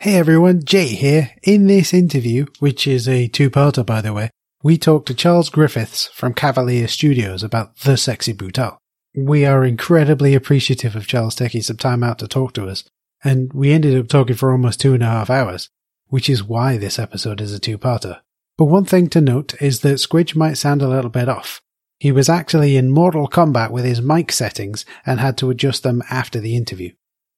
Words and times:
Hey 0.00 0.14
everyone, 0.14 0.62
Jay 0.64 0.86
here. 0.86 1.32
In 1.42 1.66
this 1.66 1.92
interview, 1.92 2.46
which 2.60 2.86
is 2.86 3.08
a 3.08 3.26
two-parter 3.26 3.84
by 3.84 4.00
the 4.00 4.12
way, 4.12 4.30
we 4.62 4.78
talk 4.78 5.06
to 5.06 5.14
Charles 5.14 5.50
Griffiths 5.50 6.06
from 6.14 6.34
Cavalier 6.34 6.86
Studios 6.86 7.42
about 7.42 7.76
The 7.78 7.96
Sexy 7.96 8.32
Brutale. 8.32 8.78
We 9.16 9.44
are 9.44 9.64
incredibly 9.64 10.36
appreciative 10.36 10.94
of 10.94 11.08
Charles 11.08 11.34
taking 11.34 11.62
some 11.62 11.78
time 11.78 12.04
out 12.04 12.20
to 12.20 12.28
talk 12.28 12.52
to 12.52 12.68
us, 12.68 12.84
and 13.24 13.52
we 13.52 13.72
ended 13.72 13.98
up 13.98 14.06
talking 14.06 14.36
for 14.36 14.52
almost 14.52 14.80
two 14.80 14.94
and 14.94 15.02
a 15.02 15.06
half 15.06 15.30
hours, 15.30 15.68
which 16.06 16.30
is 16.30 16.44
why 16.44 16.76
this 16.76 17.00
episode 17.00 17.40
is 17.40 17.52
a 17.52 17.58
two-parter. 17.58 18.20
But 18.56 18.66
one 18.66 18.84
thing 18.84 19.08
to 19.08 19.20
note 19.20 19.60
is 19.60 19.80
that 19.80 19.98
Squidge 19.98 20.36
might 20.36 20.58
sound 20.58 20.80
a 20.80 20.88
little 20.88 21.10
bit 21.10 21.28
off. 21.28 21.60
He 21.98 22.12
was 22.12 22.28
actually 22.28 22.76
in 22.76 22.92
Mortal 22.92 23.26
combat 23.26 23.72
with 23.72 23.84
his 23.84 24.00
mic 24.00 24.30
settings 24.30 24.84
and 25.04 25.18
had 25.18 25.36
to 25.38 25.50
adjust 25.50 25.82
them 25.82 26.04
after 26.08 26.38
the 26.38 26.54
interview. 26.54 26.92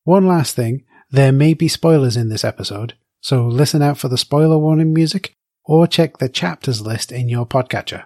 One 0.05 0.27
last 0.27 0.55
thing, 0.55 0.85
there 1.11 1.33
may 1.33 1.55
be 1.55 1.69
spoilers 1.69 2.17
in 2.17 2.29
this 2.29 2.45
episode, 2.45 2.95
so 3.21 3.47
listen 3.47 3.83
out 3.83 3.99
for 3.99 4.09
the 4.09 4.19
spoiler 4.19 4.59
warning 4.59 4.93
music 4.93 5.35
or 5.65 5.87
check 5.87 6.19
the 6.19 6.29
chapters 6.29 6.81
list 6.81 7.13
in 7.13 7.29
your 7.29 7.47
podcatcher. 7.47 8.05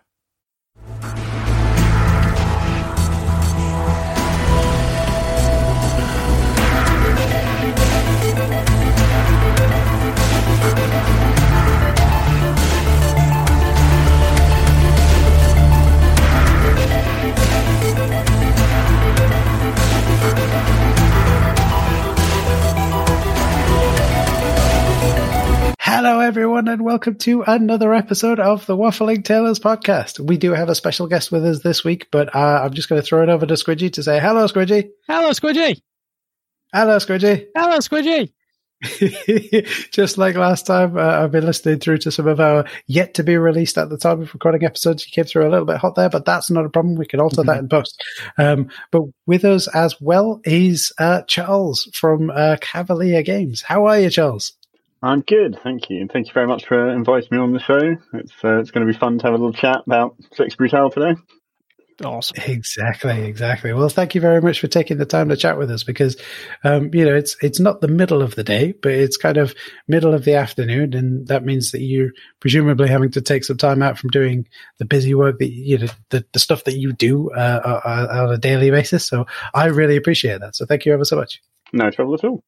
Hello, 26.04 26.20
everyone, 26.20 26.68
and 26.68 26.82
welcome 26.82 27.14
to 27.14 27.40
another 27.46 27.94
episode 27.94 28.38
of 28.38 28.66
the 28.66 28.77
Waffling 28.77 29.24
Tailors 29.24 29.58
podcast. 29.58 30.20
We 30.20 30.36
do 30.36 30.52
have 30.52 30.69
a 30.69 30.74
special 30.74 31.06
guest 31.06 31.33
with 31.33 31.46
us 31.46 31.62
this 31.62 31.83
week, 31.83 32.08
but 32.11 32.36
uh, 32.36 32.61
I'm 32.62 32.74
just 32.74 32.91
going 32.91 33.00
to 33.00 33.06
throw 33.06 33.22
it 33.22 33.30
over 33.30 33.46
to 33.46 33.55
Squidgy 33.55 33.91
to 33.94 34.02
say 34.02 34.20
hello, 34.20 34.44
Squidgy. 34.44 34.91
Hello, 35.08 35.30
Squidgy. 35.30 35.80
Hello, 36.74 36.98
Squidgy. 36.98 37.46
Hello, 37.56 37.78
Squidgy. 37.78 38.30
just 39.92 40.19
like 40.19 40.36
last 40.36 40.66
time, 40.66 40.98
uh, 40.98 41.22
I've 41.22 41.33
been 41.33 41.46
listening 41.46 41.78
through 41.78 41.96
to 41.98 42.12
some 42.12 42.27
of 42.27 42.39
our 42.39 42.66
yet 42.86 43.14
to 43.14 43.22
be 43.22 43.39
released 43.39 43.78
at 43.78 43.89
the 43.89 43.96
time 43.96 44.20
of 44.20 44.34
recording 44.34 44.62
episodes. 44.62 45.06
You 45.06 45.11
came 45.11 45.24
through 45.24 45.48
a 45.48 45.50
little 45.50 45.64
bit 45.64 45.78
hot 45.78 45.94
there, 45.94 46.11
but 46.11 46.27
that's 46.27 46.50
not 46.50 46.66
a 46.66 46.68
problem. 46.68 46.96
We 46.96 47.06
can 47.06 47.20
alter 47.20 47.42
that 47.44 47.61
in 47.61 47.68
post. 47.70 48.05
Um, 48.36 48.68
but 48.91 49.05
with 49.24 49.46
us 49.46 49.68
as 49.68 49.98
well 50.02 50.42
is 50.44 50.92
uh, 50.98 51.22
Charles 51.22 51.89
from 51.94 52.28
uh, 52.28 52.58
Cavalier 52.61 53.22
Games. 53.22 53.62
How 53.62 53.86
are 53.86 53.98
you, 53.98 54.11
Charles? 54.11 54.52
I'm 55.05 55.20
good, 55.20 55.58
thank 55.62 55.91
you, 55.91 56.00
and 56.00 56.10
thank 56.10 56.28
you 56.28 56.33
very 56.33 56.47
much 56.47 56.64
for 56.64 56.88
inviting 56.88 57.28
me 57.30 57.36
on 57.36 57.52
the 57.52 57.58
show. 57.58 57.78
It's 58.14 58.33
uh, 58.42 58.58
it's 58.60 58.70
going 58.70 58.86
to 58.86 58.91
be 58.92 58.98
fun 58.98 59.19
to 59.19 59.27
have 59.27 59.34
a 59.34 59.36
little 59.36 59.52
chat 59.52 59.83
about 59.86 60.16
Sexy 60.33 60.56
Brutale 60.56 60.91
today. 60.91 61.20
Awesome. 62.02 62.42
Exactly, 62.46 63.27
exactly. 63.27 63.74
Well, 63.74 63.91
thank 63.91 64.14
you 64.14 64.22
very 64.22 64.41
much 64.41 64.61
for 64.61 64.66
taking 64.66 64.96
the 64.96 65.05
time 65.05 65.28
to 65.28 65.36
chat 65.36 65.58
with 65.58 65.70
us 65.70 65.84
because, 65.84 66.16
um, 66.64 66.88
you 66.94 67.05
know, 67.05 67.14
it's 67.14 67.36
it's 67.42 67.61
not 67.61 67.83
the 67.83 67.88
middle 67.88 68.22
of 68.22 68.34
the 68.34 68.42
day, 68.42 68.72
but 68.83 68.92
it's 68.92 69.19
kind 69.19 69.36
of 69.36 69.55
middle 69.86 70.14
of 70.14 70.24
the 70.24 70.36
afternoon, 70.36 70.94
and 70.94 71.28
that 71.28 71.44
means 71.44 71.72
that 71.72 71.83
you're 71.83 72.12
presumably 72.41 72.89
having 72.89 73.11
to 73.11 73.20
take 73.20 73.44
some 73.44 73.58
time 73.58 73.83
out 73.83 73.98
from 73.98 74.08
doing 74.08 74.48
the 74.78 74.86
busy 74.86 75.14
work 75.14 75.39
that 75.39 75.52
you 75.52 75.77
know 75.77 75.89
the, 76.08 76.24
the 76.33 76.39
stuff 76.39 76.64
that 76.64 76.78
you 76.78 76.94
do 76.94 77.30
uh, 77.30 77.80
on 78.16 78.33
a 78.33 78.39
daily 78.39 78.70
basis. 78.70 79.05
So 79.05 79.27
I 79.52 79.66
really 79.66 79.96
appreciate 79.96 80.41
that. 80.41 80.56
So 80.56 80.64
thank 80.64 80.86
you 80.86 80.94
ever 80.94 81.05
so 81.05 81.16
much. 81.16 81.42
No 81.74 81.91
trouble 81.91 82.14
at 82.14 82.24
all. 82.24 82.42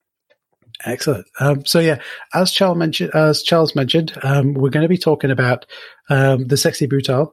Excellent. 0.85 1.27
Um, 1.41 1.65
so 1.65 1.81
yeah, 1.81 2.01
as 2.35 2.53
Charles 2.53 2.77
mentioned, 2.77 3.11
as 3.15 3.43
Charles 3.43 3.75
mentioned, 3.75 4.13
um, 4.23 4.55
we're 4.55 4.71
going 4.71 4.83
to 4.83 4.89
be 4.89 4.99
talking 4.99 5.31
about 5.31 5.67
um, 6.11 6.47
the 6.47 6.57
Sexy 6.57 6.87
Brutale. 6.87 7.33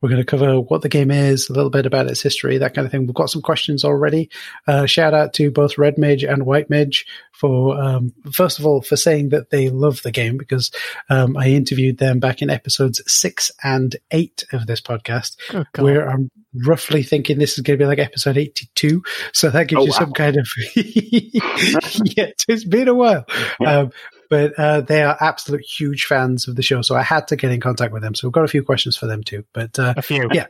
We're 0.00 0.10
going 0.10 0.20
to 0.20 0.26
cover 0.26 0.60
what 0.60 0.82
the 0.82 0.88
game 0.88 1.10
is, 1.10 1.50
a 1.50 1.52
little 1.52 1.70
bit 1.70 1.84
about 1.84 2.06
its 2.06 2.22
history, 2.22 2.58
that 2.58 2.72
kind 2.72 2.84
of 2.86 2.92
thing. 2.92 3.06
We've 3.06 3.14
got 3.14 3.30
some 3.30 3.42
questions 3.42 3.84
already. 3.84 4.30
Uh, 4.66 4.86
shout 4.86 5.12
out 5.12 5.32
to 5.34 5.50
both 5.50 5.76
Red 5.76 5.98
Mage 5.98 6.22
and 6.22 6.46
White 6.46 6.70
Mage 6.70 7.04
for, 7.32 7.76
um, 7.80 8.12
first 8.32 8.60
of 8.60 8.66
all, 8.66 8.80
for 8.80 8.94
saying 8.96 9.30
that 9.30 9.50
they 9.50 9.70
love 9.70 10.02
the 10.02 10.12
game 10.12 10.36
because 10.36 10.70
um, 11.10 11.36
I 11.36 11.48
interviewed 11.48 11.98
them 11.98 12.20
back 12.20 12.42
in 12.42 12.48
episodes 12.50 13.02
six 13.08 13.50
and 13.64 13.96
eight 14.12 14.44
of 14.52 14.66
this 14.68 14.80
podcast, 14.80 15.36
Oh, 15.52 15.64
where 15.82 16.08
I'm 16.08 16.30
roughly 16.64 17.02
thinking 17.02 17.38
this 17.38 17.58
is 17.58 17.62
going 17.64 17.76
to 17.78 17.82
be 17.82 17.86
like 17.88 17.98
episode 17.98 18.36
82. 18.38 19.02
So 19.32 19.50
that 19.50 19.66
gives 19.66 19.80
Oh, 19.80 19.84
you 19.84 19.90
wow. 19.90 19.98
some 19.98 20.12
kind 20.12 20.36
of, 20.36 20.48
yeah, 20.76 22.30
it's 22.48 22.64
been 22.64 22.86
a 22.88 22.94
while. 22.94 23.24
Yeah. 23.60 23.78
Um, 23.80 23.90
but 24.28 24.52
uh, 24.58 24.80
they 24.82 25.02
are 25.02 25.16
absolute 25.20 25.62
huge 25.62 26.04
fans 26.04 26.48
of 26.48 26.56
the 26.56 26.62
show. 26.62 26.82
So 26.82 26.94
I 26.94 27.02
had 27.02 27.28
to 27.28 27.36
get 27.36 27.50
in 27.50 27.60
contact 27.60 27.92
with 27.92 28.02
them. 28.02 28.14
So 28.14 28.28
we've 28.28 28.32
got 28.32 28.44
a 28.44 28.48
few 28.48 28.62
questions 28.62 28.96
for 28.96 29.06
them 29.06 29.22
too. 29.22 29.44
But 29.52 29.78
uh, 29.78 29.94
A 29.96 30.02
few. 30.02 30.28
Yeah. 30.32 30.46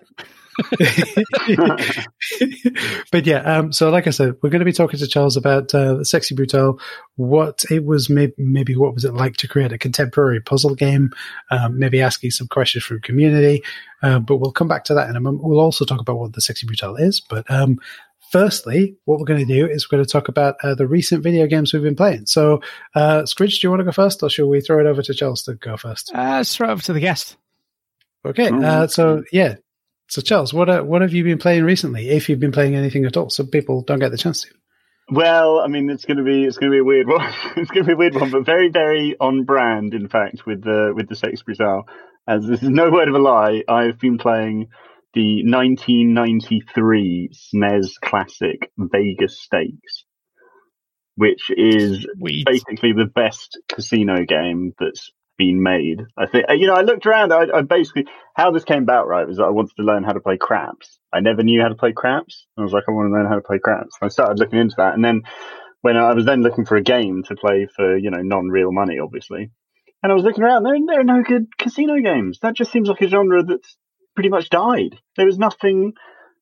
but 3.12 3.25
yeah, 3.27 3.38
um, 3.43 3.72
so 3.72 3.91
like 3.91 4.09
I 4.09 4.11
said, 4.11 4.34
we're 4.43 4.50
going 4.50 4.59
to 4.59 4.65
be 4.65 4.72
talking 4.72 4.99
to 4.99 5.06
Charles 5.06 5.37
about 5.37 5.72
uh, 5.72 6.03
Sexy 6.03 6.34
Brutale, 6.34 6.81
what 7.15 7.62
it 7.71 7.84
was, 7.84 8.11
maybe, 8.11 8.33
maybe 8.38 8.75
what 8.75 8.93
was 8.94 9.05
it 9.05 9.15
like 9.15 9.37
to 9.37 9.47
create 9.47 9.72
a 9.72 9.78
contemporary 9.78 10.41
puzzle 10.41 10.75
game, 10.75 11.11
um, 11.53 11.78
maybe 11.78 12.00
asking 12.00 12.33
some 12.33 12.49
questions 12.49 12.84
from 12.84 13.00
community. 13.00 13.62
Uh, 14.03 14.19
but 14.19 14.38
we'll 14.38 14.53
come 14.53 14.69
back 14.69 14.84
to 14.84 14.94
that 14.94 15.09
in 15.09 15.17
a 15.17 15.21
moment. 15.21 15.44
We'll 15.44 15.61
also 15.61 15.84
talk 15.84 16.00
about 16.00 16.19
what 16.19 16.33
the 16.33 16.41
Sexy 16.41 16.67
Brutale 16.67 17.00
is. 17.00 17.21
But 17.21 17.49
um, 17.50 17.78
firstly, 18.31 18.97
what 19.05 19.19
we're 19.19 19.25
going 19.25 19.47
to 19.47 19.53
do 19.53 19.66
is 19.66 19.91
we're 19.91 19.99
going 19.99 20.06
to 20.06 20.12
talk 20.12 20.28
about 20.28 20.56
uh, 20.62 20.75
the 20.75 20.87
recent 20.87 21.22
video 21.22 21.47
games 21.47 21.72
we've 21.72 21.83
been 21.83 21.97
playing. 21.97 22.27
So, 22.27 22.61
uh, 22.94 23.22
Squidge, 23.22 23.61
do 23.61 23.66
you 23.66 23.71
want 23.71 23.81
to 23.81 23.84
go 23.84 23.93
first, 23.93 24.22
or 24.22 24.31
shall 24.31 24.49
we 24.49 24.61
throw 24.61 24.81
it 24.81 24.87
over 24.87 25.03
to 25.03 25.15
Charles 25.15 25.43
to 25.44 25.55
go 25.55 25.77
first? 25.77 26.12
Uh, 26.15 26.43
it 26.43 26.61
over 26.61 26.83
to 26.83 26.93
the 26.93 27.00
guest. 27.00 27.37
Okay, 28.25 28.49
uh, 28.49 28.87
so 28.88 29.22
yeah, 29.33 29.56
so 30.09 30.22
Charles, 30.22 30.53
what 30.53 30.69
uh, 30.69 30.83
what 30.83 31.03
have 31.03 31.12
you 31.12 31.22
been 31.22 31.38
playing 31.38 31.65
recently? 31.65 32.09
If 32.09 32.28
you've 32.28 32.41
been 32.41 32.53
playing 32.53 32.75
anything 32.75 33.05
at 33.05 33.17
all, 33.17 33.31
so 33.31 33.44
people 33.44 33.83
don't 33.83 34.00
get 34.00 34.11
the 34.11 34.19
chance 34.19 34.43
to. 34.43 34.49
Well, 35.11 35.61
I 35.61 35.69
mean, 35.69 35.88
it's 35.88 36.05
going 36.05 36.19
to 36.19 36.25
be 36.25 36.44
it's 36.44 36.59
going 36.59 36.72
to 36.72 36.75
be 36.75 36.81
a 36.81 36.84
weird 36.84 37.06
one. 37.09 37.33
it's 37.56 37.71
going 37.71 37.84
to 37.84 37.88
be 37.88 37.93
a 37.93 37.97
weird 37.97 38.15
one, 38.15 38.31
but 38.31 38.44
very 38.44 38.69
very 38.69 39.17
on 39.21 39.44
brand, 39.44 39.94
in 39.94 40.09
fact, 40.09 40.47
with 40.47 40.62
the 40.62 40.93
with 40.94 41.09
the 41.09 41.17
Sexy 41.17 41.43
Brutale. 41.44 41.84
As 42.27 42.47
this 42.47 42.62
is 42.62 42.69
no 42.69 42.91
word 42.91 43.09
of 43.09 43.15
a 43.15 43.19
lie, 43.19 43.65
I've 43.69 43.99
been 43.99 44.19
playing 44.19 44.69
the 45.14 45.42
1993 45.44 47.30
SNES 47.32 48.00
classic 48.02 48.70
Vegas 48.76 49.41
Stakes, 49.41 50.04
which 51.16 51.50
is 51.50 52.06
We 52.20 52.44
basically 52.44 52.92
the 52.92 53.06
best 53.06 53.58
casino 53.69 54.24
game 54.24 54.74
that's 54.78 55.10
been 55.38 55.62
made. 55.62 56.02
I 56.16 56.26
think 56.26 56.46
uh, 56.50 56.52
you 56.52 56.66
know. 56.66 56.74
I 56.74 56.82
looked 56.82 57.06
around. 57.06 57.32
I, 57.32 57.46
I 57.54 57.62
basically 57.62 58.06
how 58.34 58.50
this 58.50 58.64
came 58.64 58.82
about. 58.82 59.08
Right 59.08 59.26
was 59.26 59.38
that 59.38 59.44
I 59.44 59.50
wanted 59.50 59.76
to 59.76 59.82
learn 59.82 60.04
how 60.04 60.12
to 60.12 60.20
play 60.20 60.36
craps. 60.36 60.98
I 61.12 61.20
never 61.20 61.42
knew 61.42 61.62
how 61.62 61.69
to 61.69 61.75
play 61.75 61.92
craps. 61.92 62.46
I 62.58 62.62
was 62.62 62.72
like, 62.72 62.84
I 62.88 62.92
want 62.92 63.08
to 63.08 63.12
learn 63.12 63.26
how 63.26 63.36
to 63.36 63.40
play 63.40 63.58
craps. 63.58 63.96
I 64.02 64.08
started 64.08 64.38
looking 64.38 64.58
into 64.58 64.75
that, 64.78 64.94
and 64.94 65.04
then 65.04 65.22
when 65.80 65.96
I 65.96 66.12
was 66.12 66.26
then 66.26 66.42
looking 66.42 66.66
for 66.66 66.76
a 66.76 66.82
game 66.82 67.22
to 67.28 67.36
play 67.36 67.69
for 67.75 67.96
you 67.96 68.10
know 68.10 68.20
non-real 68.20 68.72
money, 68.72 68.98
obviously, 68.98 69.50
and 70.02 70.12
I 70.12 70.14
was 70.14 70.25
looking 70.25 70.42
around. 70.42 70.64
There, 70.64 70.76
there 70.86 71.00
are 71.00 71.04
no 71.04 71.22
good 71.22 71.46
casino 71.56 72.00
games. 72.00 72.40
That 72.42 72.54
just 72.54 72.72
seems 72.72 72.88
like 72.88 73.00
a 73.00 73.08
genre 73.08 73.42
that's 73.44 73.76
pretty 74.19 74.31
much 74.31 74.51
died. 74.51 74.99
There 75.17 75.27
was 75.27 75.39
nothing 75.39 75.93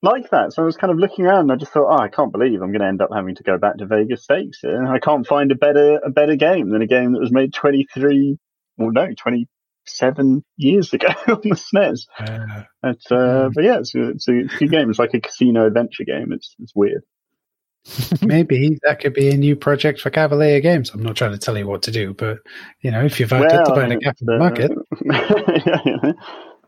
like 0.00 0.30
that. 0.30 0.54
So 0.54 0.62
I 0.62 0.64
was 0.64 0.78
kind 0.78 0.90
of 0.90 0.98
looking 0.98 1.26
around 1.26 1.40
and 1.40 1.52
I 1.52 1.56
just 1.56 1.72
thought, 1.72 1.92
oh, 1.92 2.02
I 2.02 2.08
can't 2.08 2.32
believe 2.32 2.62
I'm 2.62 2.72
going 2.72 2.80
to 2.80 2.86
end 2.86 3.02
up 3.02 3.10
having 3.12 3.34
to 3.34 3.42
go 3.42 3.58
back 3.58 3.76
to 3.76 3.84
Vegas 3.84 4.24
Stakes 4.24 4.60
And 4.62 4.88
I 4.88 4.98
can't 4.98 5.26
find 5.26 5.52
a 5.52 5.56
better 5.56 5.98
a 6.02 6.08
better 6.08 6.36
game 6.36 6.70
than 6.70 6.80
a 6.80 6.86
game 6.86 7.12
that 7.12 7.20
was 7.20 7.30
made 7.30 7.52
23, 7.52 8.38
well, 8.78 8.92
no, 8.92 9.08
27 9.14 10.42
years 10.56 10.94
ago 10.94 11.08
on 11.28 11.40
the 11.42 11.50
SNES. 11.50 12.06
Uh, 12.18 12.62
It's, 12.84 13.12
uh, 13.12 13.50
but 13.54 13.62
yeah, 13.62 13.80
it's, 13.80 13.94
a- 13.94 14.08
it's, 14.08 14.26
a, 14.26 14.38
it's 14.38 14.54
a 14.54 14.56
good 14.56 14.70
game. 14.70 14.88
It's 14.88 14.98
like 14.98 15.12
a 15.12 15.20
casino 15.20 15.66
adventure 15.66 16.04
game. 16.04 16.32
It's 16.32 16.56
it's 16.58 16.72
weird. 16.74 17.02
maybe 18.22 18.78
that 18.82 19.00
could 19.00 19.12
be 19.14 19.28
a 19.28 19.36
new 19.36 19.54
project 19.54 20.00
for 20.00 20.10
Cavalier 20.10 20.60
Games. 20.60 20.90
I'm 20.90 21.02
not 21.02 21.16
trying 21.16 21.32
to 21.32 21.38
tell 21.38 21.56
you 21.56 21.66
what 21.66 21.82
to 21.82 21.90
do, 21.90 22.14
but 22.14 22.38
you 22.80 22.90
know, 22.90 23.04
if 23.04 23.20
you've 23.20 23.32
identified 23.32 23.92
a 23.92 23.96
gap 23.98 24.16
in 24.20 24.26
the 24.26 24.38
market, 24.38 24.72
yeah, 25.04 25.80
you 25.84 25.98
know, 26.02 26.14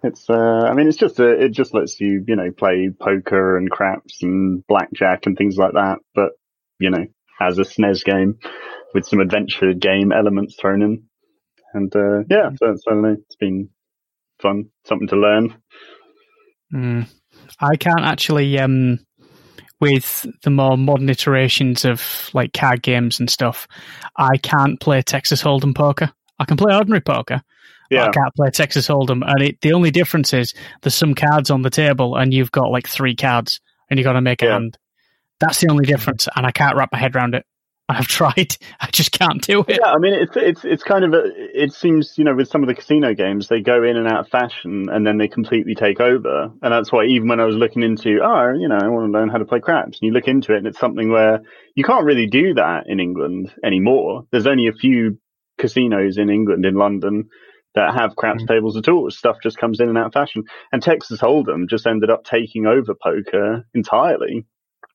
it's. 0.02 0.28
Uh, 0.28 0.64
I 0.66 0.74
mean, 0.74 0.88
it's 0.88 0.96
just 0.96 1.18
a, 1.18 1.28
it 1.28 1.50
just 1.50 1.74
lets 1.74 2.00
you 2.00 2.24
you 2.26 2.36
know 2.36 2.50
play 2.50 2.90
poker 2.98 3.56
and 3.56 3.70
craps 3.70 4.22
and 4.22 4.66
blackjack 4.66 5.26
and 5.26 5.36
things 5.36 5.56
like 5.56 5.72
that. 5.72 5.98
But 6.14 6.30
you 6.78 6.90
know, 6.90 7.06
as 7.40 7.58
a 7.58 7.62
SNES 7.62 8.04
game 8.04 8.38
with 8.94 9.06
some 9.06 9.20
adventure 9.20 9.72
game 9.74 10.12
elements 10.12 10.56
thrown 10.58 10.82
in, 10.82 11.04
and 11.74 11.94
uh, 11.94 12.20
yeah, 12.30 12.50
so, 12.56 12.74
so 12.74 12.90
I 12.90 12.94
don't 12.94 13.02
know, 13.02 13.16
it's 13.20 13.36
been 13.36 13.70
fun, 14.40 14.70
something 14.86 15.08
to 15.08 15.16
learn. 15.16 15.54
Mm. 16.72 17.08
I 17.60 17.76
can't 17.76 18.02
actually, 18.02 18.58
um, 18.58 18.98
with 19.80 20.26
the 20.42 20.50
more 20.50 20.76
modern 20.76 21.08
iterations 21.08 21.84
of 21.84 22.30
like 22.34 22.52
card 22.52 22.82
games 22.82 23.20
and 23.20 23.30
stuff, 23.30 23.66
I 24.16 24.36
can't 24.36 24.80
play 24.80 25.02
Texas 25.02 25.42
Hold'em 25.42 25.74
poker. 25.74 26.12
I 26.38 26.44
can 26.44 26.56
play 26.56 26.74
ordinary 26.74 27.00
poker. 27.00 27.42
Yeah, 27.90 28.06
I 28.06 28.10
can't 28.10 28.34
play 28.34 28.50
Texas 28.50 28.86
Hold'em, 28.88 29.22
and 29.26 29.42
it, 29.42 29.60
the 29.60 29.72
only 29.72 29.90
difference 29.90 30.32
is 30.34 30.54
there's 30.82 30.94
some 30.94 31.14
cards 31.14 31.50
on 31.50 31.62
the 31.62 31.70
table, 31.70 32.16
and 32.16 32.32
you've 32.34 32.52
got 32.52 32.70
like 32.70 32.86
three 32.88 33.16
cards, 33.16 33.60
and 33.90 33.98
you 33.98 34.04
got 34.04 34.12
to 34.14 34.20
make 34.20 34.42
a 34.42 34.46
Yeah. 34.46 34.52
hand. 34.52 34.78
That's 35.40 35.60
the 35.60 35.70
only 35.70 35.86
difference, 35.86 36.28
and 36.34 36.44
I 36.46 36.50
can't 36.50 36.76
wrap 36.76 36.90
my 36.92 36.98
head 36.98 37.14
around 37.14 37.34
it. 37.34 37.44
I've 37.88 38.06
tried. 38.06 38.54
I 38.80 38.88
just 38.92 39.12
can't 39.12 39.40
do 39.40 39.64
it. 39.66 39.78
Yeah, 39.80 39.90
I 39.92 39.96
mean, 39.98 40.12
it's 40.12 40.36
it's 40.36 40.64
it's 40.64 40.82
kind 40.82 41.04
of 41.04 41.14
a. 41.14 41.22
It 41.54 41.72
seems 41.72 42.18
you 42.18 42.24
know 42.24 42.34
with 42.34 42.48
some 42.48 42.62
of 42.62 42.68
the 42.68 42.74
casino 42.74 43.14
games 43.14 43.48
they 43.48 43.60
go 43.62 43.82
in 43.82 43.96
and 43.96 44.06
out 44.06 44.20
of 44.20 44.28
fashion 44.28 44.88
and 44.90 45.06
then 45.06 45.16
they 45.16 45.28
completely 45.28 45.74
take 45.74 45.98
over, 46.00 46.50
and 46.60 46.72
that's 46.72 46.92
why 46.92 47.06
even 47.06 47.28
when 47.28 47.40
I 47.40 47.44
was 47.46 47.56
looking 47.56 47.82
into 47.82 48.18
oh 48.22 48.52
you 48.52 48.68
know 48.68 48.76
I 48.76 48.88
want 48.88 49.10
to 49.10 49.18
learn 49.18 49.30
how 49.30 49.38
to 49.38 49.46
play 49.46 49.60
craps, 49.60 49.98
and 50.00 50.06
you 50.06 50.12
look 50.12 50.28
into 50.28 50.52
it 50.52 50.58
and 50.58 50.66
it's 50.66 50.78
something 50.78 51.10
where 51.10 51.40
you 51.74 51.84
can't 51.84 52.04
really 52.04 52.26
do 52.26 52.52
that 52.54 52.84
in 52.88 53.00
England 53.00 53.54
anymore. 53.64 54.24
There's 54.32 54.46
only 54.46 54.66
a 54.66 54.72
few 54.74 55.18
casinos 55.56 56.18
in 56.18 56.28
England 56.28 56.66
in 56.66 56.74
London 56.74 57.30
that 57.78 57.94
have 57.94 58.16
craps 58.16 58.42
mm. 58.42 58.48
tables 58.48 58.76
at 58.76 58.88
all. 58.88 59.08
Stuff 59.10 59.36
just 59.42 59.56
comes 59.56 59.78
in 59.78 59.88
and 59.88 59.96
out 59.96 60.06
of 60.06 60.12
fashion, 60.12 60.42
and 60.72 60.82
Texas 60.82 61.20
Hold'em 61.20 61.68
just 61.68 61.86
ended 61.86 62.10
up 62.10 62.24
taking 62.24 62.66
over 62.66 62.94
poker 62.94 63.64
entirely. 63.72 64.44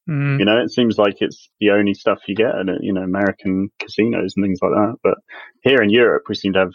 Mm. 0.09 0.39
You 0.39 0.45
know, 0.45 0.59
it 0.59 0.69
seems 0.69 0.97
like 0.97 1.21
it's 1.21 1.49
the 1.61 1.71
only 1.71 1.93
stuff 1.93 2.19
you 2.27 2.35
get 2.35 2.55
at 2.55 2.65
you 2.81 2.91
know 2.93 3.01
American 3.01 3.69
casinos 3.79 4.33
and 4.35 4.43
things 4.43 4.59
like 4.61 4.71
that. 4.71 4.95
But 5.01 5.15
here 5.63 5.81
in 5.81 5.89
Europe, 5.89 6.23
we 6.27 6.35
seem 6.35 6.53
to 6.53 6.59
have 6.59 6.73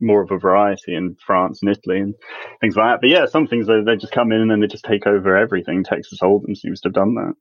more 0.00 0.22
of 0.22 0.30
a 0.30 0.38
variety 0.38 0.94
in 0.94 1.16
France 1.26 1.60
and 1.60 1.70
Italy 1.70 1.98
and 1.98 2.14
things 2.60 2.76
like 2.76 2.92
that. 2.92 3.00
But 3.00 3.10
yeah, 3.10 3.26
some 3.26 3.46
things 3.48 3.66
they, 3.66 3.82
they 3.84 3.96
just 3.96 4.12
come 4.12 4.32
in 4.32 4.40
and 4.40 4.50
then 4.50 4.60
they 4.60 4.68
just 4.68 4.84
take 4.84 5.06
over 5.06 5.36
everything. 5.36 5.82
Texas 5.82 6.20
Hold'em 6.22 6.56
seems 6.56 6.80
to 6.80 6.88
have 6.88 6.94
done 6.94 7.14
that. 7.16 7.34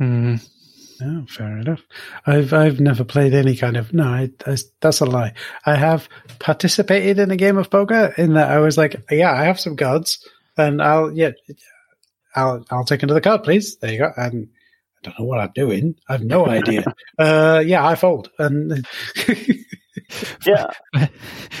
Mm. 0.00 0.48
Oh, 1.02 1.24
fair 1.28 1.58
enough. 1.58 1.82
I've 2.26 2.52
I've 2.52 2.80
never 2.80 3.04
played 3.04 3.34
any 3.34 3.56
kind 3.56 3.76
of 3.76 3.92
no. 3.92 4.04
I, 4.04 4.30
I, 4.46 4.56
that's 4.80 5.00
a 5.00 5.06
lie. 5.06 5.34
I 5.66 5.74
have 5.74 6.08
participated 6.38 7.18
in 7.18 7.30
a 7.30 7.36
game 7.36 7.56
of 7.56 7.70
poker 7.70 8.14
in 8.16 8.34
that 8.34 8.50
I 8.50 8.58
was 8.58 8.78
like, 8.78 9.02
yeah, 9.10 9.32
I 9.32 9.44
have 9.44 9.58
some 9.60 9.76
cards, 9.76 10.26
and 10.56 10.80
I'll 10.80 11.12
yeah, 11.12 11.32
I'll 12.34 12.64
I'll 12.70 12.84
take 12.84 13.02
another 13.02 13.20
card, 13.20 13.42
please. 13.42 13.76
There 13.76 13.92
you 13.92 13.98
go. 13.98 14.12
And 14.16 14.48
I 14.98 15.08
don't 15.08 15.18
know 15.18 15.26
what 15.26 15.40
I'm 15.40 15.52
doing. 15.54 15.96
I 16.08 16.12
have 16.12 16.24
no 16.24 16.46
idea. 16.46 16.84
uh, 17.18 17.62
yeah, 17.64 17.86
I 17.86 17.94
fold. 17.96 18.30
And 18.38 18.86
yeah, 20.46 20.66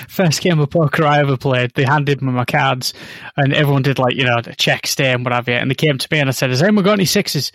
first 0.08 0.40
game 0.42 0.60
of 0.60 0.70
poker 0.70 1.04
I 1.04 1.18
ever 1.18 1.36
played, 1.36 1.72
they 1.74 1.84
handed 1.84 2.22
me 2.22 2.32
my 2.32 2.44
cards, 2.44 2.94
and 3.36 3.52
everyone 3.52 3.82
did 3.82 3.98
like 3.98 4.14
you 4.14 4.24
know 4.24 4.40
the 4.40 4.54
check, 4.54 4.86
stay, 4.86 5.12
and 5.12 5.24
whatever. 5.24 5.50
And 5.52 5.70
they 5.70 5.74
came 5.74 5.98
to 5.98 6.08
me 6.10 6.20
and 6.20 6.28
I 6.28 6.32
said, 6.32 6.50
"Has 6.50 6.62
anyone 6.62 6.84
got 6.84 6.92
any 6.92 7.04
sixes? 7.04 7.52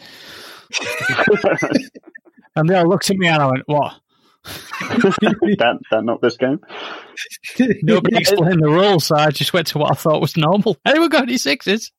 And 2.56 2.70
they 2.70 2.76
all 2.76 2.88
looked 2.88 3.10
at 3.10 3.18
me 3.18 3.28
and 3.28 3.42
I 3.42 3.48
went, 3.48 3.64
"What?" 3.68 3.94
that 4.44 5.80
that 5.92 6.04
not 6.04 6.22
this 6.22 6.38
game. 6.38 6.60
Nobody 7.84 8.18
explained 8.18 8.64
the 8.64 8.70
rules, 8.70 9.06
so 9.06 9.16
I 9.16 9.32
just 9.32 9.54
went 9.54 9.68
to 9.68 9.78
what 9.78 9.92
I 9.92 9.96
thought 9.96 10.22
was 10.22 10.38
normal. 10.38 10.78
Anyone 10.86 11.10
got 11.10 11.24
any 11.24 11.38
sixes? 11.38 11.92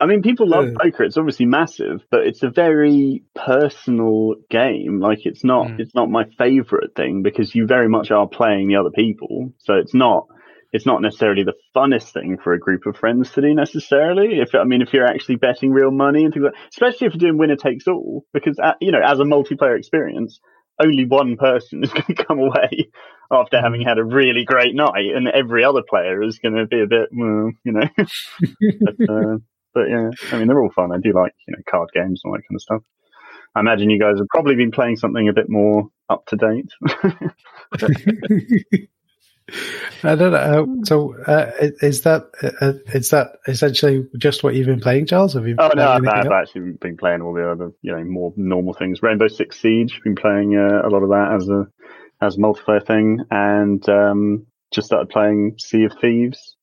I 0.00 0.06
mean, 0.06 0.22
people 0.22 0.48
love 0.48 0.66
yeah. 0.66 0.74
poker. 0.80 1.02
It's 1.02 1.16
obviously 1.16 1.46
massive, 1.46 2.02
but 2.10 2.20
it's 2.20 2.44
a 2.44 2.50
very 2.50 3.24
personal 3.34 4.36
game. 4.48 5.00
Like, 5.00 5.26
it's 5.26 5.42
not 5.42 5.66
mm. 5.66 5.80
it's 5.80 5.94
not 5.94 6.08
my 6.08 6.24
favorite 6.38 6.94
thing 6.94 7.22
because 7.22 7.54
you 7.54 7.66
very 7.66 7.88
much 7.88 8.10
are 8.10 8.28
playing 8.28 8.68
the 8.68 8.76
other 8.76 8.90
people. 8.90 9.52
So 9.58 9.74
it's 9.74 9.94
not 9.94 10.28
it's 10.72 10.86
not 10.86 11.00
necessarily 11.00 11.44
the 11.44 11.54
funnest 11.74 12.12
thing 12.12 12.36
for 12.42 12.52
a 12.52 12.58
group 12.58 12.86
of 12.86 12.96
friends 12.96 13.30
to 13.32 13.40
do 13.40 13.54
necessarily. 13.54 14.40
If 14.40 14.54
I 14.54 14.64
mean, 14.64 14.82
if 14.82 14.92
you're 14.92 15.06
actually 15.06 15.36
betting 15.36 15.70
real 15.70 15.90
money 15.90 16.24
and 16.24 16.32
things 16.32 16.44
like, 16.44 16.54
especially 16.70 17.06
if 17.06 17.14
you're 17.14 17.30
doing 17.30 17.38
winner 17.38 17.56
takes 17.56 17.86
all, 17.88 18.24
because 18.32 18.58
uh, 18.58 18.74
you 18.80 18.92
know, 18.92 19.00
as 19.04 19.20
a 19.20 19.24
multiplayer 19.24 19.78
experience, 19.78 20.40
only 20.80 21.04
one 21.04 21.36
person 21.36 21.82
is 21.84 21.92
going 21.92 22.04
to 22.04 22.24
come 22.24 22.38
away 22.38 22.90
after 23.30 23.60
having 23.60 23.82
had 23.82 23.98
a 23.98 24.04
really 24.04 24.44
great 24.44 24.74
night, 24.74 25.06
and 25.14 25.28
every 25.28 25.64
other 25.64 25.82
player 25.88 26.22
is 26.22 26.38
going 26.38 26.54
to 26.54 26.66
be 26.66 26.80
a 26.80 26.86
bit, 26.86 27.08
well, 27.12 27.50
you 27.64 27.72
know. 27.72 27.88
but, 27.96 29.10
uh, 29.10 29.36
but 29.74 29.88
yeah, 29.88 30.10
I 30.32 30.38
mean, 30.38 30.48
they're 30.48 30.60
all 30.60 30.72
fun. 30.74 30.92
I 30.92 30.98
do 30.98 31.12
like, 31.14 31.34
you 31.46 31.54
know, 31.54 31.62
card 31.68 31.90
games 31.94 32.22
and 32.24 32.30
all 32.30 32.36
that 32.36 32.42
kind 32.48 32.56
of 32.56 32.62
stuff. 32.62 32.82
I 33.54 33.60
imagine 33.60 33.90
you 33.90 33.98
guys 33.98 34.18
have 34.18 34.28
probably 34.28 34.54
been 34.54 34.70
playing 34.70 34.96
something 34.96 35.28
a 35.28 35.32
bit 35.32 35.48
more 35.48 35.88
up 36.08 36.26
to 36.26 36.36
date. 36.36 36.70
I 40.02 40.14
don't 40.14 40.32
know. 40.32 40.82
So, 40.84 41.14
uh, 41.24 41.50
is 41.80 42.02
that 42.02 42.30
uh, 42.60 42.74
is 42.94 43.10
that 43.10 43.38
essentially 43.46 44.06
just 44.18 44.42
what 44.42 44.54
you've 44.54 44.66
been 44.66 44.80
playing, 44.80 45.06
Charles? 45.06 45.34
Have 45.34 45.48
you? 45.48 45.56
Oh 45.58 45.70
no, 45.74 45.88
I've, 45.88 46.06
I've 46.06 46.30
actually 46.30 46.72
been 46.72 46.96
playing 46.96 47.22
all 47.22 47.32
the 47.32 47.50
other, 47.50 47.72
you 47.82 47.92
know, 47.92 48.04
more 48.04 48.32
normal 48.36 48.74
things. 48.74 49.02
Rainbow 49.02 49.28
Six 49.28 49.60
Siege. 49.60 50.00
Been 50.04 50.16
playing 50.16 50.56
uh, 50.56 50.86
a 50.86 50.90
lot 50.90 51.02
of 51.02 51.08
that 51.10 51.34
as 51.36 51.48
a 51.48 51.66
as 52.20 52.36
a 52.36 52.38
multiplayer 52.38 52.86
thing, 52.86 53.20
and 53.30 53.88
um, 53.88 54.46
just 54.72 54.88
started 54.88 55.08
playing 55.08 55.54
Sea 55.58 55.84
of 55.84 55.92
Thieves 56.00 56.56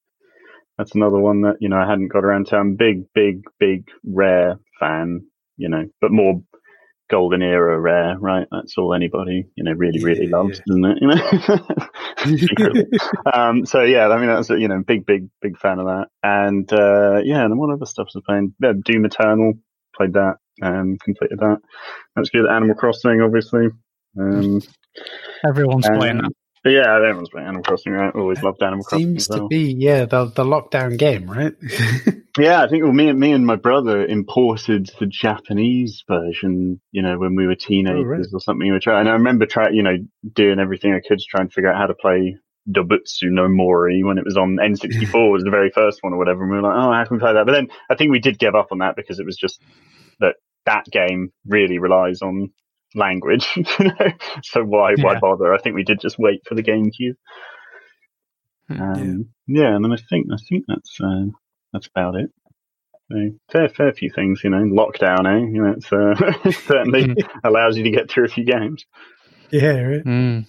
that's 0.78 0.96
another 0.96 1.20
one 1.20 1.42
that 1.42 1.56
you 1.60 1.70
know 1.70 1.78
I 1.78 1.90
hadn't 1.90 2.10
got 2.10 2.24
around 2.24 2.48
to. 2.48 2.58
I'm 2.58 2.76
big, 2.76 3.06
big, 3.14 3.44
big 3.60 3.88
rare 4.04 4.60
fan, 4.80 5.26
you 5.58 5.70
know, 5.70 5.86
but 6.02 6.12
more 6.12 6.42
golden 7.10 7.42
era 7.42 7.80
rare, 7.80 8.18
right? 8.20 8.48
That's 8.52 8.78
all 8.78 8.94
anybody 8.94 9.48
you 9.56 9.64
know 9.64 9.72
really, 9.72 10.04
really 10.04 10.28
yeah, 10.28 10.38
loves, 10.38 10.62
yeah. 10.66 10.74
isn't 10.74 10.86
it? 10.86 10.98
You 11.02 11.08
know, 11.08 11.88
um, 13.34 13.66
so 13.66 13.82
yeah, 13.82 14.08
I 14.08 14.18
mean 14.18 14.28
that's 14.28 14.50
a 14.50 14.60
you 14.60 14.68
know 14.68 14.82
big, 14.86 15.06
big, 15.06 15.30
big 15.42 15.58
fan 15.58 15.80
of 15.80 15.86
that, 15.86 16.08
and 16.24 16.72
uh, 16.72 17.22
yeah, 17.24 17.44
and 17.44 17.52
then 17.52 17.58
what 17.58 17.74
other 17.74 17.86
stuff 17.86 18.08
was 18.14 18.24
playing? 18.26 18.54
Yeah, 18.62 18.74
Doom 18.84 19.06
Eternal, 19.06 19.54
played 19.96 20.14
that, 20.14 20.36
um, 20.62 20.98
completed 21.04 21.40
that. 21.40 21.58
That's 22.16 22.30
good. 22.30 22.48
Animal 22.50 22.76
Crossing, 22.76 23.22
obviously. 23.22 23.68
Um, 24.20 24.62
Everyone's 25.48 25.88
playing 25.88 26.18
that. 26.18 26.32
But 26.66 26.72
yeah, 26.72 26.96
everyone's 26.96 27.30
playing 27.30 27.46
Animal 27.46 27.62
Crossing, 27.62 27.94
right? 27.94 28.16
Always 28.16 28.42
loved 28.42 28.64
Animal 28.64 28.84
Crossing. 28.84 29.20
Seems 29.20 29.30
well. 29.30 29.42
to 29.42 29.48
be, 29.48 29.76
yeah, 29.78 30.06
the 30.06 30.26
the 30.26 30.44
lockdown 30.44 30.98
game, 30.98 31.30
right? 31.30 31.54
yeah, 32.40 32.64
I 32.64 32.68
think 32.68 32.84
well, 32.84 32.92
me 32.92 33.08
and 33.08 33.20
me 33.20 33.34
and 33.34 33.46
my 33.46 33.56
brother 33.56 34.04
imported 34.04 34.90
the 35.00 35.06
Japanese 35.06 36.04
version, 36.08 36.82
you 36.92 37.04
know, 37.04 37.20
when 37.20 37.36
we 37.36 37.46
were 37.46 37.52
oh, 37.52 37.68
teenagers 37.68 38.32
oh, 38.34 38.38
or 38.38 38.40
something. 38.40 38.66
We 38.66 38.72
were 38.72 38.80
trying, 38.80 39.02
and 39.02 39.10
I 39.10 39.14
remember 39.14 39.46
trying, 39.46 39.76
you 39.76 39.84
know, 39.84 39.96
doing 40.34 40.58
everything 40.58 40.92
I 40.92 41.08
could 41.08 41.20
to 41.20 41.26
try 41.30 41.42
and 41.42 41.54
figure 41.54 41.72
out 41.72 41.78
how 41.78 41.86
to 41.86 41.94
play 41.94 42.36
Dobutsu 42.68 43.30
no 43.30 43.48
Mori 43.48 44.02
when 44.04 44.18
it 44.18 44.26
was 44.26 44.36
on 44.36 44.58
N64 44.58 45.14
was 45.32 45.44
the 45.44 45.52
very 45.52 45.70
first 45.70 46.00
one 46.02 46.14
or 46.14 46.18
whatever. 46.18 46.42
And 46.42 46.50
we 46.50 46.58
were 46.58 46.64
like, 46.64 46.78
oh, 46.78 46.92
how 46.92 47.06
can 47.06 47.18
we 47.18 47.22
play 47.22 47.34
that? 47.34 47.46
But 47.46 47.52
then 47.52 47.68
I 47.92 47.96
think 47.96 48.10
we 48.10 48.18
did 48.18 48.40
give 48.40 48.56
up 48.56 48.70
on 48.72 48.80
that 48.80 48.96
because 48.96 49.20
it 49.20 49.26
was 49.28 49.38
just 49.38 49.62
that 50.20 50.38
that 50.66 50.86
game 50.92 51.30
really 51.46 51.78
relies 51.78 52.24
on 52.24 52.50
language. 52.96 53.48
You 53.56 53.86
know? 53.86 54.12
so 54.44 54.64
why 54.64 54.94
yeah. 54.98 55.04
why 55.04 55.20
bother? 55.20 55.54
I 55.54 55.58
think 55.58 55.76
we 55.76 55.84
did 55.84 56.00
just 56.00 56.18
wait 56.18 56.42
for 56.48 56.56
the 56.56 56.64
GameCube. 56.64 57.16
Hmm. 58.68 58.82
Um, 58.82 59.30
yeah. 59.48 59.64
yeah, 59.64 59.76
and 59.76 59.84
then 59.84 59.92
I 59.92 59.98
think 59.98 60.28
I 60.32 60.38
think 60.50 60.66
that's 60.68 60.98
uh, 61.02 61.26
that's 61.74 61.88
about 61.88 62.16
it. 62.16 62.32
So, 63.12 63.18
fair 63.52 63.70
fair 63.70 63.94
few 63.94 64.10
things, 64.10 64.42
you 64.44 64.50
know. 64.50 64.64
Lockdown, 64.64 65.28
eh? 65.28 65.46
You 65.52 65.62
know, 65.62 65.74
it's 65.78 65.92
uh, 65.92 66.52
certainly 66.68 67.06
hmm. 67.06 67.38
allows 67.44 67.78
you 67.78 67.84
to 67.84 67.92
get 67.92 68.10
through 68.10 68.26
a 68.26 68.30
few 68.30 68.46
games. 68.46 68.86
Yeah. 69.52 69.82
Right. 69.82 70.04
Mm. 70.04 70.46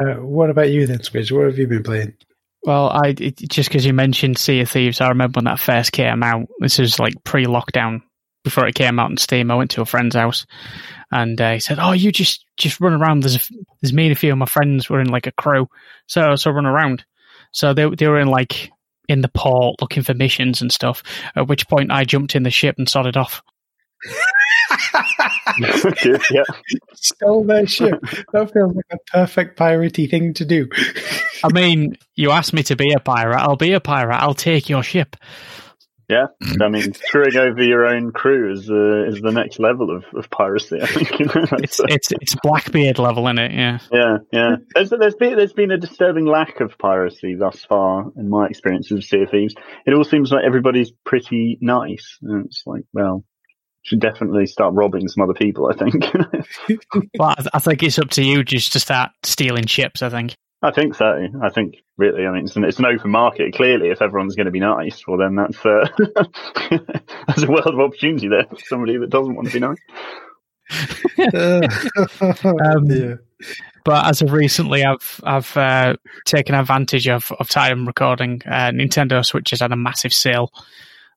Uh, 0.00 0.14
what 0.22 0.50
about 0.50 0.70
you 0.70 0.86
then, 0.86 0.98
Squidge? 0.98 1.32
What 1.32 1.46
have 1.46 1.58
you 1.58 1.66
been 1.66 1.82
playing? 1.82 2.14
Well, 2.62 2.88
I 2.88 3.14
it, 3.18 3.36
just 3.48 3.68
because 3.68 3.84
you 3.84 3.92
mentioned 3.92 4.38
Sea 4.38 4.60
of 4.60 4.70
Thieves, 4.70 5.00
I 5.00 5.08
remember 5.08 5.38
when 5.38 5.44
that 5.44 5.60
first 5.60 5.92
came 5.92 6.22
out. 6.22 6.48
This 6.60 6.78
was 6.78 6.98
like 6.98 7.14
pre-lockdown, 7.24 8.02
before 8.44 8.66
it 8.66 8.74
came 8.74 8.98
out 8.98 9.10
on 9.10 9.16
Steam. 9.16 9.50
I 9.50 9.56
went 9.56 9.70
to 9.72 9.82
a 9.82 9.86
friend's 9.86 10.16
house, 10.16 10.46
and 11.10 11.40
uh, 11.40 11.52
he 11.52 11.60
said, 11.60 11.78
"Oh, 11.80 11.92
you 11.92 12.12
just 12.12 12.44
just 12.56 12.80
run 12.80 12.92
around. 12.92 13.22
There's 13.22 13.50
there's 13.80 13.92
me 13.92 14.04
and 14.04 14.12
a 14.12 14.18
few 14.18 14.32
of 14.32 14.38
my 14.38 14.46
friends 14.46 14.88
were 14.88 15.00
in 15.00 15.08
like 15.08 15.26
a 15.26 15.32
crew, 15.32 15.68
so 16.06 16.36
so 16.36 16.50
run 16.50 16.66
around. 16.66 17.04
So 17.52 17.74
they 17.74 17.88
they 17.88 18.08
were 18.08 18.20
in 18.20 18.28
like 18.28 18.70
in 19.08 19.22
the 19.22 19.28
port 19.28 19.80
looking 19.80 20.02
for 20.02 20.14
missions 20.14 20.60
and 20.60 20.70
stuff. 20.70 21.02
At 21.34 21.48
which 21.48 21.68
point 21.68 21.90
I 21.90 22.04
jumped 22.04 22.34
in 22.34 22.42
the 22.42 22.50
ship 22.50 22.76
and 22.78 22.88
started 22.88 23.16
off. 23.16 23.42
yeah. 26.30 26.44
Stole 26.94 27.44
their 27.44 27.66
ship. 27.66 28.00
That 28.32 28.50
feels 28.52 28.74
like 28.74 28.84
a 28.92 28.98
perfect 29.10 29.58
piratey 29.58 30.10
thing 30.10 30.34
to 30.34 30.44
do. 30.44 30.68
I 31.42 31.52
mean, 31.52 31.96
you 32.16 32.30
asked 32.30 32.52
me 32.52 32.62
to 32.64 32.76
be 32.76 32.92
a 32.92 33.00
pirate. 33.00 33.38
I'll 33.38 33.56
be 33.56 33.72
a 33.72 33.80
pirate. 33.80 34.16
I'll 34.16 34.34
take 34.34 34.68
your 34.68 34.82
ship. 34.82 35.16
Yeah, 36.08 36.28
I 36.62 36.68
mean, 36.68 36.94
screwing 36.94 37.36
over 37.36 37.62
your 37.62 37.84
own 37.84 38.12
crew 38.12 38.50
is 38.50 38.70
uh, 38.70 39.04
is 39.08 39.20
the 39.20 39.30
next 39.30 39.58
level 39.58 39.94
of, 39.94 40.04
of 40.16 40.30
piracy. 40.30 40.80
I 40.80 40.86
think 40.86 41.18
you 41.18 41.26
know, 41.26 41.46
it's, 41.58 41.80
it's 41.80 42.12
it's 42.12 42.34
Blackbeard 42.42 42.98
level 42.98 43.28
in 43.28 43.38
it. 43.38 43.52
Yeah, 43.52 43.78
yeah, 43.92 44.16
yeah. 44.32 44.56
There's, 44.74 44.88
there's 44.88 45.16
been 45.16 45.36
there's 45.36 45.52
been 45.52 45.70
a 45.70 45.76
disturbing 45.76 46.24
lack 46.24 46.60
of 46.60 46.78
piracy 46.78 47.34
thus 47.34 47.62
far 47.66 48.10
in 48.16 48.30
my 48.30 48.46
experience 48.46 48.90
of 48.90 49.04
Sea 49.04 49.24
of 49.24 49.30
Thieves. 49.30 49.54
It 49.84 49.92
all 49.92 50.02
seems 50.02 50.32
like 50.32 50.44
everybody's 50.46 50.92
pretty 51.04 51.58
nice. 51.60 52.16
And 52.22 52.46
it's 52.46 52.62
like, 52.64 52.84
well, 52.94 53.22
should 53.82 54.00
definitely 54.00 54.46
start 54.46 54.72
robbing 54.72 55.08
some 55.08 55.24
other 55.24 55.34
people. 55.34 55.70
I 55.70 55.76
think. 55.76 56.06
well, 57.18 57.34
I 57.52 57.58
think 57.58 57.82
it's 57.82 57.98
up 57.98 58.08
to 58.10 58.24
you 58.24 58.44
just 58.44 58.72
to 58.72 58.80
start 58.80 59.10
stealing 59.24 59.66
ships. 59.66 60.00
I 60.00 60.08
think. 60.08 60.34
I 60.60 60.72
think 60.72 60.94
so. 60.96 61.28
I 61.42 61.50
think 61.50 61.76
really, 61.96 62.26
I 62.26 62.32
mean, 62.32 62.44
it's 62.44 62.56
an, 62.56 62.64
it's 62.64 62.78
an 62.80 62.86
open 62.86 63.10
market. 63.10 63.54
Clearly, 63.54 63.90
if 63.90 64.02
everyone's 64.02 64.34
going 64.34 64.46
to 64.46 64.52
be 64.52 64.60
nice, 64.60 65.06
well, 65.06 65.16
then 65.16 65.36
that's 65.36 65.64
uh, 65.64 65.86
that's 67.28 67.42
a 67.42 67.50
world 67.50 67.68
of 67.68 67.80
opportunity 67.80 68.28
there 68.28 68.44
for 68.44 68.58
somebody 68.66 68.98
that 68.98 69.10
doesn't 69.10 69.36
want 69.36 69.48
to 69.48 69.54
be 69.54 69.60
nice. 69.60 69.78
um, 72.44 72.84
yeah. 72.86 73.14
But 73.84 74.06
as 74.06 74.20
of 74.20 74.32
recently, 74.32 74.84
I've 74.84 75.20
I've 75.22 75.56
uh, 75.56 75.96
taken 76.26 76.56
advantage 76.56 77.06
of 77.08 77.30
of 77.38 77.48
time 77.48 77.86
recording. 77.86 78.42
Uh, 78.44 78.72
Nintendo 78.72 79.24
Switch 79.24 79.50
has 79.50 79.60
had 79.60 79.72
a 79.72 79.76
massive 79.76 80.12
sale, 80.12 80.52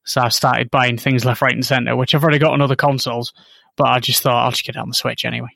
so 0.05 0.21
I've 0.21 0.33
started 0.33 0.69
buying 0.69 0.97
things 0.97 1.25
left, 1.25 1.41
right, 1.41 1.53
and 1.53 1.65
center. 1.65 1.95
Which 1.95 2.13
I've 2.13 2.23
already 2.23 2.39
got 2.39 2.53
on 2.53 2.61
other 2.61 2.75
consoles, 2.75 3.33
but 3.75 3.87
I 3.87 3.99
just 3.99 4.21
thought 4.21 4.45
I'll 4.45 4.51
just 4.51 4.65
get 4.65 4.75
it 4.75 4.79
on 4.79 4.89
the 4.89 4.93
Switch 4.93 5.25
anyway. 5.25 5.49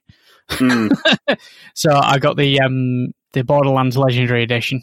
Mm. 0.49 1.37
so 1.73 1.91
I 1.93 2.17
got 2.17 2.37
the 2.37 2.59
um, 2.61 3.13
the 3.35 3.43
Borderlands 3.43 3.97
Legendary 3.97 4.41
Edition. 4.41 4.81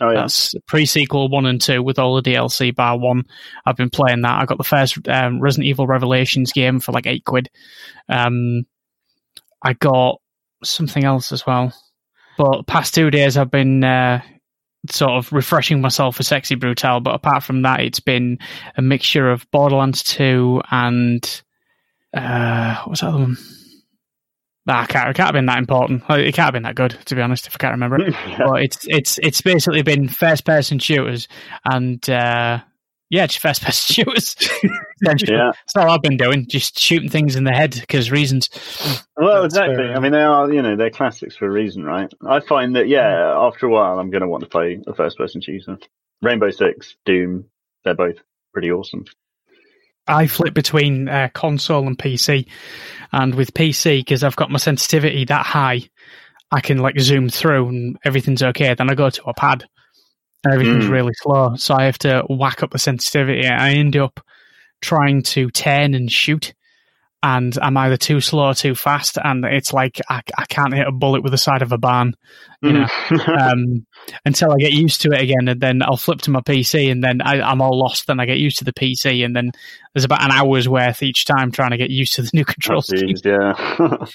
Oh 0.00 0.10
yeah. 0.10 0.22
That's 0.22 0.54
pre 0.66 0.84
sequel 0.84 1.28
one 1.28 1.46
and 1.46 1.60
two 1.60 1.82
with 1.82 1.98
all 1.98 2.20
the 2.20 2.22
DLC 2.22 2.74
bar 2.74 2.98
one. 2.98 3.24
I've 3.64 3.76
been 3.76 3.90
playing 3.90 4.22
that. 4.22 4.40
I 4.40 4.44
got 4.44 4.58
the 4.58 4.64
first 4.64 5.08
um, 5.08 5.40
Resident 5.40 5.68
Evil 5.68 5.86
Revelations 5.86 6.52
game 6.52 6.80
for 6.80 6.92
like 6.92 7.06
eight 7.06 7.24
quid. 7.24 7.48
Um, 8.08 8.64
I 9.62 9.74
got 9.74 10.20
something 10.64 11.04
else 11.04 11.30
as 11.30 11.46
well. 11.46 11.72
But 12.36 12.66
past 12.66 12.94
two 12.94 13.10
days 13.10 13.36
I've 13.36 13.50
been 13.50 13.84
uh, 13.84 14.22
sort 14.90 15.12
of 15.12 15.32
refreshing 15.32 15.80
myself 15.80 16.16
for 16.16 16.24
Sexy 16.24 16.56
Brutale. 16.56 17.02
But 17.02 17.14
apart 17.14 17.44
from 17.44 17.62
that, 17.62 17.80
it's 17.80 18.00
been 18.00 18.38
a 18.76 18.82
mixture 18.82 19.30
of 19.30 19.48
Borderlands 19.52 20.02
two 20.02 20.62
and 20.70 21.42
uh, 22.12 22.74
what 22.78 22.90
was 22.90 23.00
that 23.00 23.08
other 23.08 23.18
one? 23.18 23.36
Nah, 24.64 24.84
it 24.84 24.88
can't, 24.88 25.10
it 25.10 25.16
can't 25.16 25.26
have 25.26 25.34
been 25.34 25.46
that 25.46 25.58
important. 25.58 26.04
It 26.08 26.34
can't 26.34 26.46
have 26.46 26.52
been 26.52 26.62
that 26.62 26.76
good, 26.76 26.96
to 27.06 27.14
be 27.16 27.20
honest, 27.20 27.46
if 27.48 27.56
I 27.56 27.58
can't 27.58 27.72
remember 27.72 28.00
it. 28.00 28.14
But 28.38 28.62
it's 28.62 28.86
it's 28.88 29.18
it's 29.18 29.40
basically 29.40 29.82
been 29.82 30.08
first 30.08 30.44
person 30.44 30.78
shooters 30.78 31.26
and 31.64 32.08
uh, 32.08 32.60
yeah, 33.10 33.26
just 33.26 33.40
first 33.40 33.62
person 33.64 33.94
shooters. 33.94 34.36
essentially. 35.02 35.36
Yeah. 35.36 35.52
That's 35.52 35.76
all 35.76 35.90
I've 35.90 36.02
been 36.02 36.16
doing, 36.16 36.46
just 36.48 36.78
shooting 36.78 37.10
things 37.10 37.36
in 37.36 37.44
the 37.44 37.52
head 37.52 37.72
because 37.72 38.10
reasons. 38.10 38.48
Well, 39.16 39.42
That's 39.42 39.54
exactly. 39.54 39.76
fair 39.76 39.96
I 39.96 40.00
mean, 40.00 40.12
they 40.12 40.22
are, 40.22 40.50
you 40.52 40.62
know, 40.62 40.76
they're 40.76 40.90
classics 40.90 41.36
for 41.36 41.46
a 41.46 41.50
reason, 41.50 41.84
right? 41.84 42.12
I 42.26 42.40
find 42.40 42.74
that, 42.76 42.88
yeah, 42.88 43.34
after 43.36 43.66
a 43.66 43.70
while, 43.70 43.98
I'm 43.98 44.10
going 44.10 44.22
to 44.22 44.28
want 44.28 44.44
to 44.44 44.48
play 44.48 44.80
a 44.86 44.94
first 44.94 45.18
person 45.18 45.40
shooter. 45.40 45.78
Rainbow 46.22 46.50
Six, 46.50 46.96
Doom, 47.04 47.46
they're 47.84 47.94
both 47.94 48.16
pretty 48.52 48.70
awesome. 48.70 49.04
I 50.06 50.26
flip 50.26 50.54
between 50.54 51.08
uh, 51.08 51.28
console 51.32 51.86
and 51.86 51.96
PC, 51.98 52.46
and 53.12 53.34
with 53.34 53.54
PC 53.54 54.00
because 54.00 54.24
I've 54.24 54.36
got 54.36 54.50
my 54.50 54.58
sensitivity 54.58 55.24
that 55.26 55.46
high, 55.46 55.82
I 56.50 56.60
can 56.60 56.78
like 56.78 56.98
zoom 57.00 57.28
through 57.28 57.68
and 57.68 57.96
everything's 58.04 58.42
okay. 58.42 58.74
Then 58.74 58.90
I 58.90 58.94
go 58.94 59.10
to 59.10 59.24
a 59.24 59.34
pad, 59.34 59.64
and 60.44 60.52
everything's 60.54 60.86
Mm. 60.86 60.90
really 60.90 61.12
slow, 61.14 61.54
so 61.56 61.74
I 61.74 61.84
have 61.84 61.98
to 62.00 62.24
whack 62.28 62.62
up 62.62 62.70
the 62.72 62.78
sensitivity. 62.78 63.46
I 63.46 63.70
end 63.70 63.96
up 63.96 64.20
trying 64.80 65.22
to 65.22 65.50
turn 65.50 65.94
and 65.94 66.10
shoot, 66.10 66.52
and 67.22 67.56
I'm 67.62 67.76
either 67.76 67.96
too 67.96 68.20
slow 68.20 68.48
or 68.48 68.54
too 68.54 68.74
fast, 68.74 69.16
and 69.22 69.44
it's 69.44 69.72
like 69.72 70.00
I, 70.08 70.22
I 70.36 70.44
can't 70.46 70.74
hit 70.74 70.86
a 70.86 70.92
bullet 70.92 71.22
with 71.22 71.30
the 71.30 71.38
side 71.38 71.62
of 71.62 71.70
a 71.70 71.78
barn. 71.78 72.14
You 72.60 72.72
know, 72.72 72.86
um, 73.38 73.86
until 74.24 74.52
I 74.52 74.56
get 74.56 74.72
used 74.72 75.02
to 75.02 75.12
it 75.12 75.20
again, 75.20 75.48
and 75.48 75.60
then 75.60 75.82
I'll 75.82 75.96
flip 75.96 76.20
to 76.22 76.30
my 76.30 76.40
PC, 76.40 76.90
and 76.90 77.02
then 77.02 77.22
I, 77.22 77.40
I'm 77.40 77.60
all 77.60 77.78
lost. 77.78 78.06
Then 78.06 78.18
I 78.18 78.26
get 78.26 78.38
used 78.38 78.58
to 78.58 78.64
the 78.64 78.72
PC, 78.72 79.24
and 79.24 79.36
then 79.36 79.52
there's 79.94 80.04
about 80.04 80.22
an 80.22 80.32
hour's 80.32 80.68
worth 80.68 81.02
each 81.02 81.24
time 81.24 81.52
trying 81.52 81.70
to 81.70 81.76
get 81.76 81.90
used 81.90 82.14
to 82.14 82.22
the 82.22 82.30
new 82.32 82.44
control 82.44 82.82
scheme. 82.82 83.08
geez, 83.08 83.22
yeah. 83.24 83.54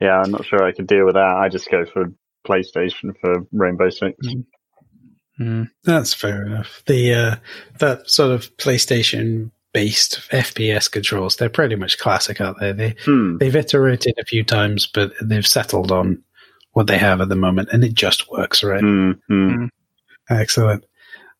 yeah, 0.00 0.20
I'm 0.20 0.30
not 0.30 0.44
sure 0.44 0.62
I 0.62 0.72
could 0.72 0.86
deal 0.86 1.06
with 1.06 1.14
that. 1.14 1.36
I 1.40 1.48
just 1.48 1.70
go 1.70 1.86
for 1.86 2.12
PlayStation 2.46 3.18
for 3.20 3.46
Rainbow 3.52 3.88
Six. 3.88 4.16
Mm. 5.40 5.70
That's 5.84 6.14
fair 6.14 6.46
enough. 6.46 6.82
The 6.86 7.14
uh, 7.14 7.36
that 7.78 8.08
sort 8.08 8.32
of 8.32 8.54
PlayStation 8.56 9.50
based 9.76 10.22
FPS 10.30 10.90
controls, 10.90 11.36
they're 11.36 11.50
pretty 11.50 11.76
much 11.76 11.98
classic, 11.98 12.40
aren't 12.40 12.58
they? 12.60 12.72
They 12.72 12.94
Hmm. 13.04 13.36
they've 13.36 13.54
iterated 13.54 14.14
a 14.18 14.24
few 14.24 14.42
times, 14.42 14.86
but 14.86 15.12
they've 15.22 15.46
settled 15.46 15.92
on 15.92 16.22
what 16.72 16.86
they 16.86 16.96
have 16.96 17.20
at 17.20 17.28
the 17.28 17.36
moment, 17.36 17.68
and 17.72 17.84
it 17.84 17.92
just 17.92 18.30
works, 18.30 18.64
right? 18.64 18.80
Hmm. 18.80 19.12
Hmm. 19.28 19.66
Excellent. 20.30 20.82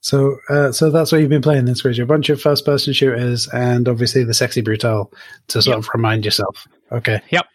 So, 0.00 0.36
uh, 0.50 0.70
so 0.70 0.90
that's 0.90 1.12
what 1.12 1.22
you've 1.22 1.30
been 1.30 1.40
playing 1.40 1.64
this 1.64 1.82
week. 1.82 1.98
A 1.98 2.04
bunch 2.04 2.28
of 2.28 2.38
first-person 2.38 2.92
shooters, 2.92 3.48
and 3.54 3.88
obviously 3.88 4.22
the 4.22 4.34
sexy 4.34 4.60
brutale 4.62 5.10
to 5.48 5.62
sort 5.62 5.78
of 5.78 5.88
remind 5.94 6.26
yourself. 6.26 6.68
Okay. 6.92 7.22
Yep. 7.30 7.46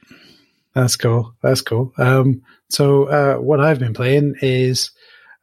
That's 0.74 0.96
cool. 0.96 1.32
That's 1.44 1.62
cool. 1.62 1.94
Um, 2.00 2.42
so, 2.70 3.04
uh, 3.06 3.36
what 3.36 3.60
I've 3.60 3.80
been 3.80 3.94
playing 3.94 4.34
is, 4.42 4.90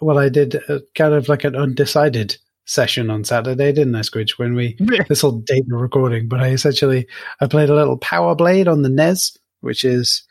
well, 0.00 0.18
I 0.18 0.28
did 0.30 0.56
uh 0.68 0.80
kind 0.96 1.14
of 1.14 1.28
like 1.28 1.44
an 1.44 1.54
undecided 1.54 2.36
session 2.68 3.08
on 3.10 3.24
Saturday, 3.24 3.72
didn't 3.72 3.94
I, 3.94 4.00
Squidge? 4.00 4.38
When 4.38 4.54
we 4.54 4.76
this 5.08 5.22
will 5.22 5.40
date 5.40 5.64
the 5.66 5.76
recording, 5.76 6.28
but 6.28 6.40
I 6.40 6.48
essentially 6.50 7.06
I 7.40 7.46
played 7.46 7.70
a 7.70 7.74
little 7.74 7.96
Power 7.98 8.34
Blade 8.34 8.68
on 8.68 8.82
the 8.82 8.88
NES, 8.90 9.36
which 9.60 9.84
is 9.84 10.22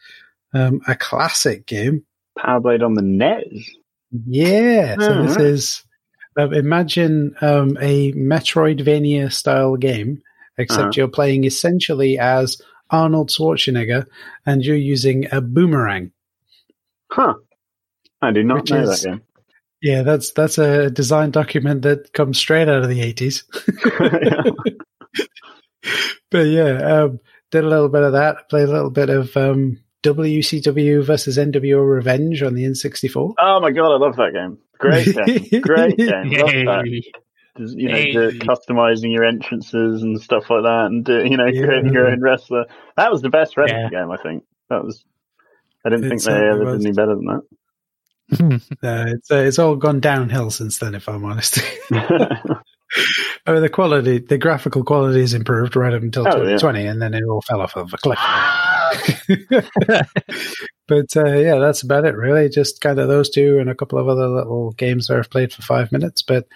um, 0.53 0.79
a 0.87 0.95
classic 0.95 1.65
game. 1.65 2.05
Power 2.37 2.59
Blade 2.59 2.83
on 2.83 2.93
the 2.93 3.01
NES. 3.01 3.69
Yeah. 4.25 4.95
So 4.99 5.13
Oh, 5.13 5.23
this 5.23 5.35
right. 5.35 5.45
is 5.45 5.83
um, 6.37 6.53
imagine 6.53 7.35
um, 7.41 7.77
a 7.81 8.13
Metroidvania 8.13 9.31
style 9.33 9.75
game, 9.75 10.21
except 10.57 10.81
Uh-huh. 10.81 10.91
you're 10.95 11.07
playing 11.07 11.43
essentially 11.45 12.19
as 12.19 12.61
Arnold 12.91 13.29
Schwarzenegger, 13.31 14.05
and 14.45 14.63
you're 14.63 14.75
using 14.77 15.25
a 15.31 15.41
boomerang. 15.41 16.11
Huh. 17.11 17.33
I 18.21 18.31
do 18.31 18.43
not 18.43 18.61
Which 18.61 18.71
know 18.71 18.81
is- 18.83 19.01
that 19.01 19.09
game. 19.09 19.21
Yeah, 19.87 20.01
that's 20.03 20.31
that's 20.31 20.57
a 20.57 20.89
design 20.89 21.31
document 21.31 21.83
that 21.83 22.11
comes 22.13 22.37
straight 22.37 22.67
out 22.67 22.83
of 22.83 22.89
the 22.89 23.01
eighties. 23.01 23.43
but 26.31 26.43
yeah, 26.47 27.03
um, 27.03 27.19
did 27.51 27.63
a 27.63 27.67
little 27.69 27.89
bit 27.89 28.03
of 28.03 28.13
that. 28.13 28.49
Played 28.49 28.69
a 28.69 28.71
little 28.71 28.89
bit 28.89 29.09
of 29.09 29.35
um, 29.37 29.79
WCW 30.03 31.03
versus 31.05 31.37
NWO 31.37 31.87
Revenge 31.87 32.43
on 32.43 32.53
the 32.55 32.63
N64. 32.65 33.33
oh 33.39 33.59
my 33.59 33.71
god, 33.71 33.93
I 33.93 33.97
love 33.97 34.15
that 34.17 34.33
game. 34.33 34.57
Great 34.77 35.05
game. 35.15 35.61
Great 35.61 35.97
game. 35.97 36.29
Love 36.31 36.51
that. 36.51 37.03
You 37.59 37.89
know, 37.89 37.95
Hey. 37.95 38.13
customizing 38.13 39.11
your 39.11 39.23
entrances 39.23 40.03
and 40.03 40.21
stuff 40.21 40.49
like 40.49 40.63
that, 40.63 40.85
and 40.87 41.03
do, 41.03 41.23
you 41.25 41.37
know, 41.37 41.47
Yeah. 41.47 41.65
creating 41.65 41.93
your 41.93 42.07
own 42.07 42.21
wrestler. 42.21 42.65
That 42.97 43.11
was 43.11 43.21
the 43.23 43.29
best 43.29 43.57
wrestling 43.57 43.89
Yeah. 43.91 44.01
game, 44.01 44.11
I 44.11 44.17
think. 44.17 44.43
That 44.69 44.83
was. 44.83 45.03
I 45.85 45.89
didn't 45.89 46.05
It 46.05 46.09
think 46.09 46.23
they 46.23 46.33
ever 46.33 46.65
was. 46.65 46.77
did 46.83 46.87
any 46.87 46.95
better 46.95 47.15
than 47.15 47.41
Uh, 48.83 49.05
it's 49.07 49.31
uh, 49.31 49.35
it's 49.37 49.57
all 49.59 49.75
gone 49.75 49.99
downhill 49.99 50.51
since 50.51 50.77
then, 50.79 50.93
if 50.95 51.07
I'm 51.09 51.23
honest. 51.25 51.59
I 51.91 52.61
mean, 53.51 53.61
the 53.61 53.69
quality, 53.71 54.19
the 54.19 54.37
graphical 54.37 54.83
quality 54.83 55.21
has 55.21 55.33
improved 55.33 55.75
right 55.75 55.93
up 55.93 56.01
until 56.01 56.27
Oh, 56.27 56.43
yeah. 56.43 56.57
and 56.91 57.01
then 57.01 57.13
it 57.13 57.23
all 57.23 57.41
fell 57.41 57.61
off 57.61 57.75
of 57.75 57.93
a 57.93 57.97
cliff. 57.97 58.19
but 60.87 61.15
uh, 61.17 61.33
yeah, 61.35 61.59
that's 61.59 61.83
about 61.83 62.05
it, 62.05 62.15
really. 62.15 62.49
Just 62.49 62.81
kind 62.81 62.99
of 62.99 63.07
those 63.07 63.29
two 63.29 63.59
and 63.59 63.69
a 63.69 63.75
couple 63.75 63.99
of 63.99 64.07
other 64.07 64.27
little 64.27 64.71
games 64.71 65.07
that 65.07 65.17
I've 65.17 65.29
played 65.29 65.53
for 65.53 65.61
five 65.61 65.91
minutes. 65.91 66.21
But 66.21 66.47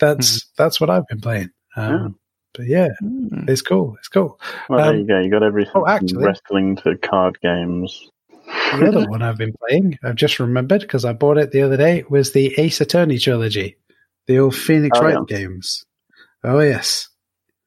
that's 0.00 0.46
that's 0.56 0.80
what 0.80 0.90
I've 0.90 1.06
been 1.08 1.20
playing. 1.20 1.50
Um, 1.76 1.92
Yeah. 1.92 2.08
But 2.56 2.66
yeah, 2.66 2.88
Mm. 3.02 3.48
it's 3.48 3.62
cool. 3.62 3.96
It's 3.98 4.08
cool. 4.08 4.38
well, 4.68 4.78
there 4.78 4.90
Um, 4.90 4.98
you 5.00 5.06
go. 5.06 5.20
You 5.20 5.30
got 5.30 5.42
everything 5.42 5.72
oh, 5.74 5.84
from 5.84 5.88
actually- 5.90 6.24
wrestling 6.24 6.76
to 6.76 6.96
card 6.98 7.38
games. 7.40 8.08
The 8.80 8.88
other 8.88 9.08
one 9.08 9.22
I've 9.22 9.38
been 9.38 9.54
playing, 9.68 9.98
I've 10.02 10.16
just 10.16 10.38
remembered 10.40 10.80
because 10.82 11.04
I 11.04 11.12
bought 11.12 11.38
it 11.38 11.50
the 11.52 11.62
other 11.62 11.76
day, 11.76 12.04
was 12.08 12.32
the 12.32 12.54
Ace 12.58 12.80
Attorney 12.80 13.18
trilogy, 13.18 13.76
the 14.26 14.38
old 14.38 14.54
Phoenix 14.54 14.98
Oh, 14.98 15.02
Wright 15.04 15.18
yeah. 15.28 15.36
games. 15.38 15.84
Oh 16.42 16.60
yes, 16.60 17.08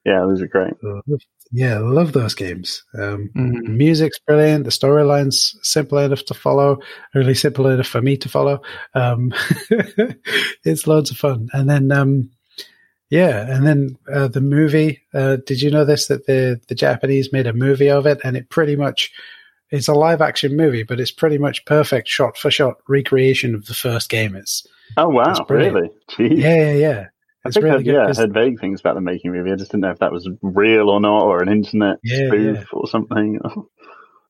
Yeah, 0.05 0.19
those 0.21 0.41
are 0.41 0.47
great. 0.47 0.73
Love- 0.83 1.21
yeah, 1.51 1.79
love 1.79 2.11
those 2.11 2.33
games. 2.35 2.83
Um, 2.93 3.29
Mm. 3.35 3.77
music's 3.77 4.19
brilliant. 4.19 4.65
The 4.65 4.69
storyline's 4.71 5.57
simple 5.63 5.97
enough 5.97 6.25
to 6.25 6.33
follow, 6.33 6.79
really 7.15 7.33
simple 7.35 7.67
enough 7.67 7.87
for 7.87 8.01
me 8.01 8.17
to 8.17 8.27
follow. 8.29 8.61
Um, 8.93 9.33
it's 10.65 10.87
loads 10.87 11.11
of 11.11 11.17
fun. 11.17 11.47
And 11.53 11.69
then, 11.69 11.91
um, 11.91 12.29
yeah, 13.09 13.49
and 13.49 13.65
then 13.65 13.97
uh, 14.13 14.27
the 14.27 14.41
movie. 14.41 15.01
Uh, 15.13 15.37
did 15.45 15.61
you 15.61 15.71
know 15.71 15.85
this? 15.85 16.07
That 16.07 16.25
the 16.27 16.59
the 16.67 16.75
Japanese 16.75 17.31
made 17.31 17.47
a 17.47 17.53
movie 17.53 17.89
of 17.89 18.05
it, 18.05 18.19
and 18.25 18.35
it 18.35 18.49
pretty 18.49 18.75
much 18.75 19.11
it's 19.71 19.88
a 19.88 19.93
live 19.93 20.21
action 20.21 20.55
movie, 20.55 20.83
but 20.83 21.00
it's 21.00 21.12
pretty 21.12 21.38
much 21.38 21.65
perfect 21.65 22.07
shot 22.07 22.38
for 22.38 22.50
shot 22.51 22.75
recreation 22.88 23.53
of 23.55 23.65
the 23.65 23.74
first 23.74 24.09
game. 24.09 24.36
It's 24.36 24.65
Oh 24.95 25.09
wow, 25.09 25.43
brilliant. 25.47 25.75
really? 25.75 25.89
Jeez. 26.09 26.41
yeah, 26.41 26.55
yeah, 26.55 26.74
yeah. 26.74 27.05
I 27.45 27.50
It's 27.50 27.55
think 27.55 27.63
really 27.65 27.77
I've, 27.77 27.83
good. 27.86 27.93
yeah, 27.93 28.07
I 28.07 28.13
heard 28.13 28.33
vague 28.33 28.59
things 28.59 28.79
about 28.79 28.95
the 28.95 29.01
making 29.01 29.31
movie. 29.31 29.51
I 29.51 29.55
just 29.55 29.71
didn't 29.71 29.81
know 29.81 29.91
if 29.91 30.00
that 30.00 30.12
was 30.12 30.29
real 30.41 30.89
or 30.89 31.00
not, 31.00 31.24
or 31.24 31.41
an 31.41 31.50
internet 31.50 31.97
Yeah, 32.03 32.27
spoof 32.27 32.57
yeah. 32.57 32.63
or 32.74 32.88
something. 32.88 33.39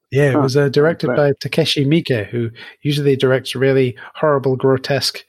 Yeah, 0.09 0.31
it 0.31 0.37
was 0.39 0.55
uh, 0.55 0.69
directed 0.69 1.07
by 1.07 1.33
Takashi 1.33 1.85
Miike, 1.85 2.27
who 2.27 2.49
usually 2.81 3.17
directs 3.17 3.55
really 3.55 3.97
horrible, 4.15 4.55
grotesque, 4.55 5.19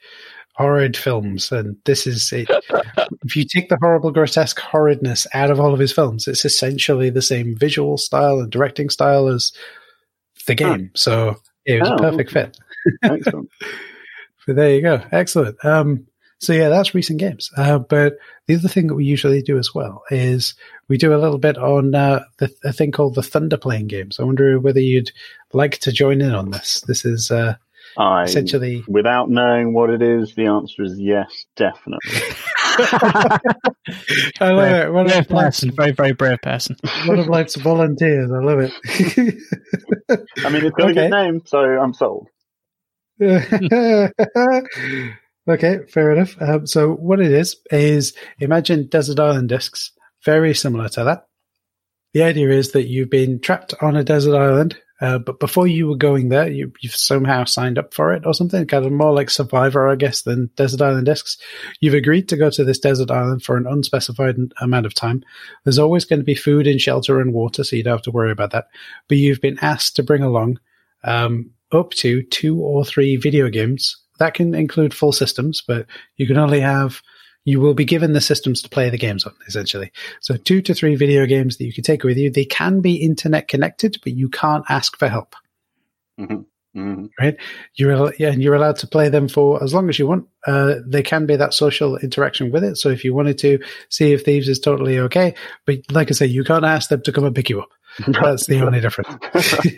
horrid 0.55 0.95
films. 0.95 1.51
And 1.51 1.75
this 1.85 2.07
is 2.07 2.31
it. 2.31 2.47
if 3.25 3.35
you 3.35 3.43
take 3.43 3.67
the 3.67 3.77
horrible, 3.81 4.11
grotesque 4.11 4.57
horridness 4.57 5.27
out 5.33 5.51
of 5.51 5.59
all 5.59 5.73
of 5.73 5.81
his 5.81 5.91
films, 5.91 6.29
it's 6.29 6.45
essentially 6.45 7.09
the 7.09 7.21
same 7.21 7.57
visual 7.57 7.97
style 7.97 8.39
and 8.39 8.49
directing 8.49 8.89
style 8.89 9.27
as 9.27 9.51
the 10.49 10.55
game. 10.55 10.91
So 10.95 11.37
it 11.65 11.79
was 11.79 11.89
Oh, 11.89 11.95
a 11.95 11.97
perfect 11.97 12.31
fit. 12.31 12.57
Excellent. 13.03 13.49
But 14.47 14.55
there 14.55 14.73
you 14.73 14.81
go. 14.81 15.03
Excellent. 15.11 15.63
Um, 15.63 16.07
so 16.39 16.53
yeah, 16.53 16.69
that's 16.69 16.95
recent 16.95 17.19
games. 17.19 17.51
Uh, 17.55 17.77
but 17.77 18.17
the 18.47 18.55
other 18.55 18.67
thing 18.69 18.87
that 18.87 18.95
we 18.95 19.05
usually 19.05 19.43
do 19.43 19.59
as 19.59 19.75
well 19.75 20.01
is 20.09 20.55
we 20.87 20.97
do 20.97 21.13
a 21.13 21.19
little 21.21 21.37
bit 21.37 21.55
on 21.55 21.93
uh, 21.93 22.23
the, 22.39 22.49
a 22.63 22.73
thing 22.73 22.91
called 22.91 23.13
the 23.13 23.21
Thunder 23.21 23.57
Plains 23.57 23.89
games. 23.89 24.19
I 24.19 24.23
wonder 24.23 24.59
whether 24.59 24.79
you'd 24.79 25.11
like 25.53 25.77
to 25.79 25.91
join 25.91 26.21
in 26.21 26.33
on 26.33 26.49
this. 26.49 26.81
This 26.87 27.05
is 27.05 27.29
uh, 27.29 27.57
I, 27.95 28.23
essentially 28.23 28.83
without 28.87 29.29
knowing 29.29 29.73
what 29.73 29.91
it 29.91 30.01
is, 30.01 30.33
the 30.33 30.47
answer 30.47 30.81
is 30.83 30.97
yes, 30.99 31.45
definitely. 31.55 32.09
I 34.39 34.51
love 34.51 34.71
it. 34.71 34.93
One 34.93 35.07
brave 35.07 35.19
of, 35.19 35.29
person, 35.29 35.71
very 35.71 35.91
very 35.91 36.13
brave 36.13 36.39
person. 36.41 36.77
one 37.05 37.19
of 37.19 37.27
life's 37.27 37.55
volunteers. 37.55 38.31
I 38.31 38.39
love 38.43 38.59
it. 38.59 38.71
I 40.45 40.49
mean, 40.49 40.65
it's 40.65 40.75
got 40.75 40.91
a 40.91 40.93
good 40.93 41.11
name, 41.11 41.41
so 41.45 41.59
I'm 41.59 41.93
sold. 41.93 42.27
okay, 43.21 44.11
fair 45.89 46.11
enough. 46.11 46.41
Um, 46.41 46.65
so 46.65 46.93
what 46.93 47.19
it 47.19 47.31
is 47.31 47.57
is 47.71 48.13
imagine 48.39 48.87
desert 48.87 49.19
island 49.19 49.49
discs, 49.49 49.91
very 50.23 50.53
similar 50.53 50.87
to 50.89 51.03
that. 51.03 51.25
The 52.13 52.23
idea 52.23 52.49
is 52.49 52.71
that 52.71 52.87
you've 52.87 53.09
been 53.09 53.39
trapped 53.39 53.73
on 53.81 53.95
a 53.95 54.03
desert 54.03 54.37
island, 54.37 54.77
uh, 55.01 55.17
but 55.17 55.39
before 55.39 55.65
you 55.65 55.87
were 55.87 55.95
going 55.95 56.29
there, 56.29 56.49
you, 56.49 56.71
you've 56.81 56.95
somehow 56.95 57.45
signed 57.45 57.77
up 57.77 57.93
for 57.93 58.13
it 58.13 58.25
or 58.25 58.33
something, 58.33 58.65
kind 58.67 58.85
of 58.85 58.91
more 58.91 59.13
like 59.13 59.29
Survivor, 59.29 59.87
I 59.87 59.95
guess, 59.95 60.23
than 60.23 60.49
desert 60.55 60.81
island 60.81 61.05
discs. 61.05 61.37
You've 61.79 61.93
agreed 61.93 62.27
to 62.29 62.37
go 62.37 62.49
to 62.49 62.63
this 62.63 62.79
desert 62.79 63.09
island 63.09 63.43
for 63.43 63.55
an 63.55 63.65
unspecified 63.65 64.35
amount 64.59 64.85
of 64.85 64.93
time. 64.93 65.23
There's 65.63 65.79
always 65.79 66.05
going 66.05 66.19
to 66.19 66.25
be 66.25 66.35
food 66.35 66.67
and 66.67 66.81
shelter 66.81 67.21
and 67.21 67.33
water, 67.33 67.63
so 67.63 67.75
you 67.75 67.83
don't 67.83 67.93
have 67.93 68.01
to 68.03 68.11
worry 68.11 68.31
about 68.31 68.51
that. 68.51 68.67
But 69.07 69.17
you've 69.17 69.41
been 69.41 69.59
asked 69.61 69.95
to 69.95 70.03
bring 70.03 70.23
along 70.23 70.59
um, 71.03 71.51
up 71.71 71.91
to 71.91 72.23
two 72.23 72.59
or 72.59 72.83
three 72.83 73.15
video 73.15 73.49
games. 73.49 73.97
That 74.19 74.33
can 74.33 74.53
include 74.53 74.93
full 74.93 75.13
systems, 75.13 75.63
but 75.65 75.85
you 76.17 76.27
can 76.27 76.37
only 76.37 76.59
have, 76.59 77.01
you 77.45 77.59
will 77.59 77.73
be 77.73 77.85
given 77.85 78.13
the 78.13 78.21
systems 78.21 78.61
to 78.61 78.69
play 78.69 78.89
the 78.89 78.97
games 78.97 79.25
on, 79.25 79.33
essentially. 79.47 79.91
So 80.21 80.35
two 80.35 80.61
to 80.63 80.73
three 80.73 80.95
video 80.95 81.25
games 81.25 81.57
that 81.57 81.65
you 81.65 81.73
can 81.73 81.83
take 81.83 82.03
with 82.03 82.17
you. 82.17 82.29
They 82.29 82.45
can 82.45 82.81
be 82.81 82.95
internet 82.95 83.47
connected, 83.47 83.97
but 84.03 84.13
you 84.13 84.29
can't 84.29 84.65
ask 84.69 84.97
for 84.97 85.07
help. 85.07 85.35
hmm 86.75 87.05
You're 87.75 88.13
yeah, 88.19 88.29
and 88.29 88.43
you're 88.43 88.53
allowed 88.53 88.77
to 88.77 88.87
play 88.87 89.09
them 89.09 89.27
for 89.27 89.63
as 89.63 89.73
long 89.73 89.89
as 89.89 89.97
you 89.97 90.05
want. 90.05 90.27
Uh, 90.45 90.75
there 90.85 91.01
can 91.01 91.25
be 91.25 91.35
that 91.35 91.53
social 91.53 91.97
interaction 91.97 92.51
with 92.51 92.63
it. 92.63 92.77
So 92.77 92.89
if 92.89 93.03
you 93.03 93.13
wanted 93.13 93.37
to 93.39 93.59
Sea 93.89 94.13
of 94.13 94.21
Thieves 94.21 94.47
is 94.47 94.59
totally 94.59 94.99
okay, 94.99 95.33
but 95.65 95.79
like 95.91 96.09
I 96.09 96.13
say, 96.13 96.27
you 96.27 96.43
can't 96.43 96.65
ask 96.65 96.89
them 96.89 97.01
to 97.01 97.11
come 97.11 97.25
and 97.25 97.35
pick 97.35 97.49
you 97.49 97.61
up. 97.61 97.69
That's 98.21 98.45
the 98.47 98.61
only 98.65 98.79
difference. 98.81 99.09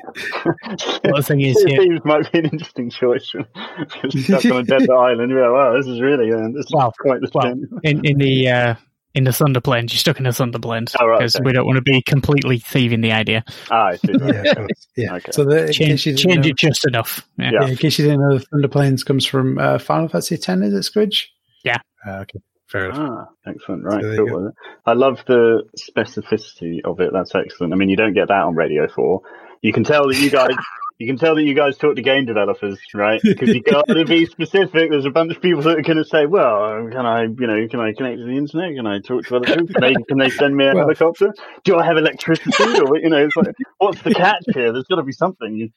Well, 1.04 1.16
the 1.18 1.24
thing 1.24 1.42
is, 1.42 1.64
yeah, 1.68 1.78
Thieves 1.78 2.02
might 2.06 2.32
be 2.32 2.40
an 2.40 2.46
interesting 2.46 2.90
choice 2.90 3.32
because 3.34 4.14
you're 4.14 4.40
stuck 4.40 4.46
on 4.54 4.62
a 4.62 4.64
desert 4.64 4.92
island. 4.96 5.30
You're 5.32 5.42
like, 5.42 5.52
wow, 5.52 5.76
this 5.78 5.88
is 5.88 6.00
really 6.02 6.32
uh, 6.32 6.48
this 6.54 6.66
is 6.66 6.72
Well, 6.74 6.94
quite 7.00 7.22
the 7.22 7.30
well, 7.34 7.54
in 7.84 8.06
in 8.06 8.18
the 8.18 8.48
uh, 8.50 8.76
in 9.16 9.24
the 9.26 9.34
Thunder 9.34 9.60
Plains, 9.60 9.92
you're 9.92 10.00
stuck 10.00 10.18
in 10.18 10.24
the 10.24 10.32
Thunder 10.32 10.60
Plains 10.60 10.96
Oh, 11.00 11.06
right, 11.08 11.20
because 11.20 11.36
okay. 11.36 11.44
we 11.44 11.52
don't 11.54 11.66
want 11.66 11.78
to 11.78 11.82
be 11.82 12.02
completely 12.02 12.60
thieving 12.60 13.02
the 13.02 13.12
idea. 13.12 13.44
Ah, 13.70 13.88
I 13.88 13.96
see. 13.98 14.14
yeah, 14.14 14.68
yeah. 14.96 15.16
Okay. 15.16 15.32
So 15.32 15.44
the, 15.44 15.72
Change, 15.74 15.78
case 15.90 16.06
you 16.06 16.14
didn't 16.16 16.32
change 16.32 16.46
know- 16.46 16.50
it 16.52 16.58
just 16.58 16.88
enough. 16.88 17.28
Yeah. 17.38 17.46
Yeah. 17.52 17.60
Yeah, 17.64 17.68
in 17.70 17.78
case 17.78 18.00
you 18.00 18.06
didn't 18.06 18.22
know, 18.22 18.38
the 18.38 18.46
Thunder 18.46 18.68
Plains 18.68 19.04
comes 19.04 19.26
from 19.26 19.58
uh, 19.58 19.78
Final 19.80 20.08
Fantasy 20.08 20.36
X, 20.36 20.48
is 20.48 20.74
it, 20.74 20.92
Squidge? 20.94 21.26
Yeah. 21.66 21.78
Uh, 22.08 22.20
okay, 22.22 22.40
fair 22.72 22.90
enough. 22.90 22.98
Ah, 23.00 23.50
excellent. 23.50 23.84
Right, 23.84 24.02
So 24.02 24.26
cool. 24.26 24.52
I 24.86 24.94
love 24.94 25.24
the 25.28 25.64
specificity 25.80 26.80
of 26.84 27.00
it. 27.00 27.12
That's 27.14 27.34
excellent. 27.36 27.74
I 27.74 27.76
mean, 27.76 27.90
you 27.90 27.98
don't 27.98 28.14
get 28.14 28.30
that 28.30 28.44
on 28.44 28.56
Radio 28.56 28.88
4. 28.88 29.22
You 29.62 29.74
can 29.74 29.84
tell 29.84 30.08
that 30.08 30.18
you 30.18 30.30
guys. 30.30 30.56
You 31.02 31.08
can 31.08 31.18
tell 31.18 31.34
that 31.34 31.42
you 31.42 31.56
guys 31.56 31.78
talk 31.80 31.96
to 31.96 32.04
game 32.04 32.26
developers, 32.26 32.78
right? 32.94 33.20
Because 33.24 33.50
you 33.50 33.64
got 33.64 33.88
to 33.88 34.06
be 34.16 34.28
specific. 34.28 34.92
There's 34.92 35.06
a 35.06 35.10
bunch 35.10 35.36
of 35.36 35.42
people 35.42 35.64
that 35.64 35.80
are 35.80 35.82
going 35.82 35.98
to 35.98 36.06
say, 36.06 36.28
"Well, 36.28 36.88
can 36.92 37.08
I, 37.08 37.24
you 37.24 37.48
know, 37.48 37.68
can 37.68 37.80
I 37.80 37.92
connect 37.94 38.20
to 38.20 38.26
the 38.26 38.38
internet? 38.38 38.76
Can 38.76 38.86
I 38.86 39.00
talk 39.00 39.26
to 39.26 39.38
other 39.38 39.46
people? 39.58 39.68
Can 39.74 39.82
they, 39.82 39.94
can 40.08 40.18
they 40.20 40.30
send 40.30 40.56
me 40.56 40.66
a 40.68 40.76
Well- 40.76 40.84
helicopter? 40.84 41.34
Do 41.64 41.80
I 41.80 41.86
have 41.86 41.98
electricity? 41.98 42.52
Or 42.80 42.98
you 43.00 43.10
know, 43.10 43.26
it's 43.26 43.36
like, 43.36 43.56
what's 43.80 44.02
the 44.04 44.14
catch 44.14 44.44
here? 44.54 44.72
There's 44.72 44.86
got 44.86 44.98
to 44.98 45.04
be 45.04 45.12
something." 45.12 45.74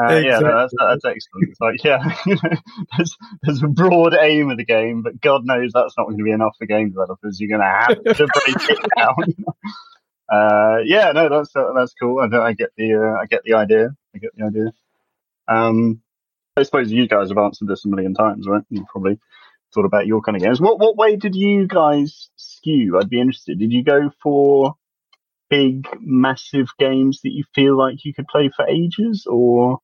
Uh, 0.00 0.14
Yeah, 0.14 0.38
no, 0.40 0.56
that's, 0.60 0.72
that's 0.78 1.04
excellent. 1.04 1.48
It's 1.48 1.60
like, 1.60 1.84
yeah, 1.84 2.16
you 2.26 2.34
know, 2.42 2.56
there's, 2.96 3.16
there's 3.42 3.62
a 3.62 3.68
broad 3.68 4.14
aim 4.20 4.50
of 4.50 4.56
the 4.56 4.64
game, 4.64 5.02
but 5.02 5.20
God 5.20 5.42
knows 5.44 5.70
that's 5.72 5.94
not 5.98 6.06
going 6.06 6.18
to 6.18 6.24
be 6.24 6.32
enough 6.32 6.54
for 6.58 6.66
game 6.66 6.90
developers. 6.90 7.40
You're 7.40 7.56
going 7.56 7.60
to 7.60 7.66
have 7.66 8.16
to 8.16 8.26
break 8.26 8.70
it 8.70 8.78
down. 8.96 9.14
Uh, 10.30 10.78
yeah, 10.84 11.12
no, 11.12 11.28
that's 11.28 11.54
uh, 11.54 11.72
that's 11.74 11.94
cool. 12.00 12.20
I, 12.20 12.36
I 12.38 12.52
get 12.52 12.70
the 12.76 12.94
uh, 12.94 13.20
I 13.20 13.26
get 13.26 13.42
the 13.44 13.54
idea. 13.54 13.94
I 14.14 14.18
get 14.18 14.30
the 14.36 14.44
idea. 14.44 14.72
Um, 15.48 16.00
I 16.56 16.62
suppose 16.62 16.90
you 16.90 17.06
guys 17.08 17.28
have 17.28 17.38
answered 17.38 17.68
this 17.68 17.84
a 17.84 17.88
million 17.88 18.14
times, 18.14 18.46
right? 18.48 18.62
You 18.70 18.86
probably 18.90 19.18
thought 19.74 19.84
about 19.84 20.06
your 20.06 20.22
kind 20.22 20.36
of 20.36 20.42
games. 20.42 20.60
What 20.60 20.78
what 20.78 20.96
way 20.96 21.16
did 21.16 21.34
you 21.34 21.66
guys 21.66 22.30
skew? 22.36 22.98
I'd 22.98 23.10
be 23.10 23.20
interested. 23.20 23.58
Did 23.58 23.72
you 23.72 23.82
go 23.82 24.10
for 24.22 24.76
big, 25.50 25.86
massive 26.00 26.68
games 26.78 27.20
that 27.22 27.32
you 27.32 27.44
feel 27.54 27.76
like 27.76 28.04
you 28.04 28.14
could 28.14 28.26
play 28.28 28.50
for 28.54 28.66
ages, 28.66 29.26
or 29.28 29.80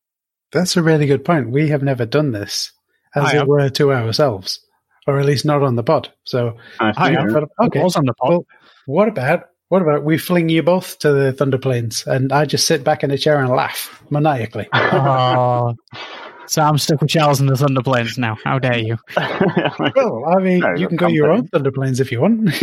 That's 0.52 0.76
a 0.76 0.82
really 0.82 1.06
good 1.06 1.24
point. 1.24 1.50
We 1.50 1.68
have 1.68 1.82
never 1.82 2.06
done 2.06 2.32
this, 2.32 2.72
as 3.14 3.24
I 3.24 3.30
it 3.30 3.38
have. 3.38 3.46
were, 3.46 3.68
to 3.68 3.92
ourselves, 3.92 4.60
or 5.06 5.20
at 5.20 5.26
least 5.26 5.44
not 5.44 5.62
on 5.62 5.76
the 5.76 5.82
pod. 5.82 6.12
So, 6.24 6.56
I 6.78 6.92
I 6.96 7.10
have. 7.12 7.36
okay. 7.36 7.80
It 7.80 7.84
was 7.84 7.96
on 7.96 8.06
the 8.06 8.14
pod. 8.14 8.30
Well, 8.30 8.46
what 8.86 9.08
about 9.08 9.46
what 9.70 9.82
about 9.82 10.02
we 10.02 10.18
fling 10.18 10.48
you 10.48 10.64
both 10.64 10.98
to 10.98 11.12
the 11.12 11.32
Thunder 11.32 11.56
Plains, 11.56 12.04
and 12.04 12.32
I 12.32 12.44
just 12.44 12.66
sit 12.66 12.82
back 12.82 13.04
in 13.04 13.12
a 13.12 13.16
chair 13.16 13.38
and 13.38 13.48
laugh 13.48 14.02
maniacally? 14.10 14.68
Oh, 14.72 15.74
so 16.46 16.62
I'm 16.62 16.76
stuck 16.76 17.00
with 17.00 17.08
Charles 17.08 17.40
in 17.40 17.46
the 17.46 17.56
Thunder 17.56 17.80
Plains 17.80 18.18
now. 18.18 18.36
How 18.42 18.58
dare 18.58 18.78
you? 18.78 18.96
well, 19.16 20.24
I 20.28 20.42
mean, 20.42 20.58
No, 20.58 20.74
you 20.74 20.88
can 20.88 20.96
that's 20.96 21.00
go 21.00 21.06
your 21.06 21.30
own 21.30 21.46
Thunder 21.46 21.70
Plains 21.70 22.00
if 22.00 22.10
you 22.10 22.20
want. 22.20 22.50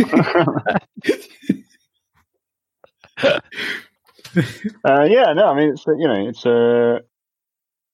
uh, 3.24 5.04
yeah, 5.08 5.32
no, 5.32 5.46
I 5.46 5.56
mean 5.56 5.70
it's 5.70 5.88
uh, 5.88 5.94
you 5.96 6.08
know 6.08 6.28
it's 6.28 6.44
a 6.44 7.00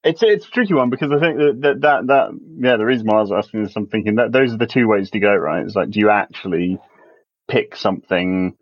it's 0.03 0.25
a, 0.25 0.27
it's 0.27 0.49
a 0.49 0.51
tricky 0.51 0.75
one 0.75 0.91
because 0.91 1.13
I 1.13 1.21
think 1.21 1.39
that, 1.39 1.59
that 1.61 1.81
that 1.83 2.07
that 2.09 2.31
yeah 2.59 2.77
the 2.79 2.85
reason 2.85 3.07
why 3.07 3.19
I 3.19 3.21
was 3.21 3.31
asking 3.31 3.63
this, 3.63 3.77
I'm 3.77 3.87
thinking 3.87 4.17
that 4.17 4.33
those 4.33 4.53
are 4.53 4.59
the 4.59 4.67
two 4.67 4.89
ways 4.89 5.11
to 5.11 5.21
go 5.21 5.33
right. 5.33 5.65
It's 5.65 5.77
like 5.77 5.91
do 5.91 6.01
you 6.01 6.11
actually 6.11 6.81
pick 7.47 7.77
something 7.77 8.57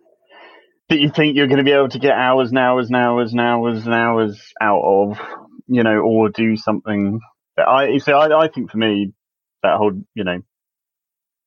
that 0.93 1.01
you 1.01 1.09
think 1.09 1.35
you're 1.35 1.47
going 1.47 1.57
to 1.57 1.65
be 1.65 1.73
able 1.73 1.89
to 1.89 1.99
get 1.99 2.13
hours 2.13 2.51
and 2.51 2.59
hours 2.59 2.89
and 2.89 2.97
hours 2.97 3.33
and 3.33 3.41
hours 3.41 3.87
and 3.87 3.95
hours 3.95 4.53
out 4.61 4.83
of, 4.83 5.19
you 5.67 5.83
know, 5.83 5.99
or 6.01 6.29
do 6.29 6.55
something 6.55 7.19
that 7.57 7.67
I 7.67 7.97
so 7.97 8.13
I, 8.13 8.45
I 8.45 8.49
think 8.49 8.71
for 8.71 8.77
me 8.77 9.15
that 9.63 9.79
whole 9.79 9.93
you 10.15 10.25
know 10.25 10.43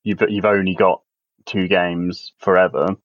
you've 0.04 0.20
you've 0.30 0.46
only 0.46 0.74
got 0.74 1.02
two 1.46 1.68
games 1.68 2.34
forever. 2.40 2.96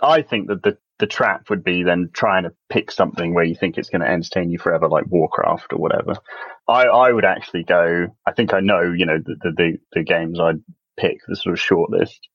I 0.00 0.22
think 0.22 0.46
that 0.46 0.62
the 0.62 0.78
the 1.00 1.08
trap 1.08 1.50
would 1.50 1.64
be 1.64 1.82
then 1.82 2.10
trying 2.12 2.44
to 2.44 2.52
pick 2.68 2.92
something 2.92 3.34
where 3.34 3.44
you 3.44 3.56
think 3.56 3.76
it's 3.76 3.90
going 3.90 4.02
to 4.02 4.08
entertain 4.08 4.50
you 4.50 4.58
forever, 4.58 4.88
like 4.88 5.06
Warcraft 5.08 5.72
or 5.72 5.78
whatever. 5.78 6.18
I, 6.68 6.84
I 6.84 7.10
would 7.10 7.24
actually 7.24 7.64
go. 7.64 8.06
I 8.24 8.32
think 8.32 8.54
I 8.54 8.60
know, 8.60 8.92
you 8.96 9.06
know, 9.06 9.18
the 9.18 9.52
the, 9.56 9.78
the, 9.92 10.04
games 10.04 10.38
I'd 10.38 10.62
pick, 10.96 11.16
the 11.26 11.34
sort 11.34 11.54
of 11.54 11.60
short 11.60 11.90
list, 11.90 12.28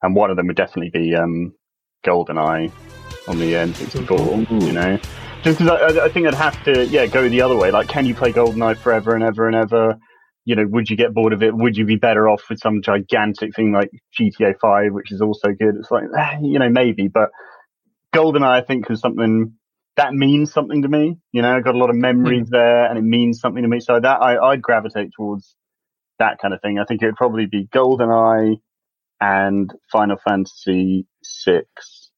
and 0.00 0.14
one 0.14 0.30
of 0.30 0.38
them 0.38 0.46
would 0.46 0.56
definitely 0.56 0.90
be 0.90 1.14
um, 1.14 1.52
GoldenEye 2.04 2.72
on 3.26 3.38
the 3.38 3.52
N64. 3.52 4.62
You 4.62 4.72
know, 4.72 4.98
just 5.42 5.58
because 5.58 5.96
I, 5.96 6.06
I 6.06 6.08
think 6.08 6.26
I'd 6.26 6.34
have 6.34 6.62
to, 6.64 6.86
yeah, 6.86 7.06
go 7.06 7.28
the 7.28 7.42
other 7.42 7.56
way. 7.56 7.70
Like, 7.70 7.88
can 7.88 8.06
you 8.06 8.14
play 8.14 8.32
GoldenEye 8.32 8.76
forever 8.78 9.14
and 9.14 9.24
ever 9.24 9.46
and 9.46 9.56
ever? 9.56 9.96
You 10.44 10.56
know, 10.56 10.66
would 10.66 10.88
you 10.88 10.96
get 10.96 11.12
bored 11.12 11.32
of 11.32 11.42
it? 11.42 11.54
Would 11.54 11.76
you 11.76 11.84
be 11.84 11.96
better 11.96 12.28
off 12.28 12.42
with 12.48 12.58
some 12.58 12.80
gigantic 12.82 13.54
thing 13.54 13.72
like 13.72 13.90
GTA 14.18 14.54
5, 14.60 14.92
which 14.92 15.12
is 15.12 15.20
also 15.20 15.48
good? 15.48 15.74
It's 15.78 15.90
like, 15.90 16.04
eh, 16.16 16.38
you 16.42 16.58
know, 16.58 16.70
maybe, 16.70 17.08
but 17.08 17.30
GoldenEye, 18.14 18.62
I 18.62 18.62
think, 18.62 18.90
is 18.90 19.00
something 19.00 19.52
that 19.98 20.14
means 20.14 20.52
something 20.52 20.82
to 20.82 20.88
me. 20.88 21.18
You 21.32 21.42
know, 21.42 21.56
I 21.56 21.60
got 21.60 21.74
a 21.74 21.78
lot 21.78 21.90
of 21.90 21.96
memories 21.96 22.48
there, 22.48 22.86
and 22.86 22.96
it 22.96 23.02
means 23.02 23.40
something 23.40 23.62
to 23.62 23.68
me. 23.68 23.80
So 23.80 23.98
that 24.00 24.22
I, 24.22 24.38
I'd 24.38 24.62
gravitate 24.62 25.10
towards 25.14 25.56
that 26.18 26.38
kind 26.40 26.54
of 26.54 26.60
thing. 26.62 26.78
I 26.78 26.84
think 26.84 27.02
it 27.02 27.06
would 27.06 27.16
probably 27.16 27.46
be 27.46 27.66
GoldenEye 27.66 28.56
and 29.20 29.70
Final 29.90 30.16
Fantasy 30.24 31.06
six, 31.48 32.10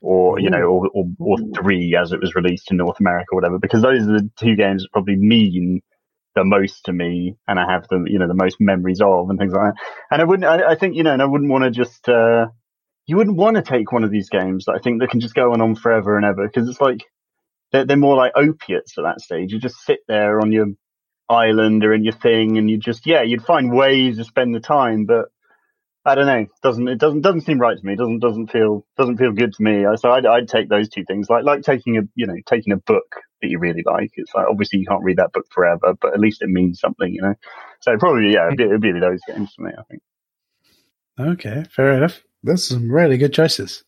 or 0.00 0.40
you 0.40 0.50
know, 0.50 0.62
or, 0.62 0.90
or 0.94 1.04
or 1.20 1.38
three 1.56 1.96
as 2.00 2.12
it 2.12 2.20
was 2.20 2.34
released 2.34 2.70
in 2.70 2.78
North 2.78 3.00
America, 3.00 3.28
or 3.32 3.36
whatever. 3.38 3.58
Because 3.58 3.82
those 3.82 4.02
are 4.08 4.18
the 4.18 4.30
two 4.38 4.56
games 4.56 4.82
that 4.82 4.92
probably 4.92 5.16
mean 5.16 5.82
the 6.36 6.44
most 6.44 6.84
to 6.86 6.92
me, 6.92 7.36
and 7.48 7.60
I 7.60 7.66
have 7.72 7.84
the 7.90 8.04
you 8.06 8.18
know 8.20 8.28
the 8.28 8.42
most 8.44 8.58
memories 8.60 9.00
of, 9.02 9.30
and 9.30 9.38
things 9.38 9.52
like 9.54 9.74
that. 9.74 9.82
And 10.10 10.22
I 10.22 10.24
wouldn't, 10.24 10.48
I, 10.48 10.72
I 10.72 10.76
think 10.76 10.96
you 10.96 11.04
know, 11.04 11.12
and 11.14 11.22
I 11.22 11.26
wouldn't 11.26 11.50
want 11.50 11.64
to 11.64 11.70
just. 11.70 12.08
uh 12.08 12.46
you 13.06 13.16
wouldn't 13.18 13.36
want 13.36 13.56
to 13.56 13.62
take 13.62 13.92
one 13.92 14.04
of 14.04 14.10
these 14.10 14.30
games 14.30 14.66
that 14.66 14.74
I 14.74 14.78
think 14.78 15.00
that 15.00 15.10
can 15.10 15.20
just 15.20 15.34
go 15.34 15.52
on 15.52 15.60
on 15.60 15.74
forever 15.76 16.16
and 16.16 16.24
ever 16.24 16.46
because 16.46 16.68
it's 16.68 16.80
like 16.80 17.04
they're, 17.72 17.86
they're 17.86 17.96
more 17.96 18.16
like 18.16 18.32
opiates 18.36 18.98
at 18.98 19.04
that 19.04 19.20
stage. 19.20 19.52
You 19.52 19.60
just 19.60 19.84
sit 19.84 20.00
there 20.08 20.40
on 20.40 20.52
your 20.52 20.66
island 21.28 21.84
or 21.84 21.94
in 21.94 22.04
your 22.04 22.14
thing, 22.14 22.58
and 22.58 22.70
you 22.70 22.78
just 22.78 23.06
yeah, 23.06 23.22
you'd 23.22 23.44
find 23.44 23.72
ways 23.72 24.18
to 24.18 24.24
spend 24.24 24.54
the 24.54 24.60
time, 24.60 25.06
but 25.06 25.26
I 26.06 26.14
don't 26.14 26.26
know. 26.26 26.46
Doesn't 26.62 26.86
it 26.86 26.98
doesn't 26.98 27.22
doesn't 27.22 27.42
seem 27.42 27.58
right 27.58 27.78
to 27.78 27.86
me. 27.86 27.96
Doesn't 27.96 28.18
doesn't 28.18 28.48
feel 28.50 28.84
doesn't 28.98 29.16
feel 29.16 29.32
good 29.32 29.54
to 29.54 29.62
me. 29.62 29.86
So 29.96 30.10
I'd 30.10 30.26
I'd 30.26 30.48
take 30.48 30.68
those 30.68 30.88
two 30.88 31.04
things 31.06 31.30
like 31.30 31.44
like 31.44 31.62
taking 31.62 31.96
a 31.96 32.02
you 32.14 32.26
know 32.26 32.36
taking 32.46 32.72
a 32.72 32.76
book 32.76 33.16
that 33.40 33.48
you 33.48 33.58
really 33.58 33.82
like. 33.86 34.10
It's 34.16 34.34
like 34.34 34.46
obviously 34.48 34.80
you 34.80 34.86
can't 34.86 35.02
read 35.02 35.16
that 35.16 35.32
book 35.32 35.46
forever, 35.50 35.94
but 36.00 36.12
at 36.12 36.20
least 36.20 36.42
it 36.42 36.48
means 36.48 36.78
something, 36.78 37.12
you 37.12 37.22
know. 37.22 37.34
So 37.80 37.96
probably 37.96 38.32
yeah, 38.32 38.46
it'd 38.46 38.58
be, 38.58 38.64
it'd 38.64 38.80
be 38.82 38.92
those 38.92 39.20
games 39.26 39.54
for 39.56 39.62
me. 39.62 39.72
I 39.78 39.82
think. 39.84 40.02
okay, 41.18 41.64
fair 41.70 41.92
enough. 41.92 42.22
Those 42.42 42.70
are 42.70 42.74
some 42.74 42.90
really 42.92 43.16
good 43.16 43.32
choices. 43.32 43.82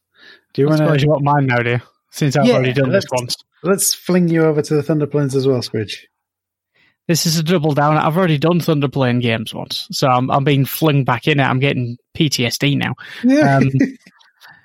Do 0.54 0.62
you 0.62 0.68
want 0.68 0.80
to? 0.80 0.98
you 0.98 1.12
got 1.12 1.22
mine 1.22 1.46
now, 1.46 1.62
dear. 1.62 1.82
Since 2.10 2.36
I've 2.36 2.46
Yeah, 2.46 2.54
already 2.54 2.72
done 2.72 2.90
this 2.90 3.04
once. 3.12 3.36
Let's 3.62 3.92
fling 3.92 4.28
you 4.28 4.44
over 4.44 4.62
to 4.62 4.74
the 4.74 4.82
Thunder 4.82 5.06
Plains 5.06 5.34
as 5.34 5.46
well, 5.46 5.60
Squidge. 5.60 6.04
This 7.08 7.26
is 7.26 7.38
a 7.38 7.42
double 7.42 7.72
down. 7.72 7.96
I've 7.96 8.16
already 8.16 8.38
done 8.38 8.60
Thunderplane 8.60 9.20
games 9.20 9.54
once, 9.54 9.86
so 9.92 10.08
I'm, 10.08 10.30
I'm 10.30 10.44
being 10.44 10.64
flung 10.64 11.04
back 11.04 11.26
in 11.28 11.38
it. 11.40 11.44
I'm 11.44 11.60
getting 11.60 11.96
PTSD 12.16 12.76
now. 12.78 12.94
Yeah. 13.24 13.58
Um, 13.58 13.70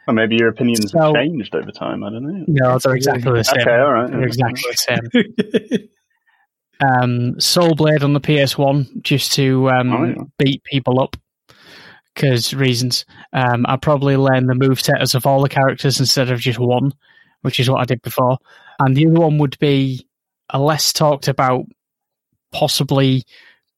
Or 0.07 0.15
maybe 0.15 0.35
your 0.35 0.49
opinions 0.49 0.91
So- 0.91 0.99
have 0.99 1.13
changed 1.13 1.53
over 1.53 1.71
time. 1.71 2.03
I 2.03 2.09
don't 2.09 2.23
know. 2.23 2.43
no, 2.47 2.79
they're 2.79 2.95
exactly 2.95 3.31
the 3.33 3.43
same. 3.43 3.61
Okay, 3.61 3.69
all 3.75 3.91
right. 3.93 4.09
They're 4.09 4.23
exactly 4.23 4.63
the 4.71 5.69
same. 5.69 5.87
Um, 6.79 7.39
Soul 7.39 7.75
Blade 7.75 8.01
on 8.03 8.13
the 8.13 8.19
PS1 8.19 9.03
just 9.03 9.33
to 9.33 9.69
um, 9.69 9.93
Oh, 9.93 10.03
yeah. 10.05 10.23
beat 10.39 10.63
people 10.63 10.99
up 10.99 11.15
because 12.15 12.53
reasons. 12.55 13.05
Um, 13.33 13.65
I 13.67 13.75
probably 13.77 14.17
learn 14.17 14.47
the 14.47 14.53
moveset 14.55 15.13
of 15.13 15.27
all 15.27 15.41
the 15.43 15.49
characters 15.49 15.99
instead 15.99 16.31
of 16.31 16.39
just 16.39 16.57
one, 16.57 16.93
which 17.43 17.59
is 17.59 17.69
what 17.69 17.81
I 17.81 17.85
did 17.85 18.01
before. 18.01 18.39
And 18.79 18.97
the 18.97 19.05
other 19.05 19.19
one 19.19 19.37
would 19.37 19.59
be 19.59 20.07
a 20.49 20.59
less 20.59 20.91
talked 20.91 21.27
about, 21.27 21.65
possibly 22.51 23.23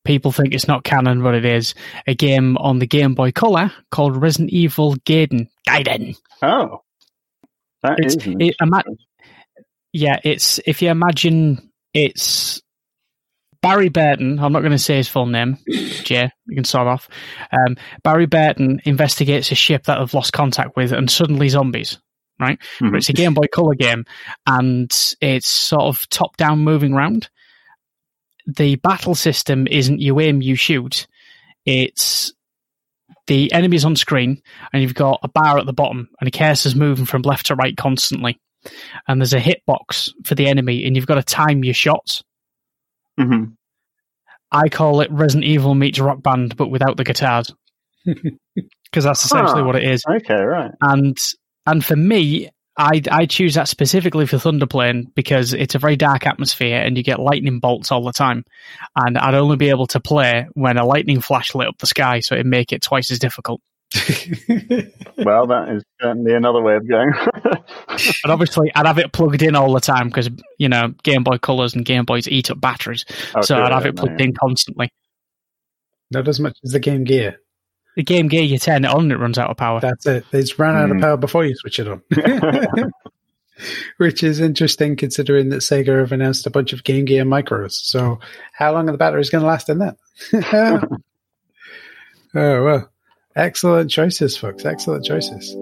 people 0.06 0.32
think 0.32 0.54
it's 0.54 0.68
not 0.68 0.84
canon, 0.84 1.24
but 1.24 1.36
it 1.36 1.46
is 1.46 1.74
a 2.08 2.14
game 2.16 2.58
on 2.58 2.80
the 2.80 2.88
Game 2.88 3.14
Boy 3.16 3.32
Color 3.32 3.72
called 3.92 4.18
Resident 4.22 4.50
Evil 4.52 4.96
Gaiden. 4.98 5.48
Gaiden. 5.68 6.18
Oh, 6.42 6.82
that 7.84 8.00
It's- 8.00 8.16
is. 8.16 8.36
it- 8.40 8.56
ima- 8.62 8.84
Yeah, 9.94 10.20
it's 10.24 10.60
if 10.66 10.82
you 10.82 10.90
imagine 10.90 11.70
it's 11.94 12.62
Barry 13.62 13.90
Burton. 13.90 14.40
I'm 14.40 14.52
not 14.52 14.60
going 14.62 14.72
to 14.74 14.78
say 14.80 14.98
his 14.98 15.08
full 15.08 15.26
name. 15.28 15.58
Jay, 16.04 16.30
you 16.48 16.56
can 16.56 16.64
start 16.66 16.88
off. 16.88 17.08
Um, 17.52 17.78
Barry 18.04 18.26
Burton 18.26 18.82
investigates 18.86 19.52
a 19.52 19.56
ship 19.56 19.84
that 19.86 20.00
they've 20.00 20.14
lost 20.14 20.34
contact 20.34 20.76
with, 20.76 20.92
and 20.92 21.10
suddenly 21.10 21.48
zombies. 21.48 21.98
Right, 22.40 22.60
Mhm. 22.80 22.92
but 22.92 22.98
it's 22.98 23.10
a 23.10 23.14
Game 23.14 23.36
Boy 23.36 23.46
Color 23.54 23.76
game, 23.76 24.06
and 24.48 24.92
it's 25.22 25.48
sort 25.48 25.84
of 25.84 26.10
top-down 26.10 26.60
moving 26.60 26.94
round. 26.94 27.30
The 28.48 28.76
battle 28.78 29.16
system 29.16 29.68
isn't 29.68 30.00
you 30.02 30.20
aim, 30.20 30.42
you 30.42 30.56
shoot. 30.56 31.08
It's 31.66 32.34
the 33.28 33.52
enemies 33.54 33.86
on 33.86 33.96
screen, 33.96 34.42
and 34.74 34.82
you've 34.82 34.96
got 34.96 35.20
a 35.24 35.30
bar 35.30 35.58
at 35.58 35.66
the 35.66 35.74
bottom, 35.74 36.10
and 36.20 36.28
a 36.28 36.32
cursor's 36.32 36.76
moving 36.76 37.06
from 37.06 37.22
left 37.22 37.46
to 37.48 37.56
right 37.56 37.76
constantly. 37.78 38.40
And 39.08 39.20
there's 39.22 39.34
a 39.34 39.40
hitbox 39.40 40.12
for 40.26 40.36
the 40.36 40.48
enemy, 40.48 40.86
and 40.86 40.96
you've 40.96 41.08
got 41.08 41.16
to 41.16 41.24
time 41.24 41.64
your 41.64 41.74
shots. 41.74 42.24
Mhm. 43.20 43.54
I 44.52 44.70
call 44.70 45.02
it 45.02 45.12
Resident 45.12 45.46
Evil 45.46 45.74
meets 45.74 46.00
Rock 46.00 46.22
Band, 46.22 46.56
but 46.58 46.70
without 46.70 46.98
the 46.98 47.04
guitars, 47.04 47.54
because 48.06 49.04
that's 49.04 49.26
essentially 49.26 49.62
Huh. 49.62 49.66
what 49.68 49.76
it 49.76 49.84
is. 49.84 50.04
Okay, 50.08 50.42
right. 50.42 50.72
And 50.82 51.18
and 51.66 51.84
for 51.84 51.96
me, 51.96 52.50
I 52.78 53.02
I 53.12 53.26
choose 53.26 53.56
that 53.56 53.68
specifically 53.68 54.26
for 54.26 54.38
Thunderplane 54.38 55.14
because 55.16 55.54
it's 55.54 55.76
a 55.76 55.80
very 55.80 55.96
dark 55.96 56.26
atmosphere, 56.26 56.82
and 56.82 56.98
you 56.98 57.04
get 57.04 57.20
lightning 57.20 57.60
bolts 57.60 57.92
all 57.92 58.04
the 58.04 58.12
time. 58.14 58.44
And 58.96 59.18
I'd 59.18 59.36
only 59.36 59.58
be 59.58 59.70
able 59.70 59.88
to 59.88 60.00
play 60.00 60.48
when 60.54 60.78
a 60.78 60.86
lightning 60.86 61.22
flash 61.22 61.54
lit 61.54 61.68
up 61.68 61.78
the 61.78 61.88
sky, 61.88 62.20
so 62.22 62.36
it'd 62.36 62.48
make 62.48 62.74
it 62.74 62.82
twice 62.82 63.12
as 63.12 63.20
difficult. 63.20 63.62
Well, 65.16 65.46
that 65.48 65.70
is 65.70 65.84
certainly 66.02 66.34
another 66.34 66.62
way 66.62 66.76
of 66.76 66.88
going. 66.88 67.14
But 68.24 68.32
obviously, 68.32 68.72
I'd 68.74 68.88
have 68.88 68.98
it 68.98 69.14
plugged 69.14 69.44
in 69.44 69.56
all 69.56 69.72
the 69.74 69.80
time 69.80 70.08
because 70.08 70.30
you 70.58 70.68
know 70.68 70.94
Game 71.04 71.24
Boy 71.24 71.38
Colors 71.38 71.76
and 71.76 71.86
Game 71.86 72.04
Boys 72.04 72.28
eat 72.28 72.50
up 72.50 72.60
batteries, 72.60 73.06
Oh, 73.36 73.42
so 73.42 73.56
sure, 73.56 73.64
I'd 73.64 73.72
have 73.72 73.84
yeah, 73.84 73.90
it 73.90 73.96
no, 73.96 74.02
plugged 74.04 74.20
yeah. 74.20 74.26
in 74.26 74.34
constantly. 74.34 74.90
Not 76.10 76.28
as 76.28 76.40
much 76.40 76.58
as 76.64 76.72
the 76.72 76.80
Game 76.80 77.04
Gear. 77.04 77.38
The 77.96 78.04
Game 78.04 78.28
Gear, 78.28 78.42
you 78.44 78.58
turn 78.58 78.86
it 78.86 78.92
on, 78.92 79.12
it 79.12 79.20
runs 79.20 79.38
out 79.38 79.50
of 79.52 79.58
power. 79.58 79.80
That's 79.80 80.06
it. 80.08 80.26
It's 80.32 80.58
run 80.58 80.76
out 80.76 80.90
of 80.92 80.98
Mm. 80.98 81.02
power 81.02 81.18
before 81.18 81.46
you 81.46 81.56
switch 81.56 81.80
it 81.80 81.88
on. 81.88 82.02
Which 83.98 84.24
is 84.24 84.40
interesting 84.40 84.96
considering 84.96 85.50
that 85.50 85.62
Sega 85.62 86.00
have 86.00 86.12
announced 86.12 86.48
a 86.48 86.50
bunch 86.50 86.74
of 86.74 86.84
Game 86.84 87.06
Gear 87.06 87.24
micros. 87.24 87.74
So 87.74 88.20
how 88.52 88.74
long 88.74 88.90
are 88.90 88.92
the 88.92 88.98
batteries 88.98 89.30
going 89.30 89.44
to 89.44 89.48
last 89.48 89.70
in 89.70 89.78
that? 89.80 89.96
oh, 92.36 92.64
well. 92.64 92.90
Excellent 93.36 93.90
choices, 93.90 94.38
folks. 94.38 94.66
Excellent 94.66 95.06
choices. 95.06 95.56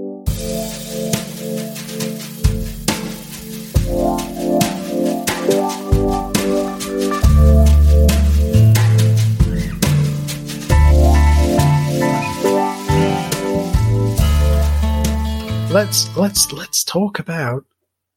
Let's 15.72 16.14
let's 16.18 16.52
let's 16.52 16.84
talk 16.84 17.20
about 17.20 17.64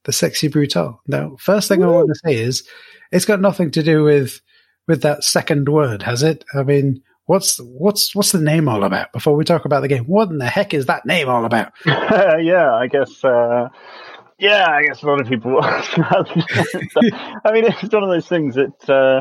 the 0.04 0.12
sexy 0.12 0.48
brutale. 0.48 0.98
Now, 1.06 1.36
first 1.38 1.68
thing 1.68 1.84
I 1.84 1.86
want 1.86 2.08
to 2.08 2.20
say 2.24 2.34
is 2.34 2.68
it's 3.12 3.24
got 3.24 3.40
nothing 3.40 3.70
to 3.72 3.82
do 3.84 4.02
with 4.02 4.40
with 4.88 5.02
that 5.02 5.22
second 5.22 5.68
word, 5.68 6.02
has 6.02 6.24
it? 6.24 6.44
I 6.52 6.64
mean, 6.64 7.00
what's 7.26 7.58
what's 7.58 8.12
what's 8.12 8.32
the 8.32 8.40
name 8.40 8.68
all 8.68 8.82
about? 8.82 9.12
Before 9.12 9.36
we 9.36 9.44
talk 9.44 9.66
about 9.66 9.82
the 9.82 9.88
game, 9.88 10.04
what 10.06 10.30
in 10.30 10.38
the 10.38 10.48
heck 10.48 10.74
is 10.74 10.86
that 10.86 11.06
name 11.06 11.28
all 11.28 11.44
about? 11.44 11.72
yeah, 11.86 12.74
I 12.74 12.88
guess. 12.88 13.22
Uh, 13.24 13.68
yeah, 14.36 14.66
I 14.68 14.82
guess 14.82 15.04
a 15.04 15.06
lot 15.06 15.20
of 15.20 15.28
people. 15.28 15.58
I 15.62 17.52
mean, 17.52 17.66
it's 17.66 17.94
one 17.94 18.02
of 18.02 18.10
those 18.10 18.26
things 18.26 18.56
that 18.56 18.90
uh, 18.90 19.20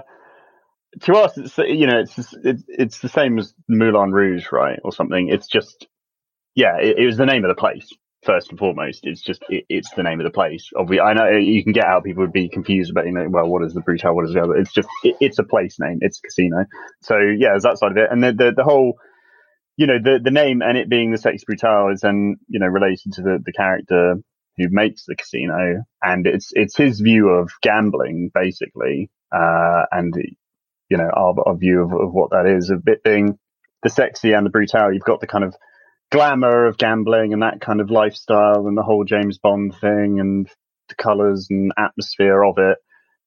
to 1.01 1.13
us, 1.13 1.37
it's 1.37 1.55
you 1.59 1.85
know, 1.85 1.99
it's 1.99 2.15
just- 2.15 2.37
it's 2.43 2.63
it's 2.67 2.99
the 2.99 3.09
same 3.09 3.37
as 3.37 3.53
Moulin 3.67 4.11
Rouge, 4.11 4.47
right, 4.51 4.79
or 4.83 4.91
something. 4.91 5.29
It's 5.29 5.47
just 5.47 5.85
yeah, 6.55 6.77
it, 6.81 6.97
it 6.97 7.05
was 7.05 7.17
the 7.17 7.27
name 7.27 7.45
of 7.45 7.49
the 7.49 7.59
place 7.59 7.87
first 8.25 8.49
and 8.49 8.59
foremost. 8.59 9.01
It's 9.03 9.21
just 9.21 9.43
it, 9.49 9.65
it's 9.69 9.91
the 9.91 10.03
name 10.03 10.19
of 10.19 10.25
the 10.25 10.31
place. 10.31 10.69
Obviously, 10.75 11.01
I 11.01 11.13
know 11.13 11.29
you 11.37 11.63
can 11.63 11.73
get 11.73 11.85
how 11.85 12.01
people 12.01 12.23
would 12.23 12.33
be 12.33 12.49
confused 12.49 12.91
about 12.91 13.05
you 13.05 13.11
know, 13.11 13.27
well, 13.29 13.47
what 13.47 13.63
is 13.63 13.73
the 13.73 13.81
Brutal, 13.81 14.15
what 14.15 14.25
is 14.25 14.33
the 14.33 14.41
other? 14.41 14.55
It's 14.55 14.73
just 14.73 14.89
it, 15.03 15.15
it's 15.19 15.39
a 15.39 15.43
place 15.43 15.77
name. 15.79 15.99
It's 16.01 16.19
a 16.19 16.21
casino. 16.21 16.65
So 17.01 17.17
yeah, 17.17 17.49
there's 17.49 17.63
that 17.63 17.77
side 17.79 17.91
of 17.91 17.97
it, 17.97 18.09
and 18.11 18.23
the 18.23 18.33
the, 18.33 18.53
the 18.55 18.63
whole 18.63 18.97
you 19.77 19.87
know 19.87 19.97
the 20.01 20.19
the 20.23 20.31
name 20.31 20.61
and 20.61 20.77
it 20.77 20.89
being 20.89 21.11
the 21.11 21.17
sexy 21.17 21.45
brutale 21.49 21.93
is 21.93 22.01
then 22.01 22.37
you 22.47 22.59
know 22.59 22.67
related 22.67 23.13
to 23.13 23.21
the 23.21 23.39
the 23.43 23.51
character 23.53 24.15
who 24.57 24.67
makes 24.69 25.05
the 25.05 25.15
casino 25.15 25.83
and 26.01 26.27
it's 26.27 26.51
it's 26.53 26.77
his 26.77 26.99
view 26.99 27.29
of 27.29 27.49
gambling 27.61 28.29
basically 28.33 29.09
uh 29.35 29.83
and 29.91 30.13
you 30.89 30.97
know 30.97 31.09
our, 31.15 31.33
our 31.47 31.55
view 31.55 31.81
of, 31.81 31.91
of 31.91 32.13
what 32.13 32.29
that 32.31 32.45
is 32.45 32.69
a 32.69 32.75
bit 32.75 33.03
being 33.03 33.37
the 33.81 33.89
sexy 33.89 34.33
and 34.33 34.45
the 34.45 34.51
brutal 34.51 34.93
you've 34.93 35.03
got 35.03 35.21
the 35.21 35.27
kind 35.27 35.43
of 35.43 35.55
glamour 36.13 36.67
of 36.67 36.77
gambling 36.77 37.33
and 37.33 37.41
that 37.41 37.59
kind 37.59 37.81
of 37.81 37.89
lifestyle 37.89 38.67
and 38.67 38.77
the 38.77 38.83
whole 38.83 39.03
James 39.03 39.39
Bond 39.39 39.73
thing 39.81 40.19
and 40.19 40.47
the 40.87 40.95
colors 40.95 41.47
and 41.49 41.73
atmosphere 41.75 42.43
of 42.43 42.59
it. 42.59 42.77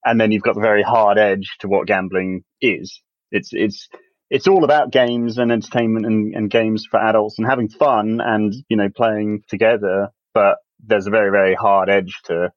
And 0.05 0.19
then 0.19 0.31
you've 0.31 0.43
got 0.43 0.55
the 0.55 0.61
very 0.61 0.83
hard 0.83 1.17
edge 1.17 1.57
to 1.59 1.67
what 1.67 1.85
gambling 1.85 2.45
is. 2.61 3.01
It's 3.29 3.49
it's 3.51 3.89
it's 4.29 4.47
all 4.47 4.63
about 4.63 4.91
games 4.91 5.37
and 5.37 5.51
entertainment 5.51 6.05
and, 6.05 6.33
and 6.33 6.49
games 6.49 6.85
for 6.89 6.97
adults 6.97 7.37
and 7.37 7.47
having 7.47 7.67
fun 7.67 8.21
and 8.23 8.55
you 8.69 8.77
know 8.77 8.87
playing 8.95 9.43
together. 9.49 10.07
But 10.33 10.59
there's 10.79 11.07
a 11.07 11.11
very 11.11 11.29
very 11.29 11.55
hard 11.55 11.89
edge 11.89 12.21
to 12.25 12.53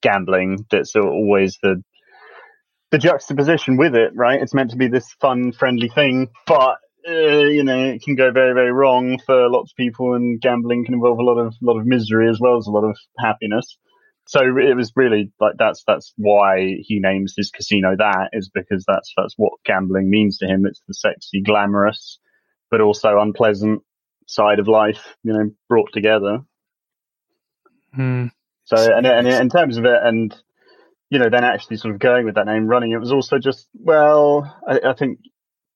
gambling 0.00 0.64
that's 0.70 0.94
always 0.94 1.58
the 1.60 1.82
the 2.92 2.98
juxtaposition 2.98 3.76
with 3.76 3.96
it 3.96 4.12
right? 4.14 4.40
It's 4.40 4.54
meant 4.54 4.70
to 4.70 4.76
be 4.76 4.86
this 4.86 5.10
fun 5.20 5.50
friendly 5.50 5.88
thing 5.88 6.28
but 6.46 6.76
uh, 7.08 7.48
you 7.48 7.64
know 7.64 7.84
it 7.90 8.02
can 8.02 8.14
go 8.14 8.30
very 8.30 8.54
very 8.54 8.72
wrong 8.72 9.18
for 9.24 9.48
lots 9.48 9.72
of 9.72 9.76
people 9.76 10.14
and 10.14 10.40
gambling 10.40 10.84
can 10.84 10.94
involve 10.94 11.18
a 11.18 11.22
lot 11.22 11.38
of 11.38 11.54
lot 11.60 11.78
of 11.78 11.86
misery 11.86 12.28
as 12.28 12.38
well 12.40 12.56
as 12.56 12.66
a 12.66 12.70
lot 12.70 12.84
of 12.84 12.96
happiness 13.18 13.76
so 14.26 14.40
it 14.40 14.76
was 14.76 14.92
really 14.94 15.32
like 15.40 15.54
that's 15.58 15.82
that's 15.86 16.12
why 16.16 16.76
he 16.80 17.00
names 17.00 17.34
his 17.36 17.50
casino 17.50 17.96
that 17.96 18.30
is 18.32 18.48
because 18.48 18.84
that's 18.86 19.12
that's 19.16 19.34
what 19.36 19.52
gambling 19.64 20.10
means 20.10 20.38
to 20.38 20.46
him. 20.46 20.64
It's 20.64 20.80
the 20.86 20.94
sexy, 20.94 21.42
glamorous, 21.42 22.18
but 22.70 22.80
also 22.80 23.18
unpleasant 23.18 23.82
side 24.26 24.60
of 24.60 24.68
life, 24.68 25.16
you 25.24 25.32
know, 25.32 25.50
brought 25.68 25.92
together. 25.92 26.38
Hmm. 27.94 28.26
So 28.64 28.76
and, 28.76 29.06
and 29.06 29.26
in 29.26 29.48
terms 29.50 29.76
of 29.76 29.84
it, 29.84 29.98
and 30.02 30.34
you 31.10 31.18
know, 31.18 31.28
then 31.28 31.44
actually 31.44 31.76
sort 31.78 31.92
of 31.92 32.00
going 32.00 32.24
with 32.24 32.36
that 32.36 32.46
name, 32.46 32.66
running, 32.66 32.92
it 32.92 33.00
was 33.00 33.12
also 33.12 33.38
just 33.38 33.68
well, 33.74 34.56
I, 34.66 34.90
I 34.90 34.92
think 34.94 35.18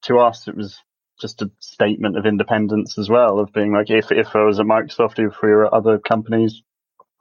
to 0.03 0.19
us 0.21 0.47
it 0.47 0.57
was 0.57 0.79
just 1.21 1.43
a 1.43 1.51
statement 1.61 2.17
of 2.17 2.27
independence 2.27 2.99
as 2.99 3.09
well, 3.09 3.39
of 3.39 3.53
being 3.53 3.73
like 3.73 3.91
if 3.91 4.13
if 4.13 4.35
I 4.35 4.45
was 4.45 4.61
at 4.61 4.67
Microsoft, 4.67 5.19
if 5.19 5.41
we 5.43 5.51
were 5.51 5.67
at 5.67 5.73
other 5.73 5.99
companies, 5.99 6.63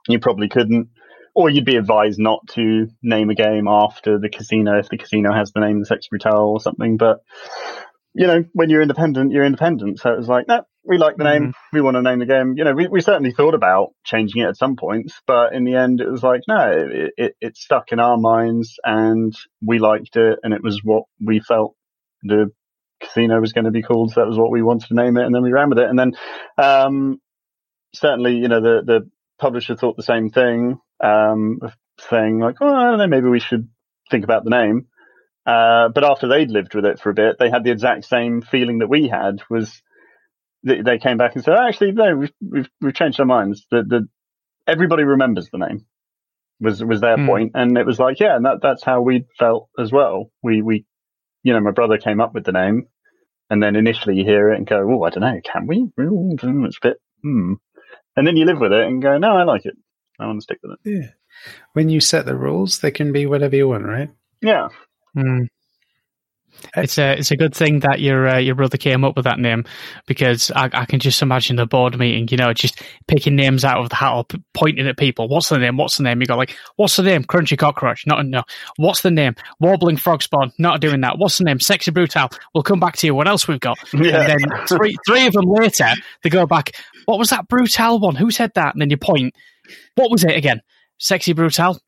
you 0.08 0.18
probably 0.18 0.48
couldn't 0.48 0.88
or 1.36 1.50
you'd 1.50 1.66
be 1.66 1.76
advised 1.76 2.18
not 2.18 2.40
to 2.48 2.88
name 3.02 3.28
a 3.28 3.34
game 3.34 3.68
after 3.68 4.18
the 4.18 4.30
casino 4.30 4.78
if 4.78 4.88
the 4.88 4.96
casino 4.96 5.34
has 5.34 5.52
the 5.52 5.60
name 5.60 5.80
the 5.80 5.84
Sexy 5.84 6.08
Brutale 6.10 6.46
or 6.46 6.60
something. 6.60 6.96
But 6.96 7.18
you 8.14 8.26
know, 8.26 8.44
when 8.54 8.70
you're 8.70 8.80
independent, 8.80 9.32
you're 9.32 9.44
independent. 9.44 10.00
So 10.00 10.10
it 10.10 10.16
was 10.16 10.28
like, 10.28 10.48
no, 10.48 10.62
we 10.82 10.96
like 10.96 11.18
the 11.18 11.24
name, 11.24 11.48
mm-hmm. 11.48 11.76
we 11.76 11.82
want 11.82 11.96
to 11.96 12.02
name 12.02 12.20
the 12.20 12.26
game. 12.26 12.54
You 12.56 12.64
know, 12.64 12.72
we, 12.72 12.88
we 12.88 13.02
certainly 13.02 13.32
thought 13.32 13.52
about 13.52 13.90
changing 14.04 14.40
it 14.40 14.48
at 14.48 14.56
some 14.56 14.76
points, 14.76 15.20
but 15.26 15.52
in 15.52 15.64
the 15.64 15.74
end, 15.74 16.00
it 16.00 16.10
was 16.10 16.22
like, 16.22 16.40
no, 16.48 16.70
it, 16.70 17.12
it, 17.18 17.36
it 17.42 17.56
stuck 17.58 17.92
in 17.92 18.00
our 18.00 18.16
minds, 18.16 18.78
and 18.82 19.36
we 19.60 19.78
liked 19.78 20.16
it, 20.16 20.38
and 20.42 20.54
it 20.54 20.62
was 20.62 20.80
what 20.82 21.04
we 21.22 21.40
felt 21.40 21.74
the 22.22 22.50
casino 23.00 23.40
was 23.40 23.52
going 23.52 23.64
to 23.64 23.70
be 23.70 23.82
called. 23.82 24.12
So 24.12 24.20
that 24.20 24.26
was 24.26 24.38
what 24.38 24.50
we 24.50 24.62
wanted 24.62 24.88
to 24.88 24.94
name 24.94 25.16
it, 25.16 25.24
and 25.24 25.34
then 25.34 25.42
we 25.42 25.52
ran 25.52 25.68
with 25.70 25.78
it. 25.78 25.88
And 25.88 25.98
then, 25.98 26.12
um, 26.58 27.20
certainly, 27.94 28.36
you 28.36 28.48
know, 28.48 28.60
the 28.60 28.82
the 28.84 29.10
publisher 29.38 29.76
thought 29.76 29.96
the 29.96 30.02
same 30.02 30.30
thing, 30.30 30.78
um, 31.02 31.60
saying 32.10 32.38
like, 32.38 32.56
oh, 32.60 32.74
I 32.74 32.84
don't 32.90 32.98
know, 32.98 33.06
maybe 33.06 33.28
we 33.28 33.40
should 33.40 33.68
think 34.10 34.24
about 34.24 34.44
the 34.44 34.50
name. 34.50 34.86
Uh, 35.44 35.88
but 35.90 36.04
after 36.04 36.26
they'd 36.28 36.50
lived 36.50 36.74
with 36.74 36.84
it 36.84 36.98
for 36.98 37.10
a 37.10 37.14
bit, 37.14 37.36
they 37.38 37.50
had 37.50 37.62
the 37.64 37.70
exact 37.70 38.04
same 38.04 38.42
feeling 38.42 38.78
that 38.78 38.88
we 38.88 39.08
had. 39.08 39.42
Was 39.48 39.80
they, 40.64 40.82
they 40.82 40.98
came 40.98 41.18
back 41.18 41.34
and 41.34 41.44
said, 41.44 41.54
oh, 41.54 41.66
"Actually, 41.68 41.92
no, 41.92 42.16
we've 42.16 42.32
we've, 42.40 42.68
we've 42.80 42.94
changed 42.94 43.20
our 43.20 43.26
minds. 43.26 43.66
The, 43.70 43.82
the 43.82 44.08
everybody 44.66 45.04
remembers 45.04 45.48
the 45.50 45.58
name." 45.58 45.86
Was 46.58 46.82
was 46.82 47.02
their 47.02 47.16
Hmm. 47.16 47.26
point, 47.26 47.52
and 47.54 47.76
it 47.76 47.84
was 47.84 47.98
like, 47.98 48.18
yeah, 48.18 48.34
and 48.34 48.46
that 48.46 48.60
that's 48.62 48.82
how 48.82 49.02
we 49.02 49.26
felt 49.38 49.68
as 49.78 49.92
well. 49.92 50.30
We 50.42 50.62
we, 50.62 50.86
you 51.46 51.52
know, 51.52 51.60
my 51.60 51.70
brother 51.70 51.96
came 51.96 52.20
up 52.20 52.34
with 52.34 52.44
the 52.44 52.50
name, 52.52 52.88
and 53.50 53.62
then 53.62 53.76
initially 53.76 54.16
you 54.16 54.24
hear 54.24 54.50
it 54.52 54.56
and 54.58 54.66
go, 54.66 54.78
"Oh, 54.90 55.04
I 55.04 55.10
don't 55.10 55.20
know, 55.20 55.40
can 55.44 55.68
we? 55.68 55.88
Ooh, 56.00 56.32
It's 56.34 56.78
a 56.78 56.88
bit, 56.88 56.96
hmm." 57.22 57.54
And 58.16 58.26
then 58.26 58.36
you 58.36 58.44
live 58.46 58.58
with 58.60 58.72
it 58.72 58.84
and 58.86 59.00
go, 59.00 59.16
"No, 59.18 59.36
I 59.36 59.44
like 59.44 59.64
it. 59.64 59.76
I 60.18 60.26
want 60.26 60.40
to 60.40 60.42
stick 60.42 60.58
with 60.62 60.72
it." 60.72 60.90
Yeah. 60.90 61.10
When 61.74 61.88
you 61.88 62.00
set 62.00 62.26
the 62.26 62.34
rules, 62.36 62.80
they 62.80 62.90
can 62.90 63.12
be 63.12 63.26
whatever 63.26 63.54
you 63.54 63.68
want, 63.68 63.84
right? 63.86 64.10
Yeah, 64.42 64.68
Mm. 65.16 65.46
It's 66.76 66.98
a 66.98 67.12
it's 67.18 67.30
a 67.30 67.36
good 67.36 67.54
thing 67.54 67.80
that 67.80 68.00
your 68.00 68.28
uh, 68.28 68.38
your 68.38 68.54
brother 68.54 68.76
came 68.76 69.04
up 69.04 69.16
with 69.16 69.24
that 69.24 69.38
name 69.38 69.64
because 70.06 70.50
I, 70.50 70.68
I 70.72 70.84
can 70.84 71.00
just 71.00 71.22
imagine 71.22 71.56
the 71.56 71.66
board 71.66 71.98
meeting, 71.98 72.28
you 72.30 72.36
know, 72.36 72.52
just 72.52 72.82
picking 73.06 73.36
names 73.36 73.64
out 73.64 73.78
of 73.78 73.88
the 73.88 73.94
hat 73.94 74.14
or 74.14 74.24
p- 74.24 74.42
pointing 74.54 74.86
at 74.86 74.96
people. 74.96 75.28
What's 75.28 75.48
the 75.48 75.58
name? 75.58 75.76
What's 75.76 75.96
the 75.96 76.02
name? 76.02 76.20
You 76.20 76.26
go 76.26 76.36
like, 76.36 76.56
what's 76.76 76.96
the 76.96 77.02
name? 77.02 77.24
Crunchy 77.24 77.56
cockroach? 77.58 78.06
Not 78.06 78.26
no. 78.26 78.42
What's 78.76 79.02
the 79.02 79.10
name? 79.10 79.34
Warbling 79.60 79.96
frog 79.96 80.22
spawn? 80.22 80.52
Not 80.58 80.80
doing 80.80 81.00
that. 81.00 81.18
What's 81.18 81.38
the 81.38 81.44
name? 81.44 81.60
Sexy 81.60 81.90
brutal. 81.90 82.28
We'll 82.54 82.62
come 82.62 82.80
back 82.80 82.96
to 82.96 83.06
you. 83.06 83.14
What 83.14 83.28
else 83.28 83.48
we've 83.48 83.60
got? 83.60 83.78
yeah. 83.92 84.28
And 84.30 84.40
then 84.40 84.66
three 84.66 84.96
three 85.06 85.26
of 85.26 85.32
them 85.32 85.46
later, 85.46 85.90
they 86.22 86.30
go 86.30 86.46
back. 86.46 86.72
What 87.06 87.18
was 87.18 87.30
that 87.30 87.48
brutal 87.48 88.00
one? 88.00 88.16
Who 88.16 88.30
said 88.30 88.52
that? 88.54 88.74
And 88.74 88.82
then 88.82 88.90
you 88.90 88.96
point. 88.96 89.34
What 89.94 90.10
was 90.10 90.24
it 90.24 90.36
again? 90.36 90.62
Sexy 90.98 91.32
brutal. 91.32 91.78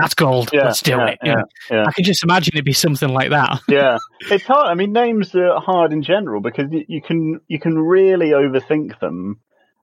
That's 0.00 0.14
gold. 0.14 0.50
Yeah, 0.52 0.64
Let's 0.66 0.82
do 0.82 0.92
yeah, 0.92 1.06
it. 1.06 1.18
Know, 1.22 1.44
yeah. 1.70 1.84
I 1.86 1.92
can 1.92 2.04
just 2.04 2.22
imagine 2.22 2.54
it'd 2.54 2.64
be 2.64 2.72
something 2.72 3.08
like 3.08 3.30
that. 3.30 3.60
yeah, 3.68 3.98
it's 4.20 4.44
hard. 4.44 4.68
I 4.68 4.74
mean, 4.74 4.92
names 4.92 5.34
are 5.34 5.60
hard 5.60 5.92
in 5.92 6.02
general 6.02 6.40
because 6.40 6.70
you, 6.70 6.84
you 6.88 7.02
can 7.02 7.40
you 7.48 7.58
can 7.58 7.78
really 7.78 8.30
overthink 8.30 8.98
them, 9.00 9.40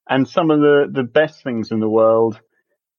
and 0.09 0.27
some 0.27 0.51
of 0.51 0.59
the 0.59 0.87
the 0.91 1.03
best 1.03 1.43
things 1.43 1.71
in 1.71 1.79
the 1.79 1.89
world, 1.89 2.39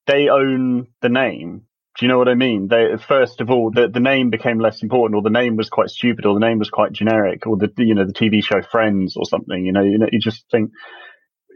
they 0.07 0.29
own 0.29 0.88
the 1.00 1.09
name. 1.09 1.62
Do 1.98 2.05
you 2.05 2.12
know 2.12 2.18
what 2.18 2.29
I 2.29 2.35
mean? 2.35 2.68
They 2.68 2.96
first 3.09 3.40
of 3.40 3.50
all, 3.50 3.70
the 3.70 3.88
the 3.88 4.00
name 4.00 4.31
became 4.31 4.59
less 4.59 4.83
important, 4.83 5.16
or 5.16 5.22
the 5.22 5.31
name 5.31 5.57
was 5.57 5.70
quite 5.70 5.88
stupid, 5.88 6.26
or 6.26 6.35
the 6.35 6.46
name 6.46 6.59
was 6.59 6.70
quite 6.70 6.92
generic, 6.92 7.46
or 7.46 7.57
the 7.57 7.72
you 7.79 7.94
know 7.94 8.05
the 8.05 8.12
TV 8.12 8.44
show 8.44 8.61
Friends 8.61 9.16
or 9.16 9.24
something. 9.24 9.64
You 9.64 9.72
know, 9.72 9.83
you 9.83 9.98
know, 9.98 10.09
you 10.11 10.20
just 10.20 10.44
think. 10.50 10.70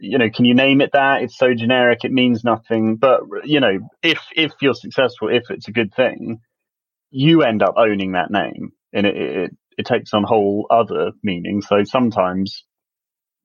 You 0.00 0.18
know, 0.18 0.30
can 0.30 0.44
you 0.44 0.54
name 0.54 0.80
it 0.80 0.90
that? 0.92 1.22
It's 1.22 1.36
so 1.36 1.54
generic, 1.54 2.04
it 2.04 2.12
means 2.12 2.42
nothing. 2.44 2.96
But 2.96 3.20
you 3.44 3.60
know, 3.60 3.78
if 4.02 4.20
if 4.34 4.52
you're 4.60 4.74
successful, 4.74 5.28
if 5.28 5.50
it's 5.50 5.68
a 5.68 5.72
good 5.72 5.94
thing, 5.94 6.40
you 7.10 7.42
end 7.42 7.62
up 7.62 7.74
owning 7.76 8.12
that 8.12 8.30
name 8.30 8.72
and 8.92 9.06
it, 9.06 9.16
it, 9.16 9.50
it 9.78 9.86
takes 9.86 10.14
on 10.14 10.24
whole 10.24 10.66
other 10.70 11.12
meaning. 11.22 11.60
So 11.62 11.84
sometimes 11.84 12.64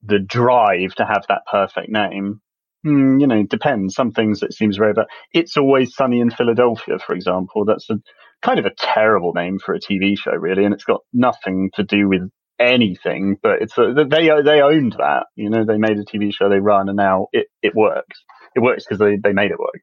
the 0.04 0.20
drive 0.20 0.94
to 0.96 1.06
have 1.06 1.26
that 1.28 1.42
perfect 1.52 1.90
name, 1.90 2.42
hmm, 2.84 3.20
you 3.20 3.28
know, 3.28 3.44
depends. 3.44 3.96
Some 3.96 4.12
things 4.12 4.44
it 4.44 4.54
seems 4.54 4.78
very 4.78 4.94
bad. 4.94 5.08
It's 5.34 5.58
always 5.58 5.96
sunny 5.96 6.20
in 6.20 6.30
Philadelphia, 6.32 7.00
for 7.00 7.16
example. 7.16 7.66
That's 7.66 7.90
a 7.90 7.96
kind 8.42 8.60
of 8.60 8.66
a 8.66 8.74
terrible 8.78 9.34
name 9.34 9.60
for 9.60 9.74
a 9.74 9.80
TV 9.80 10.18
show, 10.18 10.34
really, 10.34 10.66
and 10.66 10.74
it's 10.74 10.84
got 10.84 11.02
nothing 11.12 11.72
to 11.76 11.84
do 11.84 12.08
with 12.08 12.30
anything. 12.60 13.38
But 13.42 13.62
it's 13.62 13.78
a, 13.78 13.94
they 13.94 14.30
they 14.44 14.62
owned 14.62 14.96
that. 14.98 15.26
You 15.36 15.50
know, 15.50 15.66
they 15.66 15.78
made 15.78 15.98
a 15.98 16.06
TV 16.06 16.34
show, 16.34 16.50
they 16.50 16.60
run, 16.60 16.90
and 16.90 16.98
now 16.98 17.28
it 17.34 17.48
it 17.62 17.74
works. 17.76 18.24
It 18.56 18.62
works 18.62 18.86
because 18.86 19.00
they 19.00 19.18
they 19.18 19.34
made 19.34 19.52
it 19.52 19.60
work. 19.60 19.82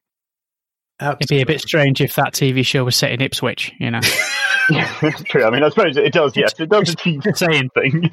It'd 1.01 1.27
be 1.27 1.41
a 1.41 1.45
bit 1.45 1.59
strange 1.59 2.01
if 2.01 2.15
that 2.15 2.33
TV 2.33 2.65
show 2.65 2.83
was 2.85 2.95
set 2.95 3.11
in 3.11 3.21
Ipswich, 3.21 3.73
you 3.79 3.91
know. 3.91 3.99
Yeah, 4.69 4.87
true. 5.25 5.43
I 5.43 5.49
mean, 5.49 5.63
I 5.63 5.69
suppose 5.69 5.97
it 5.97 6.13
does. 6.13 6.35
Yes, 6.35 6.53
it 6.59 6.69
does 6.69 6.89
achieve 6.89 7.23
Just 7.23 7.39
saying, 7.39 7.69
thing. 7.73 8.09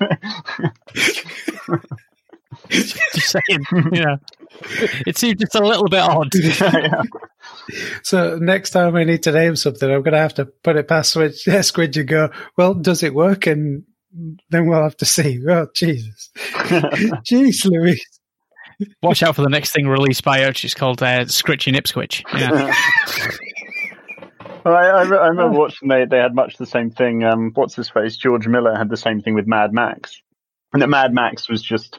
just 2.69 3.31
saying, 3.31 3.65
you 3.93 4.05
know. 4.05 4.17
It 5.07 5.17
seems 5.17 5.41
just 5.41 5.55
a 5.55 5.65
little 5.65 5.89
bit 5.89 6.01
odd. 6.01 6.35
yeah. 6.35 7.03
So 8.03 8.37
next 8.39 8.71
time 8.71 8.97
I 8.97 9.05
need 9.05 9.23
to 9.23 9.33
name 9.33 9.57
something, 9.57 9.89
I'm 9.89 10.03
going 10.03 10.13
to 10.13 10.19
have 10.19 10.35
to 10.35 10.47
put 10.47 10.77
it 10.77 10.89
past 10.89 11.13
Switch, 11.13 11.47
uh, 11.49 11.61
Squidge 11.61 11.99
and 11.99 12.09
go, 12.09 12.31
well, 12.57 12.75
does 12.75 13.03
it 13.03 13.15
work? 13.15 13.47
And 13.47 13.85
then 14.13 14.67
we'll 14.67 14.83
have 14.83 14.97
to 14.99 15.05
see. 15.05 15.41
Oh, 15.49 15.67
Jesus. 15.75 16.31
Jeez, 16.37 17.65
Louise. 17.65 18.05
Watch 19.03 19.23
out 19.23 19.37
for 19.37 19.43
the 19.43 19.49
next 19.49 19.73
thing 19.73 19.87
released 19.87 20.25
by 20.25 20.41
Urch. 20.41 20.65
It's 20.65 20.75
called 20.75 21.03
uh, 21.03 21.27
Scritch 21.27 21.69
in 21.69 21.75
Ipswich. 21.75 22.25
Yeah. 22.35 22.75
Well, 24.65 24.75
I, 24.75 24.89
I, 24.89 25.03
re- 25.05 25.19
I 25.19 25.27
remember 25.29 25.59
watching 25.59 25.89
they 25.89 26.05
they 26.05 26.19
had 26.19 26.35
much 26.35 26.57
the 26.59 26.67
same 26.67 26.91
thing. 26.91 27.25
Um, 27.25 27.53
what's 27.55 27.75
his 27.75 27.89
face? 27.89 28.17
George 28.17 28.47
Miller 28.47 28.77
had 28.77 28.91
the 28.91 28.97
same 28.97 29.21
thing 29.21 29.35
with 29.35 29.47
Mad 29.47 29.73
Max, 29.73 30.21
and 30.73 30.83
that 30.83 30.89
Mad 30.89 31.15
Max 31.15 31.49
was 31.49 31.63
just 31.63 31.99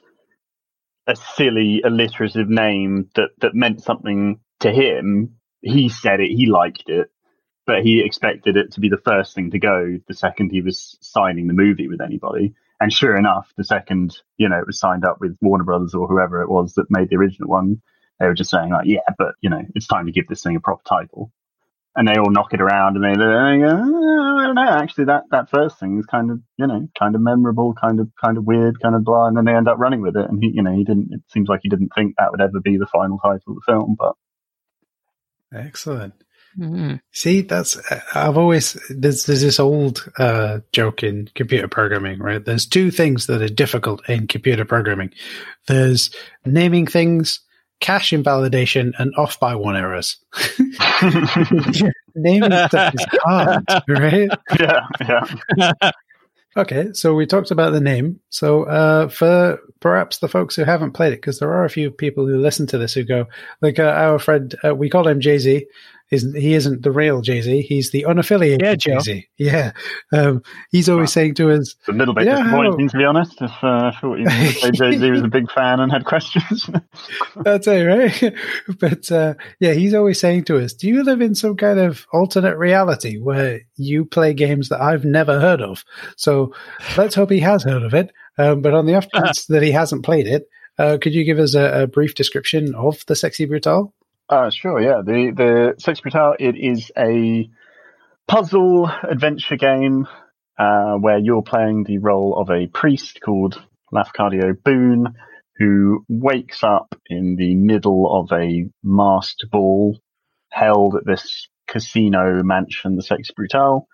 a 1.07 1.15
silly 1.15 1.81
alliterative 1.83 2.49
name 2.49 3.09
that 3.15 3.29
that 3.39 3.55
meant 3.55 3.81
something 3.81 4.39
to 4.59 4.71
him. 4.71 5.37
He 5.61 5.89
said 5.89 6.19
it, 6.19 6.29
he 6.29 6.45
liked 6.45 6.83
it, 6.87 7.09
but 7.65 7.83
he 7.83 8.01
expected 8.03 8.57
it 8.57 8.71
to 8.73 8.79
be 8.79 8.89
the 8.89 8.97
first 8.97 9.35
thing 9.35 9.51
to 9.51 9.59
go 9.59 9.99
the 10.07 10.13
second 10.13 10.51
he 10.51 10.61
was 10.61 10.97
signing 11.01 11.47
the 11.47 11.53
movie 11.53 11.87
with 11.87 12.01
anybody. 12.01 12.53
And 12.79 12.91
sure 12.91 13.15
enough, 13.15 13.53
the 13.57 13.63
second 13.63 14.17
you 14.37 14.49
know 14.49 14.59
it 14.59 14.67
was 14.67 14.79
signed 14.79 15.05
up 15.05 15.19
with 15.19 15.37
Warner 15.41 15.63
Brothers 15.63 15.93
or 15.93 16.07
whoever 16.07 16.41
it 16.41 16.49
was 16.49 16.73
that 16.73 16.89
made 16.89 17.09
the 17.09 17.17
original 17.17 17.49
one, 17.49 17.81
they 18.19 18.25
were 18.25 18.33
just 18.33 18.51
saying 18.51 18.71
like, 18.71 18.87
yeah, 18.87 18.99
but 19.17 19.35
you 19.41 19.49
know, 19.49 19.61
it's 19.75 19.87
time 19.87 20.05
to 20.05 20.11
give 20.11 20.27
this 20.27 20.43
thing 20.43 20.55
a 20.55 20.59
proper 20.59 20.83
title 20.87 21.31
and 21.95 22.07
they 22.07 22.15
all 22.15 22.29
knock 22.29 22.53
it 22.53 22.61
around 22.61 22.95
and 22.95 23.03
they, 23.03 23.21
"Oh, 23.21 24.37
I 24.37 24.45
don't 24.45 24.55
know, 24.55 24.69
actually 24.69 25.05
that, 25.05 25.23
that 25.31 25.49
first 25.49 25.79
thing 25.79 25.99
is 25.99 26.05
kind 26.05 26.31
of, 26.31 26.39
you 26.57 26.67
know, 26.67 26.87
kind 26.97 27.15
of 27.15 27.21
memorable, 27.21 27.73
kind 27.73 27.99
of, 27.99 28.09
kind 28.23 28.37
of 28.37 28.45
weird, 28.45 28.79
kind 28.81 28.95
of 28.95 29.03
blah. 29.03 29.27
And 29.27 29.35
then 29.35 29.45
they 29.45 29.53
end 29.53 29.67
up 29.67 29.77
running 29.77 30.01
with 30.01 30.15
it. 30.15 30.29
And 30.29 30.41
he, 30.41 30.51
you 30.53 30.63
know, 30.63 30.73
he 30.73 30.83
didn't, 30.83 31.09
it 31.11 31.21
seems 31.27 31.49
like 31.49 31.61
he 31.63 31.69
didn't 31.69 31.91
think 31.93 32.15
that 32.17 32.31
would 32.31 32.41
ever 32.41 32.61
be 32.61 32.77
the 32.77 32.87
final 32.87 33.17
title 33.19 33.41
of 33.47 33.55
the 33.55 33.61
film, 33.65 33.95
but 33.99 34.13
Excellent. 35.53 36.13
Mhm. 36.59 36.99
See, 37.11 37.41
that's 37.41 37.77
I've 38.13 38.37
always 38.37 38.73
there's 38.89 39.23
there's 39.25 39.41
this 39.41 39.59
old 39.59 40.05
uh, 40.17 40.59
joke 40.73 41.03
in 41.03 41.29
computer 41.33 41.67
programming, 41.67 42.19
right? 42.19 42.43
There's 42.43 42.65
two 42.65 42.91
things 42.91 43.27
that 43.27 43.41
are 43.41 43.47
difficult 43.47 44.07
in 44.09 44.27
computer 44.27 44.65
programming. 44.65 45.11
There's 45.67 46.09
naming 46.45 46.87
things, 46.87 47.39
cache 47.79 48.11
invalidation, 48.11 48.93
and 48.97 49.13
off 49.17 49.39
by 49.39 49.55
one 49.55 49.77
errors. 49.77 50.17
naming 52.15 52.51
stuff 52.67 52.93
is 52.95 53.05
hard, 53.23 53.63
right? 53.87 54.29
yeah, 54.59 54.79
yeah. 55.07 55.91
Okay, 56.57 56.89
so 56.91 57.13
we 57.15 57.25
talked 57.25 57.51
about 57.51 57.71
the 57.71 57.79
name. 57.79 58.19
So 58.29 58.63
uh, 58.63 59.07
for 59.07 59.59
perhaps 59.79 60.17
the 60.17 60.27
folks 60.27 60.55
who 60.55 60.65
haven't 60.65 60.91
played 60.91 61.13
it, 61.13 61.21
because 61.21 61.39
there 61.39 61.53
are 61.53 61.63
a 61.63 61.69
few 61.69 61.89
people 61.91 62.27
who 62.27 62.37
listen 62.37 62.67
to 62.67 62.77
this 62.77 62.93
who 62.93 63.03
go, 63.03 63.27
like 63.61 63.79
uh, 63.79 63.83
our 63.83 64.19
friend, 64.19 64.53
uh, 64.65 64.75
we 64.75 64.89
call 64.89 65.07
him 65.07 65.21
Jay 65.21 65.37
Z. 65.37 65.65
Isn't 66.11 66.35
he? 66.35 66.53
Isn't 66.55 66.83
the 66.83 66.91
real 66.91 67.21
Jay 67.21 67.41
Z? 67.41 67.61
He's 67.61 67.91
the 67.91 68.05
unaffiliated 68.07 68.61
Yeah, 68.61 68.75
Jay 68.75 68.99
Z. 68.99 69.27
Yeah, 69.37 69.71
um, 70.11 70.43
he's 70.69 70.89
always 70.89 71.13
saying 71.13 71.35
to 71.35 71.51
us, 71.51 71.75
It's 71.79 71.87
a 71.87 71.93
little 71.93 72.13
bit 72.13 72.25
Yeah, 72.25 72.43
how- 72.43 72.61
disappointing, 72.61 72.89
to 72.89 72.97
be 72.97 73.05
honest, 73.05 73.41
if 73.41 73.51
uh, 73.63 73.91
I 73.93 73.97
thought 73.99 74.19
you 74.19 74.25
Jay 74.73 74.97
Z 74.97 75.09
was 75.09 75.21
a 75.21 75.27
big 75.29 75.49
fan 75.49 75.79
and 75.79 75.89
had 75.91 76.03
questions. 76.03 76.69
That's 77.37 77.65
it, 77.67 77.83
right? 77.83 78.33
but 78.79 79.11
uh, 79.11 79.35
yeah, 79.59 79.71
he's 79.73 79.93
always 79.93 80.19
saying 80.19 80.43
to 80.45 80.57
us, 80.63 80.73
"Do 80.73 80.87
you 80.89 81.03
live 81.03 81.21
in 81.21 81.33
some 81.33 81.55
kind 81.55 81.79
of 81.79 82.05
alternate 82.11 82.57
reality 82.57 83.17
where 83.17 83.61
you 83.77 84.03
play 84.05 84.33
games 84.33 84.69
that 84.69 84.81
I've 84.81 85.05
never 85.05 85.39
heard 85.39 85.61
of?" 85.61 85.83
So 86.17 86.53
let's 86.97 87.15
hope 87.15 87.31
he 87.31 87.39
has 87.39 87.63
heard 87.63 87.83
of 87.83 87.93
it. 87.93 88.11
Um, 88.37 88.61
but 88.61 88.73
on 88.73 88.85
the 88.85 88.95
off 88.95 89.07
chance 89.13 89.45
that 89.45 89.63
he 89.63 89.71
hasn't 89.71 90.03
played 90.03 90.27
it, 90.27 90.47
uh, 90.77 90.97
could 91.01 91.13
you 91.13 91.23
give 91.23 91.39
us 91.39 91.53
a, 91.55 91.83
a 91.83 91.87
brief 91.87 92.15
description 92.15 92.73
of 92.75 93.01
the 93.07 93.15
Sexy 93.15 93.45
Brutale? 93.47 93.93
Uh, 94.31 94.49
sure, 94.49 94.79
yeah. 94.79 95.01
The 95.05 95.33
the 95.35 95.75
Sexy 95.77 96.01
Brutale, 96.01 96.37
it 96.39 96.55
is 96.55 96.89
a 96.97 97.49
puzzle 98.29 98.89
adventure 99.03 99.57
game 99.57 100.07
uh, 100.57 100.93
where 100.95 101.17
you're 101.17 101.41
playing 101.41 101.83
the 101.83 101.97
role 101.97 102.37
of 102.39 102.49
a 102.49 102.67
priest 102.67 103.19
called 103.19 103.61
Lafcadio 103.93 104.53
Boone, 104.63 105.15
who 105.57 106.05
wakes 106.07 106.63
up 106.63 106.95
in 107.07 107.35
the 107.35 107.55
middle 107.55 108.07
of 108.09 108.31
a 108.31 108.69
masked 108.81 109.47
ball 109.51 109.99
held 110.49 110.95
at 110.95 111.05
this 111.05 111.49
casino 111.67 112.41
mansion, 112.41 112.95
the 112.95 113.03
Sexy 113.03 113.33
Brutale. 113.37 113.85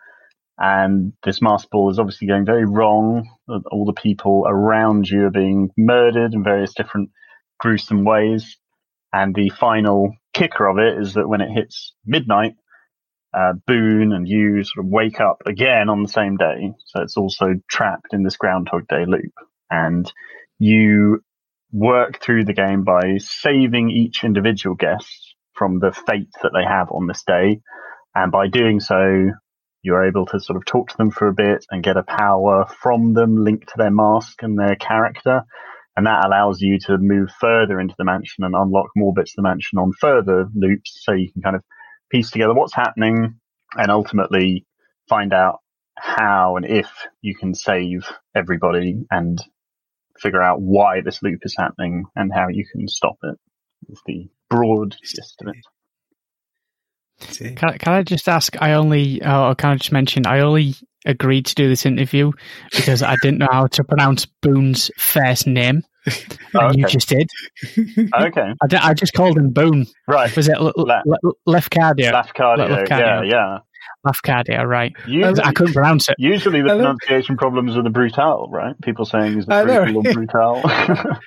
And 0.60 1.13
this 1.23 1.41
masked 1.41 1.71
ball 1.71 1.89
is 1.89 1.97
obviously 1.97 2.28
going 2.28 2.45
very 2.45 2.65
wrong. 2.65 3.28
All 3.71 3.86
the 3.86 4.00
people 4.00 4.45
around 4.47 5.10
you 5.10 5.26
are 5.26 5.32
being 5.32 5.71
murdered 5.76 6.36
in 6.36 6.43
various 6.43 6.76
different 6.76 7.10
gruesome 7.60 8.04
ways. 8.06 8.58
And 9.12 9.34
the 9.34 9.50
final 9.50 10.15
kicker 10.38 10.67
of 10.67 10.78
it 10.78 11.02
is 11.02 11.13
that 11.15 11.28
when 11.28 11.41
it 11.41 11.50
hits 11.52 11.93
midnight, 12.06 12.54
uh, 13.34 13.54
Boone 13.65 14.13
and 14.13 14.28
you 14.28 14.63
sort 14.63 14.86
of 14.86 14.91
wake 14.91 15.19
up 15.19 15.41
again 15.45 15.89
on 15.89 16.04
the 16.04 16.10
same 16.10 16.38
day. 16.38 16.73
So 16.86 17.02
it's 17.02 17.17
also 17.17 17.56
trapped 17.69 18.13
in 18.13 18.23
this 18.23 18.38
Groundhog 18.38 18.88
Day 18.88 19.06
loop. 19.06 19.34
And 19.69 20.12
you 20.60 21.21
work 21.71 22.21
through 22.21 22.45
the 22.45 22.54
game 22.54 22.84
by 22.84 23.17
saving 23.17 23.89
each 23.89 24.23
individual 24.23 24.76
guest 24.76 25.36
from 25.54 25.80
the 25.80 25.91
fate 25.91 26.34
that 26.41 26.52
they 26.54 26.63
have 26.63 26.89
on 26.91 27.08
this 27.08 27.23
day. 27.23 27.62
And 28.13 28.32
by 28.32 28.47
doing 28.47 28.80
so, 28.80 29.32
You're 29.84 30.06
able 30.06 30.26
to 30.28 30.39
sort 30.39 30.58
of 30.58 30.65
talk 30.65 30.89
to 30.89 30.97
them 30.97 31.12
for 31.12 31.28
a 31.28 31.34
bit 31.34 31.65
and 31.71 31.84
get 31.84 31.97
a 31.97 32.04
power 32.04 32.65
from 32.82 33.13
them 33.13 33.43
linked 33.43 33.69
to 33.69 33.78
their 33.78 33.91
mask 33.91 34.43
and 34.43 34.60
their 34.60 34.76
character. 34.76 35.43
And 35.98 36.06
that 36.06 36.26
allows 36.26 36.62
you 36.62 36.78
to 36.86 37.00
move 37.00 37.30
further 37.42 37.80
into 37.80 37.96
the 37.98 38.06
mansion 38.06 38.44
and 38.44 38.54
unlock 38.56 38.90
more 38.96 39.14
bits 39.14 39.32
of 39.32 39.38
the 39.38 39.42
mansion 39.42 39.80
on 39.80 39.92
further 40.00 40.46
loops. 40.54 41.00
So 41.04 41.14
you 41.14 41.32
can 41.34 41.42
kind 41.42 41.56
of 41.56 41.64
piece 42.12 42.30
together 42.30 42.54
what's 42.54 42.76
happening 42.76 43.40
and 43.76 43.90
ultimately 43.90 44.68
find 45.10 45.34
out 45.34 45.58
how 45.98 46.56
and 46.56 46.66
if 46.68 46.88
you 47.22 47.34
can 47.36 47.56
save 47.56 48.08
everybody 48.36 49.06
and 49.10 49.44
figure 50.20 50.42
out 50.42 50.62
why 50.62 51.02
this 51.02 51.24
loop 51.24 51.40
is 51.42 51.56
happening 51.58 52.06
and 52.16 52.32
how 52.32 52.48
you 52.48 52.64
can 52.72 52.88
stop 52.88 53.18
it. 53.24 53.36
Is 53.90 54.02
the 54.06 54.30
broad 54.52 54.96
gist 55.04 55.42
of 55.42 55.48
it. 55.48 55.66
Can, 57.20 57.56
can 57.56 57.94
I 57.94 58.04
just 58.04 58.28
ask? 58.30 58.56
I 58.62 58.74
only, 58.74 59.22
uh, 59.22 59.50
or 59.50 59.56
can 59.56 59.72
I 59.72 59.76
just 59.76 59.92
mention, 59.92 60.26
I 60.28 60.42
only 60.42 60.76
agreed 61.06 61.46
to 61.48 61.56
do 61.56 61.68
this 61.70 61.86
interview 61.86 62.32
because 62.76 63.02
I 63.02 63.16
didn't 63.22 63.40
know 63.40 63.48
how 63.52 63.68
to 63.68 63.84
pronounce 63.84 64.26
Boone's 64.42 64.92
first 64.98 65.48
name. 65.48 65.84
Oh, 66.56 66.68
okay. 66.68 66.80
You 66.80 66.88
just 66.88 67.10
did. 67.10 67.28
Okay. 67.78 68.54
I, 68.64 68.68
d- 68.68 68.78
I 68.78 68.94
just 68.94 69.14
called 69.14 69.38
him 69.38 69.50
Boone. 69.52 69.86
Right. 70.08 70.34
Was 70.36 70.48
it 70.48 70.56
L- 70.56 70.72
La- 70.78 71.02
L- 71.06 71.34
Lefcardio? 71.46 72.12
Lafcadio. 72.14 72.68
Lafcadio. 72.70 72.90
Yeah, 72.90 73.22
yeah. 73.24 73.58
Lefcardio, 74.08 74.66
right. 74.66 74.94
Usually, 75.06 75.42
I 75.44 75.52
couldn't 75.52 75.74
pronounce 75.74 76.08
it. 76.08 76.16
usually 76.18 76.62
the 76.62 76.70
pronunciation 76.70 77.36
problems 77.36 77.76
are 77.76 77.84
the 77.84 77.90
brutal, 77.90 78.48
right? 78.50 78.80
People 78.82 79.04
saying 79.04 79.38
is 79.38 79.50
I 79.50 79.66
the 79.66 79.74
brutal 79.74 79.98
or 79.98 80.14
brutal. 80.14 80.62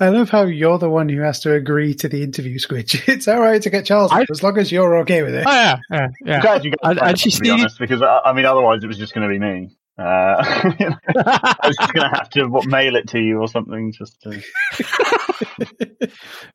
I 0.00 0.08
love 0.08 0.30
how 0.30 0.44
you're 0.44 0.78
the 0.78 0.90
one 0.90 1.08
who 1.08 1.20
has 1.20 1.40
to 1.40 1.52
agree 1.52 1.94
to 1.94 2.08
the 2.08 2.22
interview, 2.22 2.58
Squidge. 2.58 3.08
It's 3.14 3.28
all 3.28 3.40
right 3.40 3.62
to 3.62 3.70
get 3.70 3.86
Charles 3.86 4.12
I- 4.12 4.26
as 4.30 4.42
long 4.42 4.58
as 4.58 4.72
you're 4.72 4.98
okay 4.98 5.22
with 5.22 5.34
it. 5.34 5.44
Oh, 5.46 5.52
yeah, 5.52 5.78
yeah, 5.90 6.08
yeah. 6.24 6.34
I'm 6.36 6.42
glad 6.42 6.64
you 6.64 6.70
guys 6.72 6.78
I- 6.82 6.90
I 6.90 6.94
that, 6.94 7.16
just 7.16 7.36
to 7.36 7.42
be 7.42 7.50
honest, 7.50 7.78
because 7.78 8.02
I, 8.02 8.20
I 8.24 8.32
mean, 8.32 8.44
otherwise 8.44 8.82
it 8.82 8.86
was 8.86 8.98
just 8.98 9.14
going 9.14 9.28
to 9.28 9.32
be 9.32 9.38
me. 9.38 9.76
Uh, 9.96 10.02
I 10.42 11.56
was 11.64 11.76
just 11.76 11.92
going 11.92 12.10
to 12.10 12.16
have 12.16 12.28
to 12.30 12.46
what, 12.46 12.66
mail 12.66 12.96
it 12.96 13.08
to 13.10 13.20
you 13.20 13.40
or 13.40 13.46
something. 13.46 13.92
Just 13.92 14.20
to... 14.22 14.42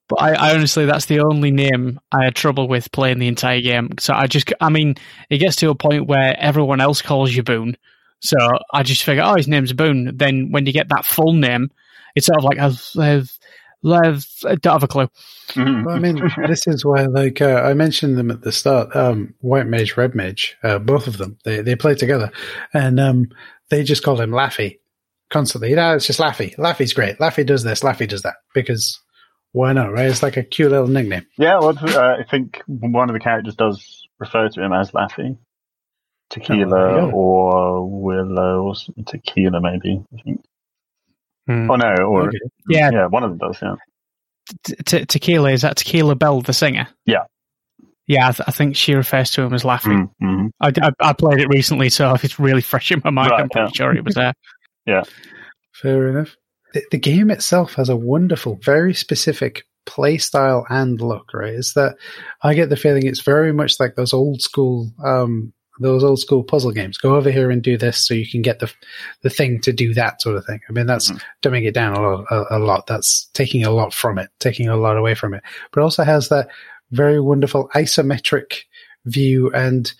But 0.09 0.21
I, 0.21 0.33
I 0.33 0.55
honestly, 0.55 0.85
that's 0.85 1.05
the 1.05 1.19
only 1.19 1.51
name 1.51 1.99
I 2.11 2.25
had 2.25 2.35
trouble 2.35 2.67
with 2.67 2.91
playing 2.91 3.19
the 3.19 3.27
entire 3.27 3.61
game. 3.61 3.91
So 3.99 4.13
I 4.13 4.25
just, 4.25 4.51
I 4.59 4.69
mean, 4.69 4.95
it 5.29 5.37
gets 5.37 5.57
to 5.57 5.69
a 5.69 5.75
point 5.75 6.07
where 6.07 6.35
everyone 6.37 6.81
else 6.81 7.01
calls 7.01 7.33
you 7.33 7.43
Boone. 7.43 7.77
So 8.19 8.35
I 8.73 8.83
just 8.83 9.03
figure, 9.03 9.23
oh, 9.23 9.35
his 9.35 9.47
name's 9.47 9.71
Boone. 9.71 10.17
Then 10.17 10.51
when 10.51 10.65
you 10.65 10.73
get 10.73 10.89
that 10.89 11.05
full 11.05 11.33
name, 11.33 11.69
it's 12.15 12.25
sort 12.27 12.37
of 12.39 12.43
like, 12.43 12.57
I've, 12.59 12.81
I've, 12.99 13.31
I've, 13.85 14.25
I 14.45 14.55
don't 14.55 14.73
have 14.73 14.83
a 14.83 14.87
clue. 14.87 15.09
Mhm. 15.49 15.85
Well, 15.85 15.95
I 15.95 15.99
mean, 15.99 16.21
this 16.47 16.67
is 16.67 16.83
why, 16.83 17.05
like, 17.05 17.41
uh, 17.41 17.61
I 17.63 17.73
mentioned 17.73 18.17
them 18.17 18.29
at 18.31 18.41
the 18.41 18.51
start. 18.51 18.95
Um, 18.95 19.33
White 19.39 19.67
Mage, 19.67 19.95
Red 19.97 20.15
Mage, 20.15 20.57
uh, 20.63 20.79
both 20.79 21.07
of 21.07 21.17
them, 21.17 21.37
they 21.45 21.61
they 21.61 21.75
play 21.75 21.95
together, 21.95 22.31
and 22.73 22.99
um, 22.99 23.29
they 23.69 23.83
just 23.83 24.03
call 24.03 24.19
him 24.19 24.31
Laffy 24.31 24.79
constantly. 25.29 25.73
No, 25.73 25.95
it's 25.95 26.07
just 26.07 26.19
Laffy. 26.19 26.55
Laffy's 26.57 26.93
great. 26.93 27.17
Laffy 27.19 27.45
does 27.45 27.63
this. 27.63 27.81
Laffy 27.81 28.07
does 28.07 28.23
that 28.23 28.35
because 28.53 28.99
why 29.53 29.71
not? 29.73 29.91
Right? 29.93 30.09
It's 30.09 30.21
like 30.23 30.37
a 30.37 30.43
cute 30.43 30.71
little 30.71 30.87
nickname. 30.87 31.25
Yeah, 31.37 31.59
well, 31.59 31.77
uh, 31.79 32.17
I 32.19 32.23
think 32.29 32.61
one 32.67 33.09
of 33.09 33.13
the 33.13 33.19
characters 33.19 33.55
does 33.55 34.05
refer 34.19 34.49
to 34.49 34.61
him 34.63 34.73
as 34.73 34.91
Laffy. 34.91 35.37
Oh, 36.41 36.45
there 36.47 36.57
you 36.57 36.65
Tequila 36.65 36.69
go. 36.69 37.11
or 37.11 38.01
Willow 38.01 38.63
or. 38.67 38.73
Tequila, 39.05 39.61
maybe. 39.61 40.03
I 40.13 40.21
think. 40.21 40.43
Hmm. 41.49 41.71
Oh 41.71 41.75
no, 41.75 41.95
or 42.05 42.27
Okay. 42.27 42.37
Yeah. 42.69 42.91
yeah, 42.91 43.05
one 43.07 43.23
of 43.23 43.31
them 43.31 43.39
does. 43.39 43.57
Yeah, 43.61 43.75
Te- 44.63 44.75
te- 44.85 45.05
tequila, 45.05 45.51
is 45.51 45.63
that 45.63 45.77
Tequila 45.77 46.15
Bell, 46.15 46.41
the 46.41 46.53
singer? 46.53 46.87
Yeah. 47.05 47.23
Yeah, 48.07 48.27
I, 48.29 48.31
th- 48.31 48.47
I 48.47 48.51
think 48.51 48.75
she 48.75 48.93
refers 48.95 49.31
to 49.31 49.41
him 49.43 49.53
as 49.53 49.63
laughing. 49.65 50.09
mm-hmm. 50.21 50.47
I, 50.61 50.71
I, 50.81 50.91
I 51.09 51.13
played 51.13 51.39
it 51.39 51.47
recently, 51.49 51.89
so 51.89 52.15
it's 52.23 52.39
really 52.39 52.61
fresh 52.61 52.91
in 52.91 53.01
my 53.03 53.09
mind, 53.11 53.31
Right, 53.31 53.41
I'm 53.41 53.49
pretty 53.49 53.69
yeah. 53.73 53.77
sure 53.77 53.95
it 53.95 54.05
was 54.05 54.15
there. 54.15 54.33
Yeah, 54.85 55.03
fair 55.73 56.07
enough. 56.09 56.35
The, 56.73 56.83
the 56.91 56.97
game 56.97 57.29
itself 57.29 57.73
has 57.75 57.89
a 57.89 57.95
wonderful, 57.95 58.59
very 58.63 58.93
specific 58.95 59.63
play 59.85 60.17
style 60.17 60.65
and 60.69 60.99
look. 60.99 61.31
Right? 61.33 61.53
Is 61.53 61.73
that 61.75 61.95
I 62.41 62.55
get 62.55 62.69
the 62.69 62.75
feeling 62.77 63.05
it's 63.05 63.21
very 63.21 63.53
much 63.53 63.79
like 63.79 63.95
those 63.95 64.13
old 64.13 64.41
school, 64.41 64.91
um, 65.03 65.53
those 65.79 66.03
old 66.03 66.19
school 66.19 66.43
puzzle 66.43 66.71
games. 66.71 66.97
Go 66.97 67.15
over 67.15 67.31
here 67.31 67.49
and 67.49 67.61
do 67.61 67.77
this, 67.77 68.05
so 68.05 68.13
you 68.13 68.27
can 68.29 68.41
get 68.41 68.59
the 68.59 68.71
the 69.21 69.29
thing 69.29 69.59
to 69.61 69.71
do 69.71 69.93
that 69.93 70.21
sort 70.21 70.35
of 70.35 70.45
thing. 70.45 70.59
I 70.69 70.71
mean, 70.73 70.85
that's 70.87 71.11
Mhm. 71.11 71.21
dumbing 71.41 71.65
it 71.67 71.73
down 71.73 71.93
a 71.95 72.01
lot. 72.01 72.25
A, 72.29 72.57
a 72.57 72.59
lot. 72.59 72.87
That's 72.87 73.29
taking 73.33 73.63
a 73.63 73.71
lot 73.71 73.93
from 73.93 74.19
it, 74.19 74.29
taking 74.39 74.67
a 74.67 74.77
lot 74.77 74.97
away 74.97 75.15
from 75.15 75.33
it. 75.33 75.43
But 75.71 75.81
it 75.81 75.83
also 75.83 76.03
has 76.03 76.29
that 76.29 76.49
very 76.91 77.19
wonderful 77.19 77.69
isometric 77.75 78.63
view 79.05 79.51
and. 79.53 79.91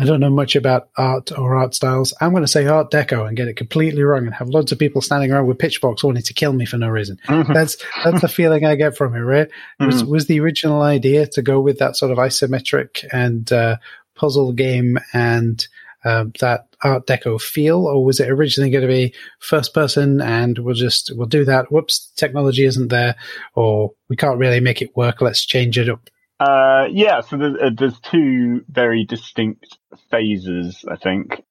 I 0.00 0.04
don't 0.04 0.20
know 0.20 0.30
much 0.30 0.54
about 0.54 0.90
art 0.96 1.36
or 1.36 1.56
art 1.56 1.74
styles. 1.74 2.14
I'm 2.20 2.30
going 2.30 2.44
to 2.44 2.46
say 2.46 2.68
Art 2.68 2.92
Deco 2.92 3.26
and 3.26 3.36
get 3.36 3.48
it 3.48 3.56
completely 3.56 4.04
wrong 4.04 4.26
and 4.26 4.32
have 4.36 4.48
lots 4.48 4.70
of 4.70 4.78
people 4.78 5.00
standing 5.00 5.32
around 5.32 5.48
with 5.48 5.58
pitchforks 5.58 6.04
wanting 6.04 6.22
to 6.22 6.32
kill 6.34 6.52
me 6.52 6.66
for 6.66 6.78
no 6.78 6.86
reason. 6.88 7.18
Mm-hmm. 7.26 7.52
That's 7.52 7.76
that's 8.04 8.20
the 8.20 8.28
feeling 8.28 8.64
I 8.64 8.76
get 8.76 8.96
from 8.96 9.16
it. 9.16 9.18
Right? 9.22 9.48
Was 9.80 10.04
Mhm. 10.04 10.08
was 10.08 10.26
the 10.26 10.38
original 10.38 10.82
idea 10.82 11.26
to 11.26 11.42
go 11.42 11.60
with 11.60 11.80
that 11.80 11.96
sort 11.96 12.12
of 12.12 12.18
isometric 12.18 13.06
and 13.12 13.50
uh, 13.52 13.78
puzzle 14.18 14.52
game 14.52 14.98
and 15.12 15.66
um, 16.04 16.32
that 16.40 16.68
Art 16.82 17.06
Deco 17.06 17.40
feel, 17.40 17.86
or 17.86 18.04
was 18.04 18.20
it 18.20 18.30
originally 18.30 18.70
going 18.70 18.82
to 18.82 18.88
be 18.88 19.14
first 19.40 19.74
person 19.74 20.20
and 20.20 20.58
we'll 20.58 20.74
just 20.74 21.10
we'll 21.14 21.26
do 21.26 21.44
that? 21.44 21.72
Whoops, 21.72 22.12
technology 22.16 22.64
isn't 22.64 22.88
there, 22.88 23.16
or 23.54 23.92
we 24.08 24.16
can't 24.16 24.38
really 24.38 24.60
make 24.60 24.80
it 24.80 24.96
work. 24.96 25.20
Let's 25.20 25.44
change 25.44 25.78
it 25.78 25.88
up. 25.88 26.08
Uh, 26.40 26.86
yeah, 26.90 27.20
so 27.20 27.36
there's, 27.36 27.56
uh, 27.60 27.70
there's 27.76 27.98
two 27.98 28.64
very 28.68 29.04
distinct 29.04 29.76
phases, 30.10 30.84
I 30.88 30.96
think. 30.96 31.42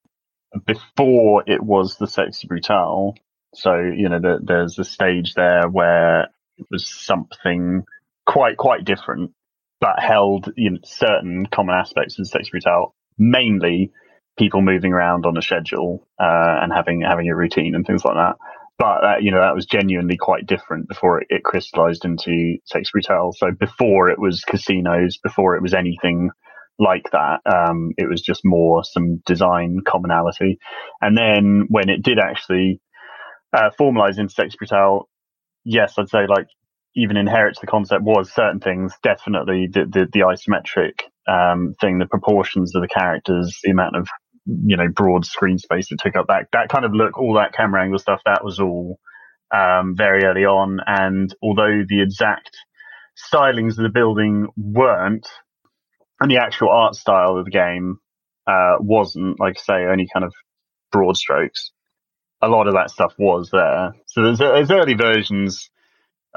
Before 0.64 1.44
it 1.46 1.62
was 1.62 1.98
the 1.98 2.06
sexy 2.06 2.48
brutale, 2.48 3.12
so 3.54 3.76
you 3.76 4.08
know 4.08 4.18
the, 4.18 4.38
there's 4.42 4.78
a 4.78 4.84
stage 4.84 5.34
there 5.34 5.68
where 5.68 6.22
it 6.56 6.66
was 6.70 6.88
something 6.88 7.84
quite 8.26 8.56
quite 8.56 8.84
different, 8.84 9.32
but 9.80 10.00
held 10.00 10.52
you 10.56 10.70
know, 10.70 10.78
certain 10.84 11.46
common 11.46 11.74
aspects 11.74 12.18
of 12.18 12.26
sexy 12.26 12.50
brutale, 12.50 12.92
mainly 13.16 13.92
people 14.38 14.60
moving 14.60 14.92
around 14.92 15.26
on 15.26 15.36
a 15.36 15.42
schedule 15.42 16.06
uh, 16.20 16.58
and 16.62 16.72
having 16.72 17.02
having 17.02 17.28
a 17.28 17.36
routine 17.36 17.74
and 17.74 17.86
things 17.86 18.04
like 18.04 18.14
that. 18.14 18.36
But 18.78 19.04
uh, 19.04 19.16
you 19.20 19.32
know 19.32 19.40
that 19.40 19.54
was 19.54 19.66
genuinely 19.66 20.16
quite 20.16 20.46
different 20.46 20.88
before 20.88 21.20
it, 21.20 21.26
it 21.30 21.42
crystallized 21.44 22.04
into 22.04 22.58
Sex 22.64 22.90
Brutal. 22.92 23.32
So 23.36 23.50
before 23.50 24.08
it 24.08 24.18
was 24.18 24.44
casinos, 24.44 25.18
before 25.22 25.56
it 25.56 25.62
was 25.62 25.74
anything 25.74 26.30
like 26.78 27.10
that, 27.10 27.40
um, 27.44 27.92
it 27.96 28.08
was 28.08 28.22
just 28.22 28.42
more 28.44 28.84
some 28.84 29.20
design 29.26 29.80
commonality. 29.86 30.58
And 31.00 31.16
then 31.16 31.66
when 31.68 31.88
it 31.88 32.04
did 32.04 32.20
actually 32.20 32.80
uh, 33.52 33.70
formalize 33.78 34.18
into 34.18 34.32
Sex 34.32 34.54
Brutal, 34.54 35.08
yes, 35.64 35.94
I'd 35.98 36.08
say 36.08 36.26
like 36.28 36.46
even 36.94 37.16
inherits 37.16 37.60
the 37.60 37.66
concept 37.66 38.02
was 38.02 38.32
certain 38.32 38.60
things 38.60 38.92
definitely 39.02 39.68
the 39.70 39.84
the, 39.84 40.06
the 40.12 40.20
isometric 40.20 41.02
um, 41.28 41.74
thing, 41.80 41.98
the 41.98 42.06
proportions 42.06 42.74
of 42.74 42.82
the 42.82 42.88
characters, 42.88 43.58
the 43.62 43.70
amount 43.70 43.96
of 43.96 44.08
you 44.46 44.76
know 44.76 44.88
broad 44.88 45.26
screen 45.26 45.58
space 45.58 45.88
that 45.90 45.98
took 46.00 46.16
up 46.16 46.26
that 46.28 46.46
that 46.52 46.68
kind 46.70 46.84
of 46.84 46.92
look, 46.94 47.18
all 47.18 47.34
that 47.34 47.52
camera 47.52 47.82
angle 47.82 47.98
stuff, 47.98 48.20
that 48.24 48.44
was 48.44 48.58
all 48.58 48.98
um, 49.54 49.94
very 49.96 50.24
early 50.24 50.44
on. 50.44 50.78
And 50.86 51.34
although 51.42 51.82
the 51.86 52.02
exact 52.02 52.56
stylings 53.32 53.72
of 53.72 53.84
the 53.84 53.90
building 53.92 54.48
weren't, 54.56 55.28
and 56.20 56.30
the 56.30 56.38
actual 56.38 56.70
art 56.70 56.94
style 56.94 57.36
of 57.36 57.44
the 57.44 57.50
game 57.50 57.98
uh, 58.46 58.76
wasn't, 58.80 59.38
like 59.38 59.56
I 59.58 59.60
say, 59.60 59.84
only 59.84 60.08
kind 60.12 60.24
of 60.24 60.32
broad 60.90 61.16
strokes. 61.16 61.70
A 62.40 62.48
lot 62.48 62.68
of 62.68 62.74
that 62.74 62.90
stuff 62.90 63.14
was 63.18 63.50
there. 63.50 63.92
So 64.06 64.22
there's, 64.22 64.38
there's 64.38 64.70
early 64.70 64.94
versions 64.94 65.70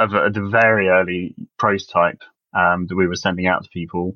of 0.04 0.14
a, 0.14 0.30
the 0.30 0.48
very 0.48 0.88
early 0.88 1.36
prototype 1.58 2.22
um, 2.58 2.88
that 2.88 2.96
we 2.96 3.08
were 3.08 3.16
sending 3.16 3.48
out 3.48 3.64
to 3.64 3.70
people 3.70 4.16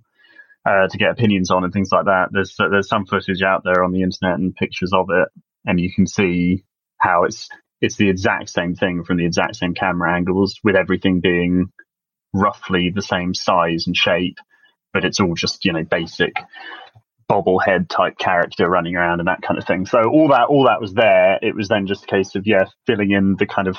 uh, 0.66 0.88
to 0.88 0.98
get 0.98 1.12
opinions 1.12 1.52
on 1.52 1.64
and 1.64 1.72
things 1.72 1.92
like 1.92 2.06
that. 2.06 2.30
There's 2.32 2.56
there's 2.58 2.90
some 2.90 3.06
footage 3.06 3.42
out 3.42 3.64
there 3.64 3.84
on 3.84 3.92
the 3.92 4.02
internet 4.02 4.40
and 4.40 4.56
pictures 4.56 4.92
of 4.94 5.08
it, 5.10 5.30
and 5.66 5.80
you 5.80 5.94
can 5.94 6.08
see 6.08 6.64
how 6.98 7.24
it's 7.24 7.50
it's 7.82 7.98
the 7.98 8.10
exact 8.10 8.50
same 8.50 8.76
thing 8.76 9.04
from 9.04 9.18
the 9.18 9.26
exact 9.26 9.56
same 9.56 9.74
camera 9.74 10.16
angles, 10.16 10.60
with 10.64 10.76
everything 10.76 11.20
being 11.20 11.72
roughly 12.34 12.92
the 12.94 13.02
same 13.02 13.34
size 13.34 13.86
and 13.88 13.96
shape, 13.96 14.38
but 14.94 15.06
it's 15.06 15.20
all 15.20 15.36
just 15.36 15.66
you 15.66 15.74
know 15.74 15.84
basic 15.84 16.34
bobblehead 17.30 17.90
type 17.90 18.18
character 18.18 18.70
running 18.70 18.96
around 18.96 19.20
and 19.20 19.28
that 19.28 19.42
kind 19.42 19.58
of 19.58 19.66
thing. 19.66 19.86
So 19.86 20.00
all 20.10 20.30
that 20.30 20.48
all 20.50 20.66
that 20.66 20.82
was 20.82 20.94
there. 20.94 21.40
It 21.42 21.56
was 21.56 21.68
then 21.68 21.88
just 21.88 22.04
a 22.06 22.08
case 22.08 22.36
of 22.36 22.48
yeah, 22.48 22.66
filling 22.88 23.12
in 23.12 23.36
the 23.38 23.46
kind 23.46 23.68
of 23.68 23.78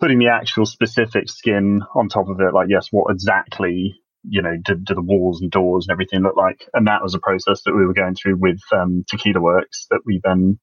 putting 0.00 0.18
the 0.18 0.28
actual 0.28 0.66
specific 0.66 1.28
skin 1.28 1.82
on 1.94 2.08
top 2.08 2.28
of 2.28 2.40
it. 2.40 2.54
Like 2.54 2.68
yes, 2.68 2.88
what 2.90 3.12
exactly 3.12 3.94
you 4.28 4.42
know 4.42 4.56
do, 4.62 4.74
do 4.74 4.94
the 4.94 5.02
walls 5.02 5.40
and 5.40 5.50
doors 5.50 5.86
and 5.86 5.92
everything 5.92 6.22
look 6.22 6.36
like? 6.36 6.68
And 6.74 6.86
that 6.86 7.02
was 7.02 7.14
a 7.14 7.20
process 7.20 7.62
that 7.64 7.74
we 7.74 7.86
were 7.86 7.94
going 7.94 8.14
through 8.14 8.36
with 8.36 8.60
um, 8.72 9.04
Tequila 9.08 9.40
Works 9.40 9.86
that 9.90 10.00
we 10.04 10.20
then 10.22 10.58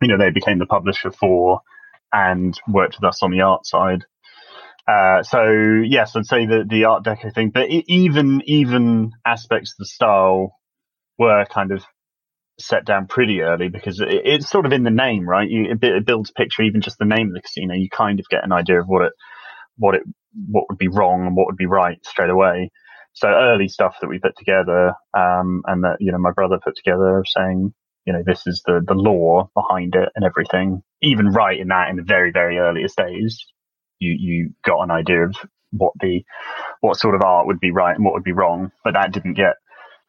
you 0.00 0.08
know 0.08 0.18
they 0.18 0.30
became 0.30 0.58
the 0.58 0.66
publisher 0.66 1.10
for 1.10 1.60
and 2.12 2.58
worked 2.68 2.96
with 3.00 3.08
us 3.08 3.22
on 3.22 3.30
the 3.30 3.40
art 3.40 3.66
side. 3.66 4.04
Uh, 4.86 5.22
so 5.22 5.44
yes, 5.84 6.16
I'd 6.16 6.26
say 6.26 6.46
the 6.46 6.64
the 6.68 6.84
Art 6.84 7.04
Deco 7.04 7.32
thing, 7.32 7.50
but 7.50 7.68
even 7.70 8.42
even 8.46 9.12
aspects 9.24 9.72
of 9.72 9.78
the 9.78 9.86
style 9.86 10.58
were 11.18 11.44
kind 11.46 11.70
of 11.70 11.84
set 12.66 12.84
down 12.84 13.06
pretty 13.06 13.42
early 13.42 13.68
because 13.68 14.00
it, 14.00 14.08
it's 14.24 14.48
sort 14.48 14.66
of 14.66 14.72
in 14.72 14.84
the 14.84 14.90
name, 14.90 15.28
right? 15.28 15.48
You, 15.48 15.76
it, 15.80 16.06
builds 16.06 16.30
a 16.30 16.32
picture, 16.34 16.62
even 16.62 16.80
just 16.80 16.98
the 16.98 17.04
name 17.04 17.28
of 17.28 17.34
the 17.34 17.42
casino. 17.42 17.74
You 17.74 17.88
kind 17.88 18.20
of 18.20 18.28
get 18.28 18.44
an 18.44 18.52
idea 18.52 18.80
of 18.80 18.86
what 18.86 19.02
it, 19.02 19.12
what 19.76 19.94
it, 19.94 20.02
what 20.48 20.64
would 20.68 20.78
be 20.78 20.88
wrong 20.88 21.26
and 21.26 21.36
what 21.36 21.46
would 21.46 21.56
be 21.56 21.66
right 21.66 21.98
straight 22.04 22.30
away. 22.30 22.70
So 23.14 23.28
early 23.28 23.68
stuff 23.68 23.96
that 24.00 24.08
we 24.08 24.18
put 24.18 24.36
together, 24.38 24.94
um, 25.14 25.62
and 25.66 25.84
that 25.84 25.96
you 26.00 26.12
know 26.12 26.18
my 26.18 26.32
brother 26.32 26.58
put 26.62 26.76
together, 26.76 27.22
saying 27.26 27.74
you 28.06 28.12
know 28.12 28.22
this 28.24 28.46
is 28.46 28.62
the 28.64 28.80
the 28.86 28.94
law 28.94 29.50
behind 29.54 29.94
it 29.94 30.08
and 30.14 30.24
everything. 30.24 30.82
Even 31.02 31.28
right 31.28 31.58
in 31.58 31.68
that, 31.68 31.90
in 31.90 31.96
the 31.96 32.02
very 32.02 32.32
very 32.32 32.56
earliest 32.56 32.96
days, 32.96 33.44
you 33.98 34.16
you 34.18 34.54
got 34.64 34.82
an 34.82 34.90
idea 34.90 35.26
of 35.26 35.36
what 35.72 35.92
the 36.00 36.24
what 36.80 36.96
sort 36.96 37.14
of 37.14 37.22
art 37.22 37.46
would 37.46 37.60
be 37.60 37.70
right 37.70 37.94
and 37.94 38.04
what 38.04 38.14
would 38.14 38.24
be 38.24 38.32
wrong. 38.32 38.72
But 38.82 38.94
that 38.94 39.12
didn't 39.12 39.34
get 39.34 39.56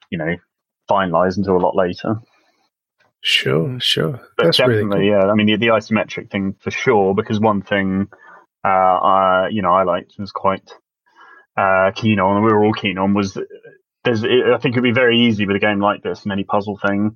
you 0.10 0.18
know 0.18 0.36
finalized 0.90 1.38
until 1.38 1.58
a 1.58 1.60
lot 1.60 1.76
later. 1.76 2.22
Sure, 3.26 3.80
sure. 3.80 4.20
But 4.36 4.46
That's 4.46 4.58
definitely, 4.58 4.84
really 4.84 5.10
cool. 5.10 5.28
yeah. 5.28 5.32
I 5.32 5.36
mean, 5.36 5.48
the, 5.48 5.56
the 5.56 5.68
isometric 5.68 6.30
thing 6.30 6.56
for 6.60 6.72
sure, 6.72 7.16
because 7.16 7.40
one 7.40 7.62
thing, 7.62 8.08
uh, 8.66 8.68
I, 8.68 9.48
you 9.50 9.62
know, 9.62 9.72
I 9.72 9.84
liked 9.84 10.14
and 10.18 10.24
was 10.24 10.34
quite 10.34 10.70
uh, 11.58 11.92
keen 11.96 12.20
on, 12.20 12.36
and 12.36 12.46
we 12.46 12.52
were 12.52 12.66
all 12.66 12.74
keen 12.74 12.98
on, 12.98 13.14
was 13.14 13.38
there's. 14.04 14.26
It, 14.26 14.30
I 14.54 14.58
think 14.58 14.74
it'd 14.74 14.84
be 14.84 14.92
very 14.92 15.22
easy 15.22 15.46
with 15.46 15.56
a 15.56 15.60
game 15.60 15.80
like 15.80 16.04
this 16.04 16.24
and 16.24 16.34
any 16.34 16.44
puzzle 16.44 16.78
thing 16.86 17.16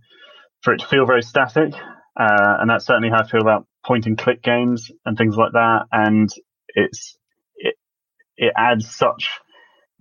for 0.62 0.74
it 0.74 0.80
to 0.80 0.88
feel 0.88 1.06
very 1.06 1.24
static, 1.24 1.74
uh, 2.18 2.56
and 2.60 2.70
that's 2.70 2.86
certainly 2.86 3.10
how 3.10 3.24
I 3.24 3.28
feel 3.28 3.42
about 3.42 3.68
point 3.86 4.06
and 4.06 4.18
click 4.18 4.42
games 4.42 4.90
and 5.06 5.18
things 5.18 5.36
like 5.36 5.52
that. 5.54 5.88
And 5.92 6.30
it's 6.70 7.18
it 7.58 7.76
it 8.38 8.54
adds 8.56 8.90
such 8.96 9.30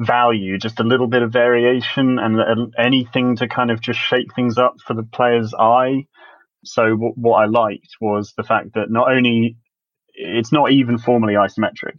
value, 0.01 0.59
just 0.59 0.81
a 0.81 0.85
little 0.85 1.09
bit 1.09 1.23
of 1.23 1.33
variation 1.33 2.19
and 2.19 2.73
anything 2.79 3.37
to 3.37 3.49
kind 3.49 3.71
of 3.71 3.81
just 3.81 3.99
shake 3.99 4.35
things 4.35 4.59
up 4.59 4.75
for 4.87 4.95
the 4.95 5.03
player's 5.03 5.55
eye. 5.59 6.07
So 6.65 6.83
w- 6.83 7.15
what 7.17 7.37
I 7.43 7.47
liked 7.47 7.97
was 8.01 8.35
the 8.37 8.43
fact 8.45 8.75
that 8.75 8.91
not 8.91 9.11
only 9.11 9.57
it's 10.15 10.53
not 10.53 10.73
even 10.73 10.99
formally 10.99 11.35
isometric 11.35 11.99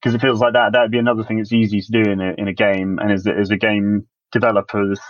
because 0.00 0.14
it 0.14 0.20
feels 0.20 0.40
like 0.40 0.54
that 0.54 0.72
that 0.72 0.82
would 0.82 0.90
be 0.90 0.98
another 0.98 1.24
thing 1.24 1.38
that's 1.38 1.52
easy 1.52 1.80
to 1.80 1.92
do 2.02 2.10
in 2.10 2.20
a 2.20 2.34
in 2.38 2.48
a 2.48 2.54
game 2.54 2.98
and 3.00 3.12
as 3.12 3.26
as 3.26 3.50
a 3.50 3.56
game 3.56 4.06
developer's 4.32 5.00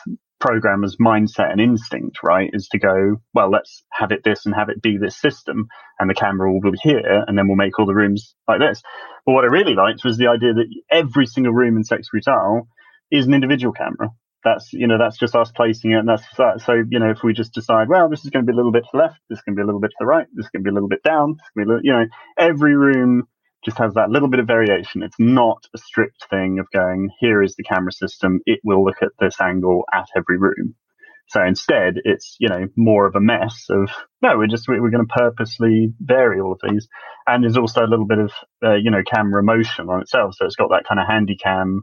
programmer's 0.41 0.97
mindset 0.97 1.51
and 1.51 1.61
instinct 1.61 2.19
right 2.23 2.51
is 2.53 2.69
to 2.69 2.79
go 2.79 3.17
well 3.35 3.51
let's 3.51 3.83
have 3.93 4.13
it 4.13 4.23
this 4.25 4.47
and 4.47 4.55
have 4.55 4.69
it 4.69 4.81
be 4.81 4.97
this 4.97 5.21
system 5.21 5.67
and 5.99 6.09
the 6.09 6.15
camera 6.15 6.53
will 6.53 6.61
be 6.61 6.79
here 6.83 7.25
and 7.27 7.37
then 7.37 7.49
we'll 7.49 7.57
make 7.57 7.79
all 7.79 7.87
the 7.87 7.95
rooms 7.95 8.35
like 8.47 8.61
this. 8.61 8.83
But 9.27 9.33
what 9.33 9.45
I 9.45 9.49
really 9.49 9.75
liked 9.75 10.05
was 10.05 10.17
the 10.17 10.29
idea 10.29 10.55
that 10.55 10.67
every 10.91 11.27
single 11.27 11.53
room 11.53 11.77
in 11.77 11.85
Sex 11.85 12.09
Brutal 12.11 12.69
is 13.11 13.27
an 13.27 13.35
individual 13.35 13.73
camera. 13.73 14.11
That's 14.45 14.73
you 14.73 14.87
know 14.87 14.99
that's 14.99 15.19
just 15.19 15.35
us 15.35 15.51
placing 15.51 15.91
it 15.91 15.99
and 15.99 16.09
that's 16.09 16.25
that. 16.37 16.61
So 16.61 16.85
you 16.89 16.99
know 16.99 17.11
if 17.11 17.23
we 17.25 17.33
just 17.33 17.53
decide 17.53 17.89
well 17.89 18.09
this 18.09 18.25
is 18.25 18.31
going 18.31 18.47
to 18.47 18.51
be 18.51 18.55
a 18.55 18.57
little 18.57 18.73
bit 18.73 18.85
to 18.85 18.89
the 18.93 18.99
left 18.99 19.19
this 19.29 19.39
is 19.39 19.43
going 19.43 19.57
to 19.57 19.61
be 19.61 19.63
a 19.63 19.67
little 19.67 19.81
bit 19.81 19.91
to 19.91 19.97
the 19.99 20.07
right 20.07 20.27
this 20.35 20.47
is 20.47 20.51
going 20.51 20.63
to 20.63 20.69
be 20.69 20.71
a 20.71 20.75
little 20.75 20.89
bit 20.89 21.03
down 21.03 21.35
this 21.57 21.67
to 21.67 21.75
be 21.75 21.87
you 21.87 21.93
know 21.93 22.07
every 22.39 22.77
room 22.77 23.27
just 23.69 23.79
has 23.79 23.95
that 23.95 24.11
little 24.11 24.29
bit 24.29 24.41
of 24.41 24.47
variation. 24.47 25.03
It's 25.03 25.19
not 25.19 25.67
a 25.75 25.79
strict 25.79 26.27
thing 26.31 26.59
of 26.59 26.67
going, 26.73 27.11
here 27.21 27.43
is 27.43 27.55
the 27.55 27.63
camera 27.63 27.93
system. 27.93 28.41
It 28.47 28.61
will 28.65 28.83
look 28.85 29.03
at 29.03 29.13
this 29.21 29.41
angle 29.41 29.85
at 29.93 30.07
every 30.17 30.39
room. 30.39 30.75
So 31.29 31.45
instead, 31.45 31.97
it's, 32.05 32.37
you 32.41 32.49
know, 32.49 32.69
more 32.75 33.07
of 33.07 33.15
a 33.15 33.21
mess 33.21 33.67
of, 33.69 33.91
no, 34.23 34.39
we're 34.39 34.47
just, 34.47 34.67
we're 34.67 34.89
going 34.89 35.07
to 35.07 35.15
purposely 35.15 35.93
vary 36.01 36.41
all 36.41 36.53
of 36.53 36.61
these. 36.67 36.89
And 37.27 37.45
there's 37.45 37.59
also 37.59 37.85
a 37.85 37.91
little 37.91 38.07
bit 38.07 38.19
of, 38.19 38.33
uh, 38.65 38.77
you 38.77 38.91
know, 38.91 39.03
camera 39.07 39.43
motion 39.43 39.91
on 39.91 40.01
itself. 40.01 40.35
So 40.37 40.47
it's 40.47 40.57
got 40.57 40.71
that 40.71 40.87
kind 40.89 40.99
of 40.99 41.07
handy 41.07 41.37
cam 41.37 41.83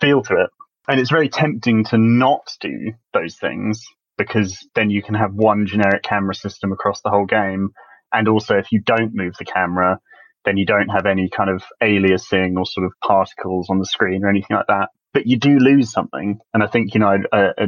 feel 0.00 0.22
to 0.22 0.34
it. 0.34 0.50
And 0.88 1.00
it's 1.00 1.10
very 1.10 1.28
tempting 1.28 1.84
to 1.86 1.98
not 1.98 2.56
do 2.60 2.92
those 3.12 3.36
things 3.36 3.84
because 4.16 4.64
then 4.76 4.90
you 4.90 5.02
can 5.02 5.14
have 5.14 5.34
one 5.34 5.66
generic 5.66 6.04
camera 6.04 6.34
system 6.34 6.70
across 6.70 7.00
the 7.02 7.10
whole 7.10 7.26
game. 7.26 7.70
And 8.12 8.28
also, 8.28 8.56
if 8.56 8.70
you 8.70 8.80
don't 8.80 9.12
move 9.14 9.34
the 9.38 9.44
camera, 9.44 9.98
then 10.44 10.56
you 10.56 10.66
don't 10.66 10.88
have 10.88 11.06
any 11.06 11.28
kind 11.28 11.50
of 11.50 11.62
aliasing 11.82 12.56
or 12.56 12.66
sort 12.66 12.86
of 12.86 12.92
particles 13.04 13.68
on 13.70 13.78
the 13.78 13.86
screen 13.86 14.24
or 14.24 14.30
anything 14.30 14.56
like 14.56 14.66
that. 14.68 14.88
But 15.14 15.26
you 15.26 15.38
do 15.38 15.58
lose 15.58 15.92
something. 15.92 16.40
And 16.52 16.62
I 16.62 16.66
think, 16.66 16.94
you 16.94 17.00
know, 17.00 17.18
a, 17.32 17.36
a, 17.36 17.42
uh, 17.42 17.52
uh, 17.58 17.66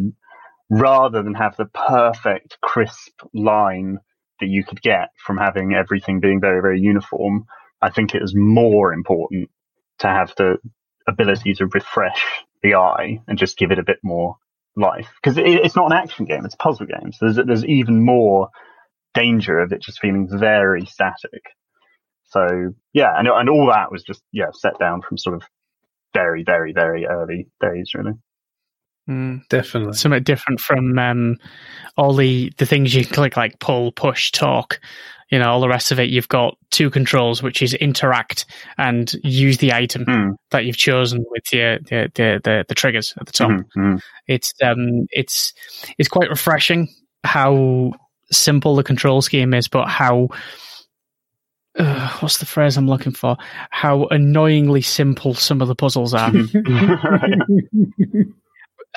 rather 0.70 1.22
than 1.22 1.34
have 1.34 1.56
the 1.56 1.66
perfect 1.66 2.58
crisp 2.62 3.20
line 3.34 3.98
that 4.40 4.48
you 4.48 4.64
could 4.64 4.80
get 4.80 5.10
from 5.24 5.36
having 5.36 5.74
everything 5.74 6.20
being 6.20 6.40
very, 6.40 6.60
very 6.60 6.80
uniform, 6.80 7.44
I 7.82 7.90
think 7.90 8.14
it 8.14 8.22
is 8.22 8.34
more 8.34 8.92
important 8.92 9.50
to 9.98 10.08
have 10.08 10.32
the 10.36 10.56
ability 11.06 11.54
to 11.54 11.66
refresh 11.66 12.24
the 12.62 12.74
eye 12.74 13.20
and 13.28 13.38
just 13.38 13.58
give 13.58 13.70
it 13.70 13.78
a 13.78 13.84
bit 13.84 13.98
more 14.02 14.36
life. 14.74 15.08
Because 15.22 15.38
it, 15.38 15.46
it's 15.46 15.76
not 15.76 15.92
an 15.92 15.98
action 15.98 16.24
game, 16.24 16.44
it's 16.44 16.54
a 16.54 16.58
puzzle 16.58 16.86
game. 16.86 17.12
So 17.12 17.26
there's, 17.26 17.46
there's 17.46 17.64
even 17.66 18.04
more 18.04 18.48
danger 19.12 19.58
of 19.60 19.72
it 19.72 19.82
just 19.82 20.00
feeling 20.00 20.28
very 20.28 20.86
static. 20.86 21.42
So 22.34 22.74
yeah, 22.92 23.16
and 23.16 23.28
and 23.28 23.48
all 23.48 23.68
that 23.72 23.92
was 23.92 24.02
just 24.02 24.22
yeah 24.32 24.50
set 24.52 24.76
down 24.80 25.02
from 25.02 25.18
sort 25.18 25.36
of 25.36 25.42
very 26.12 26.42
very 26.42 26.72
very 26.72 27.06
early 27.06 27.46
days 27.60 27.92
really. 27.94 28.14
Mm. 29.08 29.46
Definitely. 29.48 29.92
Something 29.92 30.22
different 30.22 30.60
from 30.60 30.98
um, 30.98 31.36
all 31.98 32.14
the, 32.14 32.50
the 32.56 32.64
things 32.64 32.94
you 32.94 33.04
can 33.04 33.12
click, 33.12 33.36
like 33.36 33.58
pull, 33.58 33.92
push, 33.92 34.32
talk. 34.32 34.80
You 35.30 35.38
know, 35.38 35.50
all 35.50 35.60
the 35.60 35.68
rest 35.68 35.92
of 35.92 36.00
it. 36.00 36.08
You've 36.08 36.28
got 36.28 36.56
two 36.70 36.88
controls, 36.88 37.42
which 37.42 37.60
is 37.60 37.74
interact 37.74 38.46
and 38.78 39.12
use 39.22 39.58
the 39.58 39.72
item 39.74 40.06
Mm. 40.06 40.36
that 40.52 40.64
you've 40.64 40.76
chosen 40.78 41.24
with 41.30 41.42
your 41.52 41.78
the 41.80 42.10
the, 42.14 42.40
the, 42.42 42.64
the 42.68 42.74
triggers 42.74 43.14
at 43.20 43.26
the 43.26 43.32
top. 43.32 43.50
Mhm, 43.50 43.64
mhm. 43.76 44.00
It's 44.26 44.54
um 44.62 45.06
it's 45.10 45.52
it's 45.98 46.08
quite 46.08 46.30
refreshing 46.30 46.88
how 47.24 47.92
simple 48.30 48.74
the 48.74 48.82
control 48.84 49.20
scheme 49.22 49.52
is, 49.54 49.68
but 49.68 49.86
how 49.88 50.28
uh, 51.78 52.16
what's 52.20 52.38
the 52.38 52.46
phrase 52.46 52.76
I'm 52.76 52.88
looking 52.88 53.12
for? 53.12 53.36
How 53.70 54.06
annoyingly 54.06 54.80
simple 54.82 55.34
some 55.34 55.60
of 55.60 55.68
the 55.68 55.74
puzzles 55.74 56.14
are. 56.14 56.32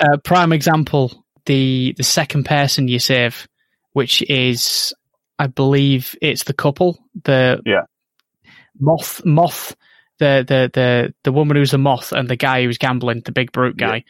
Uh, 0.00 0.16
prime 0.18 0.52
example: 0.52 1.24
the 1.46 1.92
the 1.96 2.04
second 2.04 2.44
person 2.44 2.86
you 2.86 3.00
save, 3.00 3.48
which 3.94 4.22
is, 4.30 4.94
I 5.40 5.48
believe, 5.48 6.14
it's 6.22 6.44
the 6.44 6.52
couple, 6.52 6.98
the 7.24 7.60
Yeah. 7.66 7.82
moth 8.78 9.24
moth, 9.24 9.74
the 10.20 10.44
the 10.46 10.70
the 10.72 11.14
the 11.24 11.32
woman 11.32 11.56
who's 11.56 11.74
a 11.74 11.78
moth 11.78 12.12
and 12.12 12.28
the 12.28 12.36
guy 12.36 12.62
who's 12.62 12.78
gambling, 12.78 13.22
the 13.24 13.32
big 13.32 13.50
brute 13.50 13.76
guy. 13.76 14.04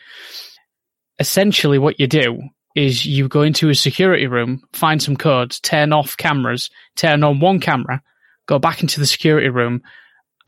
Essentially, 1.18 1.78
what 1.78 1.98
you 1.98 2.06
do 2.06 2.42
is 2.76 3.06
you 3.06 3.26
go 3.26 3.40
into 3.40 3.70
a 3.70 3.74
security 3.74 4.26
room, 4.26 4.62
find 4.74 5.02
some 5.02 5.16
codes, 5.16 5.58
turn 5.58 5.94
off 5.94 6.18
cameras, 6.18 6.68
turn 6.96 7.24
on 7.24 7.40
one 7.40 7.60
camera, 7.60 8.02
go 8.48 8.58
back 8.58 8.80
into 8.82 8.98
the 8.98 9.06
security 9.06 9.48
room, 9.48 9.82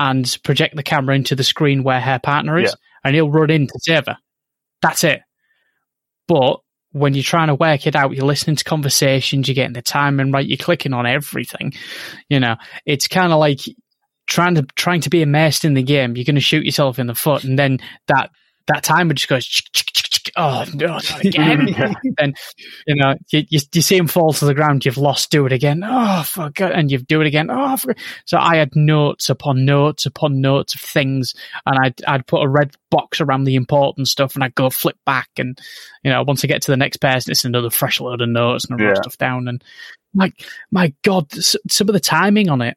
and 0.01 0.37
project 0.43 0.75
the 0.75 0.83
camera 0.83 1.15
into 1.15 1.37
the 1.37 1.45
screen 1.45 1.85
where 1.85 2.01
her 2.01 2.19
partner 2.19 2.59
is, 2.59 2.71
Yeah. 2.71 2.75
and 3.05 3.15
he'll 3.15 3.31
run 3.31 3.51
in 3.51 3.67
to 3.67 3.79
save 3.79 4.07
her. 4.07 4.17
That's 4.83 5.05
it. 5.05 5.21
But 6.27 6.61
when 6.93 7.15
you're 7.15 7.23
trying 7.23 7.49
to 7.49 7.55
work 7.55 7.87
it 7.87 7.95
out, 7.95 8.15
you're 8.15 8.25
listening 8.25 8.57
to 8.57 8.65
conversations, 8.65 9.47
you're 9.47 9.55
getting 9.55 9.75
the 9.75 9.83
timing 9.83 10.33
right, 10.33 10.47
you're 10.47 10.57
clicking 10.57 10.93
on 10.95 11.07
everything. 11.07 11.73
You 12.29 12.41
know, 12.41 12.57
it's 12.87 13.07
kind 13.09 13.33
of 13.33 13.39
like 13.39 13.61
trying 14.27 14.55
to 14.55 14.63
trying 14.75 15.03
to 15.03 15.11
be 15.11 15.23
immersed 15.23 15.65
in 15.65 15.75
the 15.75 15.83
game. 15.83 16.17
You're 16.17 16.25
going 16.25 16.35
to 16.35 16.41
shoot 16.41 16.65
yourself 16.65 16.99
in 16.99 17.07
the 17.07 17.15
foot, 17.15 17.45
and 17.45 17.59
then 17.59 17.79
that 18.09 18.31
that 18.67 18.83
timer 18.83 19.15
just 19.15 19.29
goes. 19.29 19.47
Oh 20.37 20.65
no, 20.75 20.87
not 20.87 21.25
again! 21.25 21.69
And 22.19 22.37
you 22.87 22.95
know 22.97 23.15
you, 23.31 23.45
you 23.49 23.61
you 23.73 23.81
see 23.83 23.97
him 23.97 24.07
fall 24.07 24.33
to 24.35 24.45
the 24.45 24.55
ground. 24.55 24.85
You've 24.85 24.99
lost. 24.99 25.31
Do 25.31 25.47
it 25.47 25.53
again. 25.53 25.83
Oh 25.85 26.23
fuck! 26.25 26.61
it, 26.61 26.73
And 26.73 26.91
you 26.91 26.99
do 26.99 27.21
it 27.21 27.27
again. 27.27 27.49
Oh, 27.51 27.77
fuck. 27.77 27.97
so 28.27 28.39
I 28.39 28.57
had 28.57 28.75
notes 28.77 29.31
upon 29.31 29.65
notes 29.65 30.07
upon 30.07 30.41
notes 30.41 30.75
of 30.75 30.81
things, 30.81 31.35
and 31.67 31.79
I'd 31.83 32.05
I'd 32.07 32.27
put 32.27 32.43
a 32.43 32.49
red 32.49 32.73
box 32.91 33.21
around 33.21 33.45
the 33.45 33.55
important 33.57 34.09
stuff, 34.09 34.35
and 34.35 34.43
I'd 34.45 34.55
go 34.55 34.71
flip 34.71 34.97
back, 35.07 35.29
and 35.39 35.59
you 36.03 36.11
know 36.11 36.23
once 36.23 36.45
I 36.45 36.49
get 36.49 36.63
to 36.63 36.71
the 36.71 36.77
next 36.77 36.99
person, 36.99 37.31
it's 37.31 37.45
another 37.45 37.71
fresh 37.71 38.01
load 38.01 38.21
of 38.21 38.29
notes, 38.29 38.65
and 38.67 38.81
I 38.81 38.85
write 38.85 38.97
Yeah. 38.97 39.03
stuff 39.03 39.19
down. 39.19 39.49
And 39.49 39.63
my 40.15 40.33
my 40.71 40.93
god, 41.03 41.31
some 41.33 41.89
of 41.89 41.93
the 41.93 42.01
timing 42.01 42.49
on 42.51 42.61
it. 42.63 42.77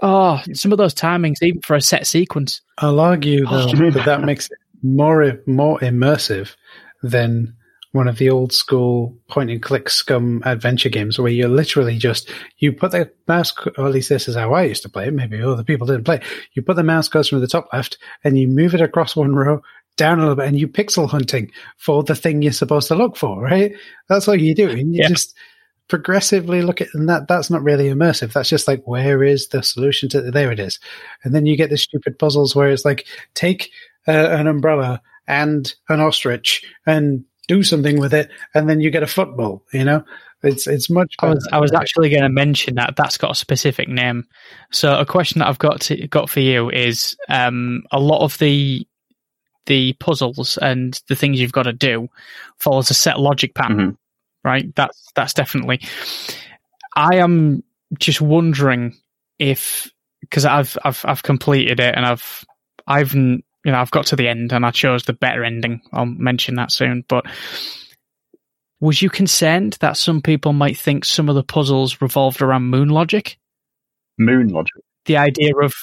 Oh, 0.00 0.40
some 0.52 0.70
of 0.70 0.78
those 0.78 0.94
timings, 0.94 1.42
even 1.42 1.60
for 1.62 1.74
a 1.74 1.80
set 1.80 2.06
sequence. 2.06 2.60
I'll 2.78 3.00
argue 3.00 3.44
Oh. 3.48 3.66
though 3.74 3.90
that 3.90 4.04
that 4.04 4.22
makes 4.22 4.46
it 4.48 4.58
more 4.82 5.40
more 5.46 5.78
immersive 5.80 6.54
than 7.02 7.54
one 7.92 8.06
of 8.06 8.18
the 8.18 8.28
old 8.28 8.52
school 8.52 9.16
point 9.28 9.50
and 9.50 9.62
click 9.62 9.86
SCUMM 9.86 10.44
adventure 10.44 10.90
games 10.90 11.18
where 11.18 11.32
you're 11.32 11.48
literally 11.48 11.96
just 11.96 12.30
you 12.58 12.72
put 12.72 12.90
the 12.92 13.10
mouse 13.26 13.52
or 13.78 13.86
at 13.86 13.92
least 13.92 14.08
this 14.10 14.28
is 14.28 14.36
how 14.36 14.52
I 14.52 14.64
used 14.64 14.82
to 14.82 14.88
play 14.90 15.08
it 15.08 15.14
maybe 15.14 15.40
other 15.42 15.64
people 15.64 15.86
didn't 15.86 16.04
play 16.04 16.16
it. 16.16 16.22
you 16.52 16.62
put 16.62 16.76
the 16.76 16.82
mouse 16.82 17.08
cursor 17.08 17.30
from 17.30 17.40
the 17.40 17.46
top 17.46 17.68
left 17.72 17.96
and 18.24 18.38
you 18.38 18.46
move 18.46 18.74
it 18.74 18.82
across 18.82 19.16
one 19.16 19.34
row 19.34 19.62
down 19.96 20.18
a 20.18 20.20
little 20.22 20.36
bit 20.36 20.46
and 20.46 20.60
you 20.60 20.68
pixel 20.68 21.08
hunting 21.08 21.50
for 21.78 22.02
the 22.04 22.14
thing 22.14 22.42
you're 22.42 22.52
supposed 22.52 22.88
to 22.88 22.94
look 22.94 23.16
for 23.16 23.40
right 23.40 23.72
that's 24.08 24.28
all 24.28 24.36
you 24.36 24.54
do 24.54 24.68
and 24.68 24.94
you 24.94 25.00
Yeah. 25.02 25.08
just 25.08 25.34
progressively 25.88 26.60
look 26.60 26.82
at 26.82 26.88
and 26.92 27.08
that 27.08 27.26
that's 27.26 27.48
not 27.48 27.62
really 27.62 27.88
immersive 27.88 28.32
that's 28.34 28.50
just 28.50 28.68
like 28.68 28.86
where 28.86 29.24
is 29.24 29.48
the 29.48 29.62
solution 29.62 30.08
to 30.10 30.20
there 30.30 30.52
it 30.52 30.60
is 30.60 30.78
and 31.24 31.34
then 31.34 31.46
you 31.46 31.56
get 31.56 31.70
the 31.70 31.78
stupid 31.78 32.18
puzzles 32.18 32.54
where 32.54 32.68
it's 32.70 32.84
like 32.84 33.06
take 33.34 33.70
uh, 34.08 34.28
an 34.30 34.46
umbrella 34.46 35.02
and 35.26 35.74
an 35.88 36.00
ostrich 36.00 36.64
and 36.86 37.24
do 37.46 37.62
something 37.62 37.98
with 37.98 38.14
it, 38.14 38.30
and 38.54 38.68
then 38.68 38.80
you 38.80 38.90
get 38.90 39.02
a 39.02 39.06
football. 39.06 39.64
You 39.72 39.84
know, 39.84 40.04
it's 40.42 40.66
it's 40.66 40.88
much. 40.88 41.14
I 41.20 41.30
was 41.30 41.48
I 41.52 41.58
was 41.58 41.72
actually 41.72 42.10
going 42.10 42.22
to 42.22 42.28
mention 42.28 42.76
that 42.76 42.94
that's 42.96 43.18
got 43.18 43.32
a 43.32 43.34
specific 43.34 43.88
name. 43.88 44.24
So 44.70 44.98
a 44.98 45.06
question 45.06 45.40
that 45.40 45.48
I've 45.48 45.58
got 45.58 45.80
to, 45.82 46.06
got 46.08 46.30
for 46.30 46.40
you 46.40 46.70
is 46.70 47.16
um, 47.28 47.82
a 47.90 47.98
lot 47.98 48.22
of 48.22 48.38
the 48.38 48.86
the 49.66 49.92
puzzles 49.94 50.56
and 50.58 50.98
the 51.08 51.16
things 51.16 51.40
you've 51.40 51.52
got 51.52 51.64
to 51.64 51.72
do 51.72 52.08
follows 52.58 52.90
a 52.90 52.94
set 52.94 53.18
logic 53.18 53.54
pattern, 53.54 53.78
mm-hmm. 53.78 54.48
right? 54.48 54.74
That's 54.74 55.10
that's 55.14 55.34
definitely. 55.34 55.80
I 56.94 57.16
am 57.16 57.62
just 57.98 58.20
wondering 58.20 58.96
if 59.38 59.90
because 60.20 60.44
I've 60.44 60.76
I've 60.84 61.04
I've 61.04 61.22
completed 61.22 61.80
it 61.80 61.94
and 61.94 62.04
I've 62.06 62.44
I've 62.86 63.14
you 63.64 63.72
know 63.72 63.78
I've 63.78 63.90
got 63.90 64.06
to 64.06 64.16
the 64.16 64.28
end 64.28 64.52
and 64.52 64.64
I 64.64 64.70
chose 64.70 65.04
the 65.04 65.12
better 65.12 65.44
ending. 65.44 65.80
I'll 65.92 66.06
mention 66.06 66.56
that 66.56 66.72
soon, 66.72 67.04
but 67.08 67.26
was 68.80 69.02
you 69.02 69.10
concerned 69.10 69.76
that 69.80 69.96
some 69.96 70.22
people 70.22 70.52
might 70.52 70.78
think 70.78 71.04
some 71.04 71.28
of 71.28 71.34
the 71.34 71.42
puzzles 71.42 72.00
revolved 72.00 72.40
around 72.40 72.64
moon 72.64 72.88
logic? 72.88 73.38
Moon 74.18 74.48
logic. 74.48 74.82
The 75.06 75.16
idea 75.16 75.56
of 75.56 75.74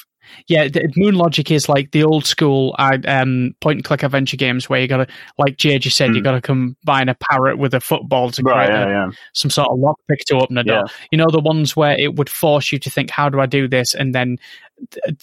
yeah, 0.48 0.68
Moon 0.96 1.16
Logic 1.16 1.50
is 1.52 1.68
like 1.70 1.92
the 1.92 2.04
old 2.04 2.26
school 2.26 2.76
um, 2.78 3.56
point 3.62 3.78
and 3.78 3.84
click 3.84 4.04
adventure 4.04 4.38
games 4.38 4.70
where 4.70 4.82
you 4.82 4.88
got 4.88 4.98
to, 4.98 5.08
like 5.38 5.58
Jay 5.58 5.78
just 5.80 5.98
said, 5.98 6.12
mm. 6.12 6.16
you 6.16 6.22
got 6.22 6.34
to 6.34 6.42
combine 6.42 7.10
a 7.10 7.16
parrot 7.16 7.58
with 7.58 7.74
a 7.74 7.80
football 7.80 8.32
to 8.32 8.42
right, 8.44 8.68
create 8.68 8.78
yeah, 8.78 8.86
a, 8.86 8.90
yeah. 8.90 9.10
some 9.34 9.50
sort 9.50 9.70
of 9.70 9.80
lockpick 9.80 10.20
to 10.28 10.36
open 10.36 10.58
a 10.58 10.64
door. 10.64 10.84
Yeah. 10.86 10.94
You 11.12 11.18
know, 11.18 11.28
the 11.32 11.40
ones 11.40 11.76
where 11.76 12.00
it 12.00 12.16
would 12.16 12.30
force 12.30 12.72
you 12.72 12.80
to 12.80 12.90
think, 12.90 13.10
how 13.10 13.30
do 13.30 13.40
I 13.40 13.46
do 13.46 13.68
this? 13.68 13.94
And 13.94 14.14
then, 14.14 14.38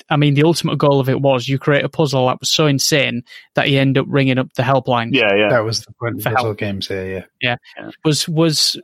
I 0.09 0.16
mean, 0.16 0.34
the 0.34 0.44
ultimate 0.44 0.78
goal 0.78 1.00
of 1.00 1.09
it 1.09 1.20
was 1.20 1.48
you 1.48 1.59
create 1.59 1.84
a 1.84 1.88
puzzle 1.88 2.26
that 2.28 2.40
was 2.40 2.50
so 2.50 2.66
insane 2.66 3.22
that 3.55 3.70
you 3.70 3.78
end 3.78 3.98
up 3.98 4.07
ringing 4.09 4.38
up 4.38 4.53
the 4.55 4.62
helpline. 4.62 5.11
Yeah, 5.12 5.34
yeah. 5.34 5.48
That 5.50 5.64
was 5.64 5.84
the 5.84 5.92
point 6.00 6.16
of 6.18 6.24
puzzle 6.24 6.46
help. 6.46 6.59
games 6.59 6.88
here, 6.88 7.07
yeah. 7.07 7.24
yeah. 7.40 7.57
Yeah. 7.76 7.90
Was, 8.05 8.28
was, 8.28 8.80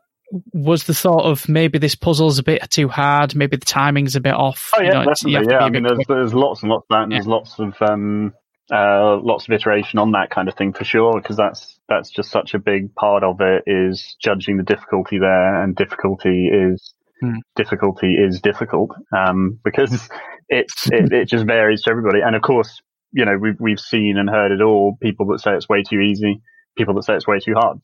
was 0.53 0.85
the 0.85 0.95
thought 0.95 1.25
of 1.25 1.49
maybe 1.49 1.79
this 1.79 1.95
puzzle's 1.95 2.39
a 2.39 2.43
bit 2.43 2.71
too 2.71 2.89
hard, 2.89 3.35
maybe 3.35 3.57
the 3.57 3.65
timing's 3.65 4.17
a 4.17 4.21
bit 4.21 4.35
off. 4.35 4.71
Oh 4.75 4.83
yeah, 4.83 4.89
you 4.89 4.95
know, 4.95 5.05
definitely. 5.05 5.53
Yeah, 5.53 5.59
I 5.59 5.71
mean, 5.71 5.83
there's, 5.83 6.07
there's 6.07 6.35
lots 6.35 6.63
and 6.63 6.71
lots 6.71 6.85
of 6.85 6.89
that, 6.91 7.03
and 7.05 7.13
yeah. 7.13 7.19
there's 7.19 7.27
lots 7.27 7.59
of 7.59 7.75
um, 7.81 8.35
uh, 8.71 9.19
lots 9.23 9.49
of 9.49 9.53
iteration 9.53 9.99
on 9.99 10.13
that 10.13 10.31
kind 10.31 10.49
of 10.49 10.55
thing 10.55 10.73
for 10.73 10.85
sure, 10.85 11.15
because 11.21 11.37
that's 11.37 11.79
that's 11.89 12.11
just 12.11 12.31
such 12.31 12.55
a 12.55 12.59
big 12.59 12.95
part 12.95 13.25
of 13.25 13.41
it 13.41 13.65
is 13.67 14.17
judging 14.21 14.59
the 14.59 14.63
difficulty 14.63 15.19
there, 15.19 15.63
and 15.63 15.75
difficulty 15.75 16.49
is 16.49 16.93
hmm. 17.21 17.37
difficulty 17.57 18.15
is 18.15 18.41
difficult 18.41 18.91
um, 19.17 19.59
because 19.65 20.09
it's 20.49 20.91
it, 20.91 21.13
it 21.13 21.29
just 21.29 21.47
varies 21.47 21.83
to 21.83 21.91
everybody, 21.91 22.21
and 22.21 22.37
of 22.37 22.43
course, 22.43 22.81
you 23.13 23.25
know, 23.25 23.39
we've 23.39 23.59
we've 23.59 23.81
seen 23.81 24.17
and 24.19 24.29
heard 24.29 24.53
it 24.53 24.61
all. 24.61 24.97
People 25.01 25.27
that 25.29 25.41
say 25.41 25.55
it's 25.55 25.69
way 25.69 25.83
too 25.83 26.01
easy, 26.01 26.43
people 26.77 26.95
that 26.95 27.05
say 27.05 27.15
it's 27.15 27.27
way 27.27 27.39
too 27.41 27.55
hard. 27.55 27.79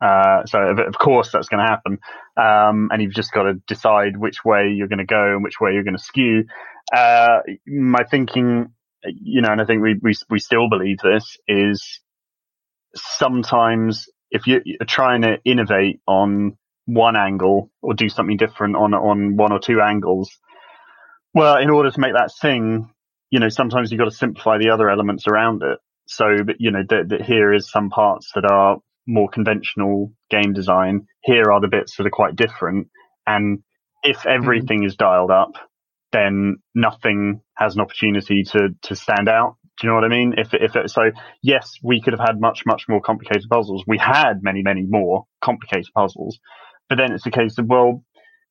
Uh, 0.00 0.44
so 0.44 0.58
of, 0.60 0.98
course 0.98 1.30
that's 1.32 1.48
going 1.48 1.64
to 1.64 1.70
happen. 1.70 1.98
Um, 2.36 2.90
and 2.92 3.00
you've 3.00 3.14
just 3.14 3.32
got 3.32 3.44
to 3.44 3.54
decide 3.66 4.16
which 4.16 4.44
way 4.44 4.68
you're 4.74 4.88
going 4.88 4.98
to 4.98 5.06
go 5.06 5.34
and 5.34 5.42
which 5.42 5.60
way 5.60 5.72
you're 5.72 5.84
going 5.84 5.96
to 5.96 6.02
skew. 6.02 6.44
Uh, 6.94 7.38
my 7.66 8.04
thinking, 8.04 8.72
you 9.04 9.40
know, 9.40 9.50
and 9.50 9.60
I 9.60 9.64
think 9.64 9.82
we, 9.82 9.94
we, 10.02 10.12
we 10.28 10.38
still 10.38 10.68
believe 10.68 10.98
this 10.98 11.38
is 11.48 12.00
sometimes 12.94 14.06
if 14.30 14.46
you're 14.46 14.62
trying 14.86 15.22
to 15.22 15.38
innovate 15.44 16.00
on 16.06 16.56
one 16.84 17.16
angle 17.16 17.70
or 17.82 17.94
do 17.94 18.08
something 18.08 18.36
different 18.36 18.76
on, 18.76 18.92
on 18.94 19.36
one 19.36 19.52
or 19.52 19.58
two 19.58 19.80
angles, 19.80 20.30
well, 21.34 21.56
in 21.56 21.70
order 21.70 21.90
to 21.90 22.00
make 22.00 22.14
that 22.14 22.30
sing, 22.30 22.90
you 23.30 23.40
know, 23.40 23.48
sometimes 23.48 23.90
you've 23.90 23.98
got 23.98 24.06
to 24.06 24.16
simplify 24.16 24.58
the 24.58 24.70
other 24.70 24.88
elements 24.88 25.26
around 25.26 25.62
it. 25.62 25.78
So, 26.06 26.26
you 26.58 26.70
know, 26.70 26.82
that, 26.88 27.08
that 27.08 27.22
here 27.22 27.52
is 27.52 27.70
some 27.70 27.90
parts 27.90 28.30
that 28.34 28.44
are 28.44 28.78
more 29.06 29.28
conventional 29.28 30.12
game 30.30 30.52
design. 30.52 31.06
Here 31.22 31.50
are 31.50 31.60
the 31.60 31.68
bits 31.68 31.96
that 31.96 32.06
are 32.06 32.10
quite 32.10 32.36
different. 32.36 32.88
And 33.26 33.62
if 34.02 34.18
mm-hmm. 34.18 34.28
everything 34.28 34.78
mm-hmm. 34.78 34.86
is 34.86 34.96
dialed 34.96 35.30
up, 35.30 35.52
then 36.12 36.56
nothing 36.74 37.40
has 37.56 37.74
an 37.74 37.80
opportunity 37.80 38.42
to, 38.44 38.70
to 38.82 38.96
stand 38.96 39.28
out. 39.28 39.56
Do 39.78 39.86
you 39.86 39.90
know 39.90 39.96
what 39.96 40.04
I 40.04 40.08
mean? 40.08 40.34
If, 40.38 40.54
if 40.54 40.74
it, 40.74 40.90
so, 40.90 41.10
yes, 41.42 41.74
we 41.82 42.00
could 42.00 42.14
have 42.14 42.26
had 42.26 42.40
much, 42.40 42.62
much 42.64 42.84
more 42.88 43.00
complicated 43.00 43.44
puzzles. 43.50 43.84
We 43.86 43.98
had 43.98 44.42
many, 44.42 44.62
many 44.62 44.86
more 44.88 45.24
complicated 45.42 45.90
puzzles, 45.94 46.38
but 46.88 46.96
then 46.96 47.12
it's 47.12 47.26
a 47.26 47.30
case 47.30 47.58
of, 47.58 47.66
well, 47.66 48.02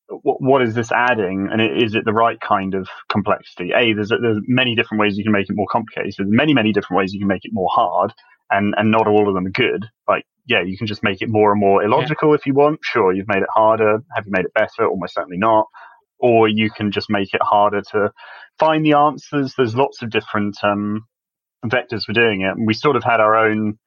what, 0.07 0.37
what 0.39 0.61
is 0.61 0.75
this 0.75 0.91
adding? 0.91 1.49
And 1.51 1.61
is 1.61 1.95
it 1.95 2.05
the 2.05 2.13
right 2.13 2.39
kind 2.39 2.75
of 2.75 2.87
complexity? 3.09 3.71
A, 3.75 3.93
there's, 3.93 4.09
there's 4.09 4.41
many 4.47 4.75
different 4.75 5.01
ways 5.01 5.17
you 5.17 5.23
can 5.23 5.33
make 5.33 5.49
it 5.49 5.55
more 5.55 5.67
complicated. 5.71 6.13
There's 6.15 6.29
many, 6.29 6.53
many 6.53 6.71
different 6.73 6.99
ways 6.99 7.11
you 7.11 7.19
can 7.19 7.27
make 7.27 7.43
it 7.43 7.51
more 7.53 7.69
hard 7.71 8.13
and, 8.51 8.75
and 8.77 8.91
not 8.91 9.07
all 9.07 9.27
of 9.27 9.33
them 9.33 9.47
are 9.47 9.49
good. 9.49 9.85
Like 10.07 10.25
yeah, 10.47 10.61
you 10.61 10.77
can 10.77 10.87
just 10.87 11.03
make 11.03 11.21
it 11.21 11.29
more 11.29 11.51
and 11.51 11.59
more 11.59 11.83
illogical 11.83 12.29
yeah. 12.29 12.35
if 12.35 12.45
you 12.45 12.53
want. 12.53 12.79
Sure, 12.83 13.13
you've 13.13 13.27
made 13.27 13.41
it 13.41 13.49
harder. 13.53 13.99
Have 14.15 14.25
you 14.25 14.31
made 14.31 14.45
it 14.45 14.53
better? 14.53 14.87
Almost 14.87 15.15
certainly 15.15 15.37
not. 15.37 15.65
Or 16.19 16.47
you 16.47 16.69
can 16.69 16.91
just 16.91 17.09
make 17.09 17.33
it 17.33 17.41
harder 17.43 17.81
to 17.91 18.11
find 18.59 18.85
the 18.85 18.93
answers. 18.93 19.53
There's 19.57 19.75
lots 19.75 20.01
of 20.01 20.09
different 20.09 20.57
um, 20.63 21.05
vectors 21.65 22.03
for 22.03 22.13
doing 22.13 22.41
it. 22.41 22.55
And 22.55 22.67
we 22.67 22.73
sort 22.73 22.95
of 22.95 23.03
had 23.03 23.19
our 23.19 23.35
own 23.35 23.77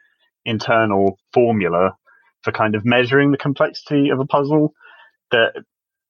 internal 0.45 1.19
formula 1.33 1.97
for 2.43 2.53
kind 2.53 2.75
of 2.75 2.85
measuring 2.85 3.31
the 3.31 3.39
complexity 3.39 4.11
of 4.11 4.21
a 4.21 4.27
puzzle 4.27 4.73
that 5.31 5.53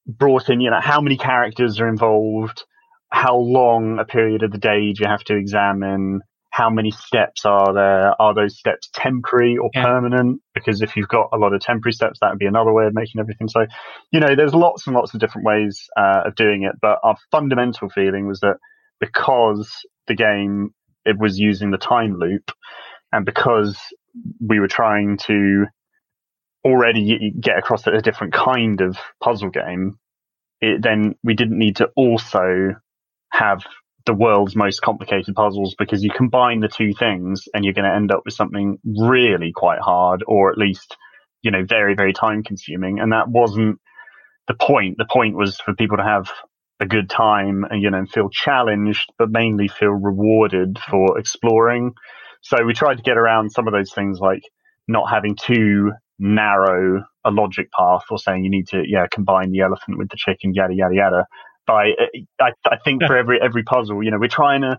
brought 0.07 0.49
in, 0.49 0.61
you 0.61 0.71
know, 0.71 0.81
how 0.81 1.01
many 1.01 1.17
characters 1.17 1.79
are 1.79 1.87
involved, 1.87 2.63
how 3.11 3.37
long 3.37 3.99
a 3.99 4.05
period 4.05 4.43
of 4.43 4.51
the 4.51 4.57
day 4.57 4.93
do 4.93 5.03
you 5.03 5.07
have 5.07 5.23
to 5.25 5.35
examine, 5.35 6.21
how 6.51 6.69
many 6.69 6.91
steps 6.91 7.45
are 7.45 7.73
there? 7.73 8.21
Are 8.21 8.33
those 8.33 8.57
steps 8.57 8.89
temporary 8.93 9.57
or 9.57 9.69
yeah. 9.73 9.83
permanent? 9.83 10.41
Because 10.53 10.81
if 10.81 10.95
you've 10.95 11.07
got 11.07 11.29
a 11.31 11.37
lot 11.37 11.53
of 11.53 11.61
temporary 11.61 11.93
steps, 11.93 12.19
that 12.21 12.31
would 12.31 12.39
be 12.39 12.47
another 12.47 12.73
way 12.73 12.85
of 12.85 12.93
making 12.93 13.19
everything. 13.19 13.47
So, 13.47 13.65
you 14.11 14.19
know, 14.19 14.35
there's 14.35 14.53
lots 14.53 14.87
and 14.87 14.95
lots 14.95 15.13
of 15.13 15.19
different 15.19 15.45
ways 15.45 15.87
uh, 15.95 16.23
of 16.25 16.35
doing 16.35 16.63
it. 16.63 16.75
But 16.81 16.99
our 17.03 17.15
fundamental 17.31 17.89
feeling 17.89 18.27
was 18.27 18.39
that 18.39 18.57
because 18.99 19.69
the 20.07 20.15
game 20.15 20.73
it 21.05 21.17
was 21.19 21.39
using 21.39 21.71
the 21.71 21.77
time 21.77 22.17
loop, 22.17 22.51
and 23.11 23.25
because 23.25 23.79
we 24.39 24.59
were 24.59 24.67
trying 24.67 25.17
to 25.17 25.65
already 26.65 27.31
get 27.39 27.57
across 27.57 27.87
a 27.87 28.01
different 28.01 28.33
kind 28.33 28.81
of 28.81 28.97
puzzle 29.23 29.49
game, 29.49 29.97
it, 30.61 30.81
then 30.81 31.15
we 31.23 31.35
didn't 31.35 31.57
need 31.57 31.77
to 31.77 31.89
also 31.95 32.75
have 33.31 33.63
the 34.05 34.13
world's 34.13 34.55
most 34.55 34.81
complicated 34.81 35.35
puzzles 35.35 35.75
because 35.77 36.03
you 36.03 36.09
combine 36.15 36.59
the 36.61 36.67
two 36.67 36.93
things 36.93 37.47
and 37.53 37.63
you're 37.63 37.73
going 37.73 37.89
to 37.89 37.95
end 37.95 38.11
up 38.11 38.21
with 38.25 38.33
something 38.33 38.77
really 38.83 39.51
quite 39.53 39.79
hard 39.79 40.23
or 40.27 40.51
at 40.51 40.57
least, 40.57 40.95
you 41.41 41.51
know, 41.51 41.63
very, 41.67 41.95
very 41.95 42.13
time 42.13 42.43
consuming. 42.43 42.99
And 42.99 43.11
that 43.11 43.29
wasn't 43.29 43.79
the 44.47 44.55
point. 44.55 44.97
The 44.97 45.07
point 45.09 45.35
was 45.35 45.59
for 45.59 45.75
people 45.75 45.97
to 45.97 46.03
have 46.03 46.31
a 46.79 46.85
good 46.85 47.09
time 47.09 47.65
and, 47.69 47.81
you 47.81 47.91
know, 47.91 48.05
feel 48.05 48.29
challenged, 48.29 49.11
but 49.17 49.29
mainly 49.29 49.67
feel 49.67 49.89
rewarded 49.89 50.79
for 50.89 51.19
exploring. 51.19 51.91
So 52.41 52.63
we 52.63 52.73
tried 52.73 52.95
to 52.95 53.03
get 53.03 53.17
around 53.17 53.51
some 53.51 53.67
of 53.67 53.73
those 53.73 53.93
things 53.93 54.19
like 54.19 54.43
not 54.87 55.09
having 55.09 55.35
too 55.35 55.91
narrow 56.17 57.03
a 57.25 57.31
logic 57.31 57.69
path 57.77 58.03
or 58.09 58.17
saying 58.17 58.43
you 58.43 58.49
need 58.49 58.67
to, 58.69 58.81
yeah, 58.87 59.05
combine 59.11 59.51
the 59.51 59.59
elephant 59.59 59.97
with 59.97 60.09
the 60.09 60.17
chicken, 60.17 60.53
yada, 60.53 60.73
yada, 60.73 60.95
yada 60.95 61.25
by 61.65 61.91
I, 62.39 62.51
I 62.65 62.77
think 62.83 63.03
for 63.03 63.17
every 63.17 63.39
every 63.41 63.63
puzzle, 63.63 64.03
you 64.03 64.11
know, 64.11 64.17
we're 64.19 64.27
trying 64.27 64.61
to 64.61 64.77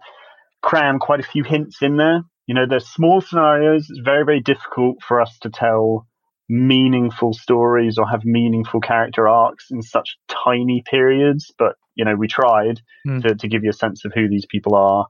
cram 0.63 0.99
quite 0.99 1.21
a 1.21 1.25
few 1.25 1.45
hints 1.45 1.79
in 1.83 1.97
there. 1.97 2.23
You 2.47 2.55
know, 2.55 2.67
there's 2.69 2.89
small 2.89 3.21
scenarios. 3.21 3.89
It's 3.89 4.01
very 4.05 4.25
very 4.25 4.41
difficult 4.41 4.99
for 5.07 5.21
us 5.21 5.39
to 5.43 5.51
tell 5.51 6.07
meaningful 6.49 7.33
stories 7.33 7.97
or 7.97 8.09
have 8.09 8.25
meaningful 8.25 8.81
character 8.81 9.29
arcs 9.29 9.67
in 9.71 9.83
such 9.83 10.17
tiny 10.29 10.83
periods. 10.89 11.53
But 11.57 11.77
you 11.95 12.05
know, 12.05 12.17
we 12.17 12.29
tried 12.29 12.81
mm. 13.07 13.23
to 13.23 13.35
to 13.35 13.49
give 13.49 13.63
you 13.63 13.71
a 13.71 13.75
sense 13.75 14.05
of 14.05 14.13
who 14.15 14.29
these 14.29 14.47
people 14.47 14.75
are, 14.75 15.07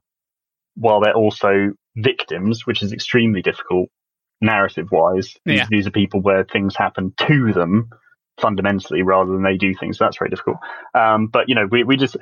while 0.75 1.01
they're 1.01 1.13
also 1.13 1.71
victims, 1.95 2.65
which 2.65 2.83
is 2.83 2.93
extremely 2.93 3.41
difficult 3.41 3.89
narrative 4.39 4.87
wise. 4.91 5.33
These, 5.45 5.59
yeah. 5.59 5.65
these 5.69 5.87
are 5.87 5.91
people 5.91 6.21
where 6.21 6.43
things 6.43 6.75
happen 6.75 7.13
to 7.27 7.53
them 7.53 7.89
fundamentally 8.39 9.01
rather 9.01 9.31
than 9.31 9.43
they 9.43 9.57
do 9.57 9.73
things. 9.73 9.97
So 9.97 10.05
that's 10.05 10.17
very 10.17 10.29
difficult. 10.29 10.57
Um, 10.93 11.27
but 11.27 11.49
you 11.49 11.55
know, 11.55 11.67
we, 11.69 11.83
we 11.83 11.97
just, 11.97 12.17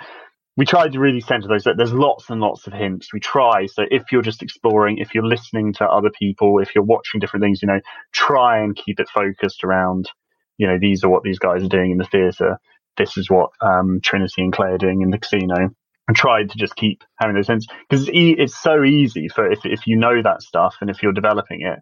we 0.58 0.66
tried 0.66 0.92
to 0.94 1.00
really 1.00 1.22
center 1.22 1.48
those. 1.48 1.64
There's 1.64 1.94
lots 1.94 2.30
and 2.30 2.42
lots 2.42 2.68
of 2.68 2.74
hints. 2.74 3.14
We 3.14 3.20
try. 3.20 3.66
So 3.68 3.84
if 3.90 4.12
you're 4.12 4.22
just 4.22 4.44
exploring, 4.44 4.98
if 4.98 5.16
you're 5.16 5.26
listening 5.26 5.74
to 5.74 5.86
other 5.86 6.10
people, 6.10 6.60
if 6.60 6.76
you're 6.76 6.84
watching 6.84 7.20
different 7.20 7.44
things, 7.44 7.62
you 7.62 7.68
know, 7.68 7.80
try 8.14 8.62
and 8.62 8.76
keep 8.76 9.00
it 9.00 9.08
focused 9.08 9.64
around, 9.64 10.10
you 10.58 10.68
know, 10.68 10.78
these 10.80 11.04
are 11.04 11.10
what 11.10 11.24
these 11.24 11.40
guys 11.40 11.64
are 11.64 11.70
doing 11.70 11.92
in 11.92 11.98
the 11.98 12.06
theater. 12.06 12.60
This 12.98 13.18
is 13.18 13.30
what 13.30 13.52
um, 13.62 14.02
Trinity 14.04 14.42
and 14.42 14.52
Claire 14.52 14.76
are 14.76 14.78
doing 14.78 15.02
in 15.02 15.12
the 15.12 15.18
casino. 15.18 15.70
And 16.08 16.18
tried 16.18 16.50
to 16.50 16.58
just 16.58 16.76
keep 16.76 17.04
having 17.20 17.36
those 17.36 17.48
hints 17.48 17.68
because 17.88 18.08
it's, 18.08 18.18
e- 18.18 18.36
it's 18.36 18.60
so 18.60 18.84
easy 18.84 19.28
for 19.28 19.50
if 19.52 19.60
if 19.64 19.86
you 19.86 19.96
know 19.96 20.24
that 20.24 20.42
stuff 20.42 20.78
and 20.82 20.90
if 20.90 21.04
you're 21.04 21.14
developing 21.14 21.62
it 21.62 21.78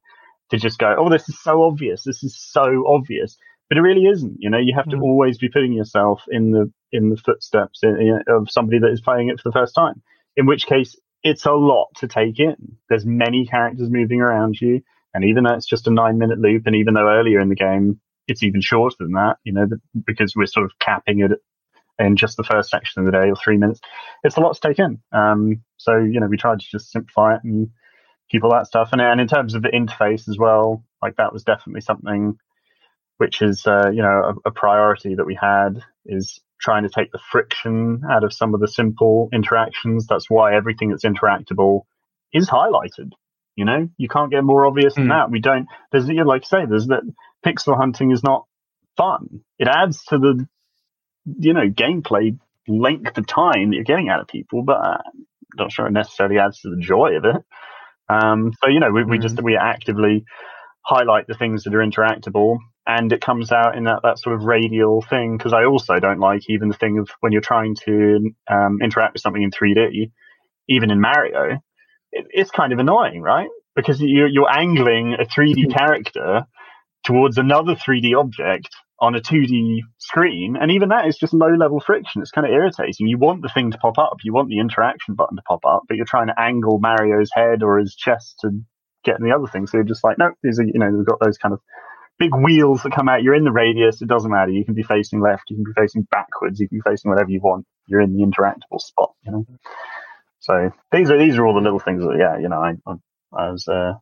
to 0.52 0.58
just 0.58 0.80
go, 0.80 0.96
oh, 0.98 1.10
this 1.10 1.30
is 1.30 1.42
so 1.42 1.64
obvious. 1.64 2.04
This 2.04 2.24
is 2.24 2.38
so 2.38 2.84
obvious 2.90 3.38
but 3.70 3.78
it 3.78 3.82
really 3.82 4.06
isn't. 4.06 4.38
You 4.40 4.50
know, 4.50 4.58
you 4.58 4.74
have 4.76 4.90
to 4.90 4.98
mm. 4.98 5.02
always 5.02 5.38
be 5.38 5.50
putting 5.50 5.74
yourself 5.74 6.24
in 6.30 6.52
the 6.52 6.72
in 6.92 7.10
the 7.10 7.18
footsteps 7.18 7.82
in, 7.84 7.98
in, 8.00 8.22
of 8.28 8.50
somebody 8.50 8.80
that 8.80 8.92
is 8.92 9.02
playing 9.02 9.30
it 9.30 9.40
for 9.40 9.50
the 9.50 9.54
first 9.54 9.76
time. 9.76 10.02
In 10.36 10.46
which 10.46 10.68
case, 10.68 10.96
it's 11.24 11.46
a 11.46 11.52
lot 11.52 11.88
to 11.98 12.08
take 12.08 12.40
in. 12.40 12.78
There's 12.90 13.06
many 13.06 13.46
characters 13.46 13.90
moving 13.90 14.22
around 14.22 14.60
you. 14.62 14.82
And 15.14 15.26
even 15.26 15.44
though 15.44 15.56
it's 15.56 15.66
just 15.66 15.88
a 15.88 15.92
nine 15.92 16.18
minute 16.18 16.40
loop, 16.40 16.68
and 16.68 16.76
even 16.76 16.94
though 16.94 17.10
earlier 17.10 17.40
in 17.40 17.50
the 17.50 17.56
game 17.56 18.00
it's 18.28 18.44
even 18.44 18.62
shorter 18.62 18.96
than 19.00 19.14
that, 19.14 19.38
you 19.44 19.54
know, 19.54 19.68
because 20.06 20.34
we're 20.36 20.46
sort 20.46 20.66
of 20.66 20.78
capping 20.80 21.22
it 21.22 21.32
in 22.00 22.16
just 22.16 22.38
the 22.38 22.44
first 22.44 22.70
section 22.70 23.00
of 23.00 23.06
the 23.06 23.12
day 23.12 23.30
or 23.30 23.36
three 23.36 23.58
minutes, 23.58 23.80
it's 24.24 24.38
a 24.38 24.42
lot 24.42 24.54
to 24.54 24.60
take 24.60 24.80
in. 24.80 25.00
Um, 25.12 25.64
so, 25.78 25.98
you 25.98 26.20
know, 26.20 26.28
we 26.28 26.38
tried 26.38 26.60
to 26.60 26.66
just 26.70 26.92
simplify 26.92 27.36
it 27.36 27.42
and 27.44 27.70
keep 28.30 28.44
all 28.44 28.52
that 28.52 28.68
stuff. 28.68 28.90
And, 28.92 29.02
and 29.02 29.22
in 29.22 29.28
terms 29.28 29.56
of 29.56 29.62
the 29.62 29.70
interface 29.70 30.28
as 30.28 30.38
well, 30.38 30.84
like 31.02 31.16
that 31.16 31.34
was 31.34 31.44
definitely 31.44 31.82
something 31.82 32.38
which 33.18 33.42
is, 33.42 33.66
uh, 33.66 33.90
you 33.92 34.02
know, 34.02 34.36
a, 34.46 34.50
a 34.50 34.52
priority 34.52 35.16
that 35.16 35.26
we 35.26 35.38
had 35.40 35.82
is 36.06 36.40
trying 36.60 36.84
to 36.84 36.90
take 36.90 37.12
the 37.12 37.20
friction 37.32 38.02
out 38.10 38.24
of 38.24 38.34
some 38.34 38.54
of 38.54 38.60
the 38.60 38.68
simple 38.68 39.30
interactions. 39.34 40.08
That's 40.08 40.30
why 40.30 40.56
everything 40.56 40.90
that's 40.90 41.06
interactable 41.06 41.82
is 42.34 42.50
highlighted. 42.50 43.12
You 43.56 43.66
know, 43.66 43.90
you 43.98 44.08
can't 44.08 44.32
get 44.32 44.44
more 44.44 44.66
obvious 44.66 44.96
than 44.96 45.06
mm. 45.06 45.10
that. 45.10 45.32
We 45.32 45.40
don't. 45.40 45.68
There's, 45.92 46.08
like 46.08 46.44
you 46.44 46.48
say, 46.48 46.66
there's 46.70 46.88
that 46.88 47.02
pixel 47.46 47.76
hunting 47.76 48.12
is 48.12 48.24
not 48.24 48.46
fun. 48.98 49.42
It 49.58 49.68
adds 49.68 50.04
to 50.06 50.18
the, 50.18 50.48
you 51.40 51.54
know, 51.54 51.68
gameplay 51.68 52.38
length 52.68 53.18
of 53.18 53.26
time 53.26 53.70
that 53.70 53.76
you're 53.76 53.84
getting 53.84 54.10
out 54.10 54.20
of 54.20 54.28
people, 54.28 54.62
but 54.62 54.78
I'm 54.78 55.26
not 55.56 55.72
sure 55.72 55.88
it 55.88 55.92
necessarily 55.92 56.38
adds 56.38 56.62
to 56.62 56.70
the 56.70 56.82
joy 56.82 57.18
of 57.18 57.26
it. 57.26 57.44
Um, 58.10 58.54
so 58.62 58.70
you 58.70 58.80
know, 58.80 58.92
we, 58.92 59.04
we 59.04 59.18
mm. 59.18 59.22
just 59.22 59.42
we 59.42 59.58
actively 59.58 60.26
highlight 60.86 61.28
the 61.28 61.34
things 61.34 61.64
that 61.64 61.76
are 61.76 61.86
interactable 61.86 62.58
and 62.88 63.12
it 63.12 63.20
comes 63.20 63.52
out 63.52 63.76
in 63.76 63.84
that, 63.84 64.00
that 64.04 64.18
sort 64.18 64.36
of 64.36 64.46
radial 64.46 65.02
thing 65.02 65.38
because 65.38 65.52
I 65.54 65.66
also 65.66 66.00
don't 66.00 66.20
like 66.20 66.50
even 66.50 66.70
the 66.70 66.78
thing 66.78 67.00
of 67.00 67.10
when 67.20 67.34
you're 67.34 67.42
trying 67.42 67.76
to 67.86 68.32
um, 68.50 68.80
interact 68.82 69.14
with 69.14 69.22
something 69.22 69.44
in 69.44 69.52
3D, 69.52 70.12
even 70.70 70.90
in 70.90 71.02
Mario, 71.02 71.60
it, 72.14 72.26
it's 72.30 72.50
kind 72.50 72.72
of 72.72 72.80
annoying, 72.80 73.22
right? 73.22 73.50
Because 73.76 74.02
you're, 74.02 74.30
you're 74.30 74.50
angling 74.50 75.16
a 75.20 75.26
3D 75.26 75.76
character 75.76 76.46
towards 77.06 77.38
another 77.38 77.76
3D 77.76 78.18
object 78.18 78.70
on 79.00 79.16
a 79.16 79.20
2D 79.22 79.80
screen, 80.00 80.56
and 80.60 80.72
even 80.72 80.90
that 80.90 81.06
is 81.08 81.18
just 81.18 81.34
low 81.34 81.54
level 81.54 81.80
friction. 81.80 82.22
It's 82.22 82.32
kind 82.32 82.48
of 82.48 82.54
irritating. 82.54 83.08
You 83.08 83.18
want 83.20 83.44
the 83.44 83.50
thing 83.50 83.72
to 83.72 83.78
pop 83.78 84.00
up, 84.00 84.18
you 84.24 84.34
want 84.34 84.50
the 84.50 84.60
interaction 84.60 85.14
button 85.14 85.36
to 85.36 85.44
pop 85.44 85.66
up, 85.68 85.84
but 85.88 85.98
you're 85.98 86.06
trying 86.08 86.28
to 86.28 86.40
angle 86.40 86.80
Mario's 86.80 87.30
head 87.34 87.64
or 87.64 87.78
his 87.80 87.96
chest 87.96 88.40
to 88.42 88.52
get 89.04 89.20
in 89.20 89.26
the 89.28 89.36
other 89.36 89.46
thing. 89.48 89.68
So 89.68 89.78
you're 89.78 89.84
just 89.84 90.04
like, 90.04 90.18
no, 90.18 90.32
these 90.42 90.60
are 90.60 90.64
you 90.64 90.80
know, 90.80 90.90
we've 90.90 91.06
got 91.06 91.20
those 91.20 91.38
kind 91.38 91.54
of 91.54 91.60
big 92.20 92.36
wheels 92.36 92.84
that 92.84 92.94
come 92.94 93.10
out. 93.10 93.24
You're 93.24 93.36
in 93.36 93.44
the 93.44 93.52
radius. 93.52 94.02
It 94.02 94.08
doesn't 94.08 94.32
matter. 94.32 94.52
You 94.52 94.66
can 94.66 94.74
be 94.74 94.84
facing 94.84 95.22
left. 95.22 95.50
You 95.50 95.58
can 95.58 95.66
be 95.66 95.80
facing 95.80 96.04
backwards. 96.04 96.60
You 96.60 96.68
can 96.68 96.80
be 96.80 96.90
facing 96.90 97.10
whatever 97.10 97.30
you 97.30 97.40
want. 97.42 97.66
You're 97.88 98.02
in 98.02 98.16
the 98.16 98.24
interactable 98.24 98.80
spot. 98.80 99.14
You 99.24 99.32
know. 99.32 99.46
So 100.40 100.72
these 100.92 101.10
are 101.12 101.18
these 101.18 101.38
are 101.38 101.46
all 101.46 101.56
the 101.56 101.62
little 101.62 101.80
things 101.80 102.04
that 102.04 102.18
yeah, 102.18 102.38
you 102.40 102.50
know, 102.50 102.62
I 102.62 102.76
I, 103.34 103.52
was 103.52 103.68
uh, 103.68 103.94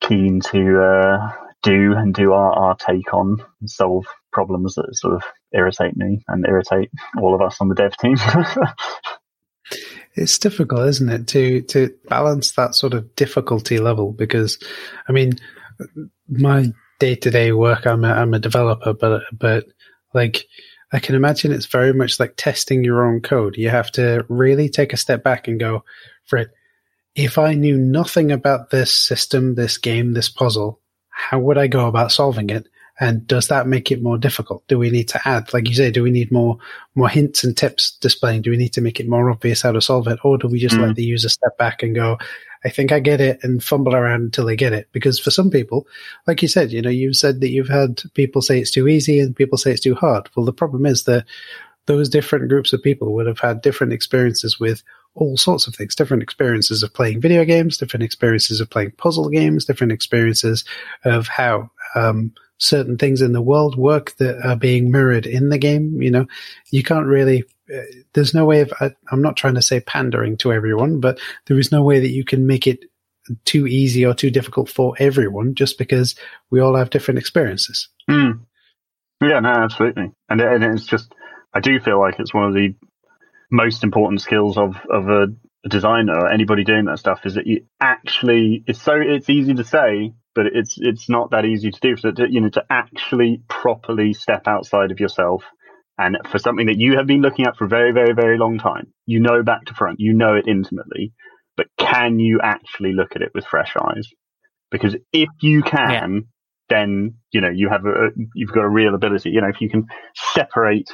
keen 0.00 0.40
to 0.40 0.82
uh, 0.82 1.32
do 1.62 1.94
and 1.96 2.14
do 2.14 2.32
our, 2.32 2.52
our 2.52 2.76
take 2.76 3.12
on 3.12 3.44
and 3.60 3.70
solve 3.70 4.06
problems 4.32 4.74
that 4.76 4.88
sort 4.92 5.14
of 5.14 5.22
irritate 5.52 5.96
me 5.96 6.22
and 6.28 6.46
irritate 6.46 6.90
all 7.20 7.34
of 7.34 7.42
us 7.42 7.58
on 7.60 7.68
the 7.68 7.74
dev 7.74 7.96
team. 7.96 8.16
it's 10.14 10.38
difficult, 10.38 10.88
isn't 10.88 11.10
it, 11.10 11.26
to 11.28 11.62
to 11.62 11.94
balance 12.08 12.52
that 12.52 12.74
sort 12.74 12.94
of 12.94 13.14
difficulty 13.16 13.78
level 13.78 14.12
because, 14.12 14.58
I 15.08 15.12
mean, 15.12 15.32
my 16.28 16.72
day 16.98 17.14
to 17.16 17.30
day 17.30 17.52
work. 17.52 17.86
I'm 17.86 18.04
a, 18.04 18.12
I'm 18.12 18.34
a 18.34 18.38
developer, 18.38 18.92
but 18.92 19.22
but 19.32 19.66
like 20.14 20.46
I 20.92 20.98
can 20.98 21.14
imagine 21.14 21.52
it's 21.52 21.66
very 21.66 21.92
much 21.92 22.18
like 22.18 22.34
testing 22.36 22.84
your 22.84 23.06
own 23.06 23.20
code. 23.20 23.56
You 23.56 23.70
have 23.70 23.90
to 23.92 24.24
really 24.28 24.68
take 24.68 24.92
a 24.92 24.98
step 24.98 25.22
back 25.22 25.46
and 25.46 25.60
go, 25.60 25.84
Fred, 26.24 26.50
if 27.14 27.36
I 27.36 27.54
knew 27.54 27.76
nothing 27.76 28.32
about 28.32 28.70
this 28.70 28.94
system, 28.94 29.54
this 29.54 29.76
game, 29.76 30.14
this 30.14 30.28
puzzle, 30.28 30.80
how 31.10 31.38
would 31.40 31.58
I 31.58 31.66
go 31.66 31.88
about 31.88 32.12
solving 32.12 32.50
it? 32.50 32.68
And 33.00 33.26
does 33.26 33.48
that 33.48 33.68
make 33.68 33.92
it 33.92 34.02
more 34.02 34.18
difficult? 34.18 34.66
Do 34.66 34.78
we 34.78 34.90
need 34.90 35.08
to 35.10 35.28
add, 35.28 35.52
like 35.54 35.68
you 35.68 35.74
say, 35.74 35.90
do 35.90 36.02
we 36.02 36.10
need 36.10 36.32
more 36.32 36.58
more 36.96 37.08
hints 37.08 37.44
and 37.44 37.56
tips 37.56 37.96
displaying? 38.00 38.42
Do 38.42 38.50
we 38.50 38.56
need 38.56 38.72
to 38.72 38.80
make 38.80 38.98
it 38.98 39.08
more 39.08 39.30
obvious 39.30 39.62
how 39.62 39.72
to 39.72 39.80
solve 39.80 40.08
it, 40.08 40.18
or 40.24 40.36
do 40.36 40.48
we 40.48 40.58
just 40.58 40.74
mm. 40.74 40.86
let 40.86 40.96
the 40.96 41.04
user 41.04 41.28
step 41.28 41.56
back 41.58 41.82
and 41.82 41.94
go, 41.94 42.18
I 42.64 42.70
think 42.70 42.92
I 42.92 43.00
get 43.00 43.20
it 43.20 43.38
and 43.42 43.62
fumble 43.62 43.94
around 43.94 44.22
until 44.22 44.46
they 44.46 44.56
get 44.56 44.72
it. 44.72 44.88
Because 44.92 45.18
for 45.18 45.30
some 45.30 45.50
people, 45.50 45.86
like 46.26 46.42
you 46.42 46.48
said, 46.48 46.72
you 46.72 46.82
know, 46.82 46.90
you've 46.90 47.16
said 47.16 47.40
that 47.40 47.50
you've 47.50 47.68
had 47.68 48.02
people 48.14 48.42
say 48.42 48.58
it's 48.58 48.70
too 48.70 48.88
easy 48.88 49.20
and 49.20 49.36
people 49.36 49.58
say 49.58 49.72
it's 49.72 49.80
too 49.80 49.94
hard. 49.94 50.28
Well, 50.36 50.46
the 50.46 50.52
problem 50.52 50.86
is 50.86 51.04
that 51.04 51.24
those 51.86 52.08
different 52.08 52.48
groups 52.48 52.72
of 52.72 52.82
people 52.82 53.14
would 53.14 53.26
have 53.26 53.40
had 53.40 53.62
different 53.62 53.92
experiences 53.92 54.60
with 54.60 54.82
all 55.14 55.36
sorts 55.36 55.66
of 55.66 55.74
things, 55.74 55.94
different 55.94 56.22
experiences 56.22 56.82
of 56.82 56.92
playing 56.92 57.20
video 57.20 57.44
games, 57.44 57.78
different 57.78 58.04
experiences 58.04 58.60
of 58.60 58.70
playing 58.70 58.92
puzzle 58.92 59.28
games, 59.30 59.64
different 59.64 59.92
experiences 59.92 60.64
of 61.04 61.26
how, 61.26 61.70
um, 61.94 62.32
certain 62.58 62.98
things 62.98 63.22
in 63.22 63.32
the 63.32 63.42
world 63.42 63.76
work 63.76 64.16
that 64.16 64.36
are 64.44 64.56
being 64.56 64.90
mirrored 64.90 65.26
in 65.26 65.48
the 65.48 65.58
game. 65.58 66.02
You 66.02 66.10
know, 66.10 66.26
you 66.70 66.82
can't 66.82 67.06
really 67.06 67.44
there's 68.14 68.34
no 68.34 68.44
way 68.44 68.60
of, 68.60 68.72
I, 68.80 68.90
I'm 69.10 69.22
not 69.22 69.36
trying 69.36 69.54
to 69.54 69.62
say 69.62 69.80
pandering 69.80 70.36
to 70.38 70.52
everyone, 70.52 71.00
but 71.00 71.18
there 71.46 71.58
is 71.58 71.72
no 71.72 71.82
way 71.82 72.00
that 72.00 72.10
you 72.10 72.24
can 72.24 72.46
make 72.46 72.66
it 72.66 72.84
too 73.44 73.66
easy 73.66 74.06
or 74.06 74.14
too 74.14 74.30
difficult 74.30 74.68
for 74.68 74.94
everyone 74.98 75.54
just 75.54 75.78
because 75.78 76.14
we 76.50 76.60
all 76.60 76.76
have 76.76 76.90
different 76.90 77.18
experiences. 77.18 77.88
Mm. 78.08 78.40
Yeah, 79.20 79.40
no, 79.40 79.50
absolutely. 79.50 80.12
And, 80.28 80.40
and 80.40 80.64
it's 80.64 80.86
just, 80.86 81.12
I 81.52 81.60
do 81.60 81.78
feel 81.80 82.00
like 82.00 82.18
it's 82.18 82.32
one 82.32 82.44
of 82.44 82.54
the 82.54 82.74
most 83.50 83.84
important 83.84 84.20
skills 84.20 84.56
of, 84.56 84.76
of 84.90 85.08
a, 85.08 85.26
a 85.64 85.68
designer 85.68 86.20
or 86.20 86.30
anybody 86.30 86.64
doing 86.64 86.86
that 86.86 86.98
stuff 86.98 87.20
is 87.24 87.34
that 87.34 87.46
you 87.46 87.66
actually, 87.80 88.64
it's 88.66 88.80
so, 88.80 88.94
it's 88.94 89.28
easy 89.28 89.54
to 89.54 89.64
say, 89.64 90.12
but 90.34 90.46
it's, 90.46 90.76
it's 90.78 91.08
not 91.08 91.32
that 91.32 91.44
easy 91.44 91.70
to 91.70 91.80
do. 91.80 91.96
So, 91.96 92.12
to, 92.12 92.30
you 92.30 92.40
know, 92.40 92.50
to 92.50 92.64
actually 92.70 93.42
properly 93.48 94.12
step 94.12 94.46
outside 94.46 94.90
of 94.92 95.00
yourself 95.00 95.42
and 95.98 96.16
for 96.30 96.38
something 96.38 96.66
that 96.66 96.78
you 96.78 96.96
have 96.96 97.06
been 97.06 97.22
looking 97.22 97.46
at 97.46 97.56
for 97.56 97.64
a 97.64 97.68
very, 97.68 97.92
very, 97.92 98.14
very 98.14 98.38
long 98.38 98.58
time, 98.58 98.92
you 99.06 99.20
know 99.20 99.42
back 99.42 99.64
to 99.66 99.74
front, 99.74 99.98
you 99.98 100.12
know 100.12 100.34
it 100.34 100.46
intimately, 100.46 101.12
but 101.56 101.66
can 101.76 102.20
you 102.20 102.40
actually 102.42 102.92
look 102.92 103.16
at 103.16 103.22
it 103.22 103.32
with 103.34 103.44
fresh 103.44 103.74
eyes? 103.76 104.08
Because 104.70 104.96
if 105.12 105.28
you 105.40 105.62
can, 105.62 105.90
yeah. 105.90 106.20
then 106.68 107.14
you 107.32 107.40
know 107.40 107.50
you 107.50 107.68
have 107.68 107.84
a 107.84 108.10
you've 108.34 108.52
got 108.52 108.64
a 108.64 108.68
real 108.68 108.94
ability. 108.94 109.30
You 109.30 109.40
know, 109.40 109.48
if 109.48 109.60
you 109.60 109.68
can 109.68 109.86
separate 110.14 110.90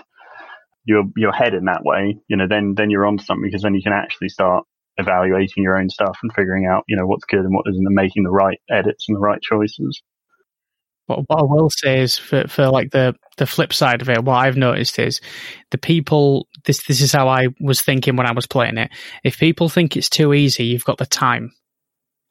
your 0.86 1.04
your 1.16 1.32
head 1.32 1.54
in 1.54 1.66
that 1.66 1.84
way, 1.84 2.16
you 2.28 2.36
know, 2.36 2.46
then 2.48 2.74
then 2.76 2.90
you're 2.90 3.06
onto 3.06 3.24
something 3.24 3.46
because 3.46 3.62
then 3.62 3.74
you 3.74 3.82
can 3.82 3.92
actually 3.92 4.28
start 4.30 4.64
evaluating 4.96 5.64
your 5.64 5.76
own 5.76 5.90
stuff 5.90 6.16
and 6.22 6.32
figuring 6.32 6.66
out 6.66 6.84
you 6.88 6.96
know 6.96 7.06
what's 7.06 7.24
good 7.24 7.40
and 7.40 7.54
what 7.54 7.66
isn't, 7.68 7.86
and 7.86 7.94
making 7.94 8.22
the 8.22 8.30
right 8.30 8.58
edits 8.70 9.06
and 9.08 9.16
the 9.16 9.20
right 9.20 9.42
choices. 9.42 10.02
What, 11.06 11.20
what 11.28 11.40
I 11.40 11.42
will 11.42 11.70
say 11.70 12.00
is 12.00 12.16
for, 12.16 12.48
for 12.48 12.68
like 12.68 12.90
the, 12.90 13.14
the 13.36 13.46
flip 13.46 13.72
side 13.72 14.00
of 14.00 14.08
it, 14.08 14.24
what 14.24 14.36
I've 14.36 14.56
noticed 14.56 14.98
is 14.98 15.20
the 15.70 15.78
people, 15.78 16.48
this, 16.64 16.84
this 16.84 17.00
is 17.00 17.12
how 17.12 17.28
I 17.28 17.48
was 17.60 17.82
thinking 17.82 18.16
when 18.16 18.26
I 18.26 18.32
was 18.32 18.46
playing 18.46 18.78
it. 18.78 18.90
If 19.22 19.38
people 19.38 19.68
think 19.68 19.96
it's 19.96 20.08
too 20.08 20.32
easy, 20.32 20.64
you've 20.64 20.84
got 20.84 20.98
the 20.98 21.06
time 21.06 21.52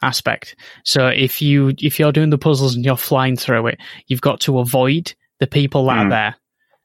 aspect. 0.01 0.55
So 0.83 1.07
if 1.07 1.41
you, 1.41 1.73
if 1.77 1.99
you're 1.99 2.11
doing 2.11 2.31
the 2.31 2.37
puzzles 2.37 2.75
and 2.75 2.83
you're 2.83 2.97
flying 2.97 3.35
through 3.35 3.67
it, 3.67 3.79
you've 4.07 4.21
got 4.21 4.41
to 4.41 4.59
avoid 4.59 5.13
the 5.39 5.47
people 5.47 5.85
that 5.85 5.93
mm. 5.93 5.99
are 5.99 6.03
hmm. 6.03 6.09
there 6.09 6.35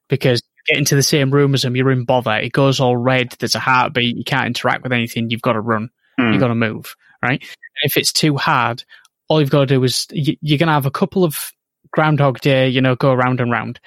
because 0.09 0.43
you 0.43 0.74
get 0.74 0.78
into 0.78 0.95
the 0.95 1.03
same 1.03 1.30
room 1.30 1.55
as 1.55 1.62
them, 1.62 1.76
you're 1.76 1.91
in 1.91 2.05
bother. 2.05 2.36
It 2.36 2.53
goes 2.53 2.80
all 2.80 2.97
red. 2.97 3.34
There's 3.39 3.55
a 3.55 3.61
heartbeat. 3.61 4.16
You 4.16 4.24
can't 4.24 4.47
interact 4.47 4.82
with 4.82 4.93
anything. 4.93 5.30
You've 5.30 5.43
got 5.43 5.53
to 5.53 5.61
run. 5.61 5.91
Mm. 6.18 6.32
You've 6.32 6.41
got 6.41 6.49
to 6.49 6.55
move. 6.55 6.97
Right. 7.22 7.41
And 7.41 7.91
if 7.91 7.97
it's 7.97 8.12
too 8.12 8.36
hard, 8.36 8.84
all 9.28 9.41
you've 9.41 9.51
got 9.51 9.61
to 9.61 9.66
do 9.66 9.84
is 9.84 10.07
you, 10.11 10.36
you're 10.41 10.59
going 10.59 10.68
to 10.68 10.72
have 10.72 10.86
a 10.86 10.91
couple 10.91 11.24
of 11.24 11.53
Groundhog 11.93 12.41
Day, 12.41 12.68
you 12.68 12.80
know, 12.80 12.95
go 12.95 13.14
round 13.14 13.41
and 13.41 13.51
round. 13.51 13.80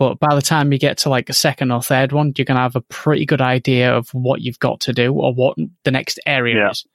But 0.00 0.18
by 0.18 0.34
the 0.34 0.40
time 0.40 0.72
you 0.72 0.78
get 0.78 0.96
to 0.98 1.10
like 1.10 1.28
a 1.28 1.34
second 1.34 1.70
or 1.72 1.82
third 1.82 2.12
one, 2.12 2.32
you're 2.34 2.46
going 2.46 2.56
to 2.56 2.62
have 2.62 2.74
a 2.74 2.80
pretty 2.80 3.26
good 3.26 3.42
idea 3.42 3.94
of 3.94 4.08
what 4.14 4.40
you've 4.40 4.58
got 4.58 4.80
to 4.80 4.94
do 4.94 5.12
or 5.12 5.34
what 5.34 5.58
the 5.84 5.90
next 5.90 6.18
area 6.24 6.56
yeah. 6.56 6.70
is. 6.70 6.86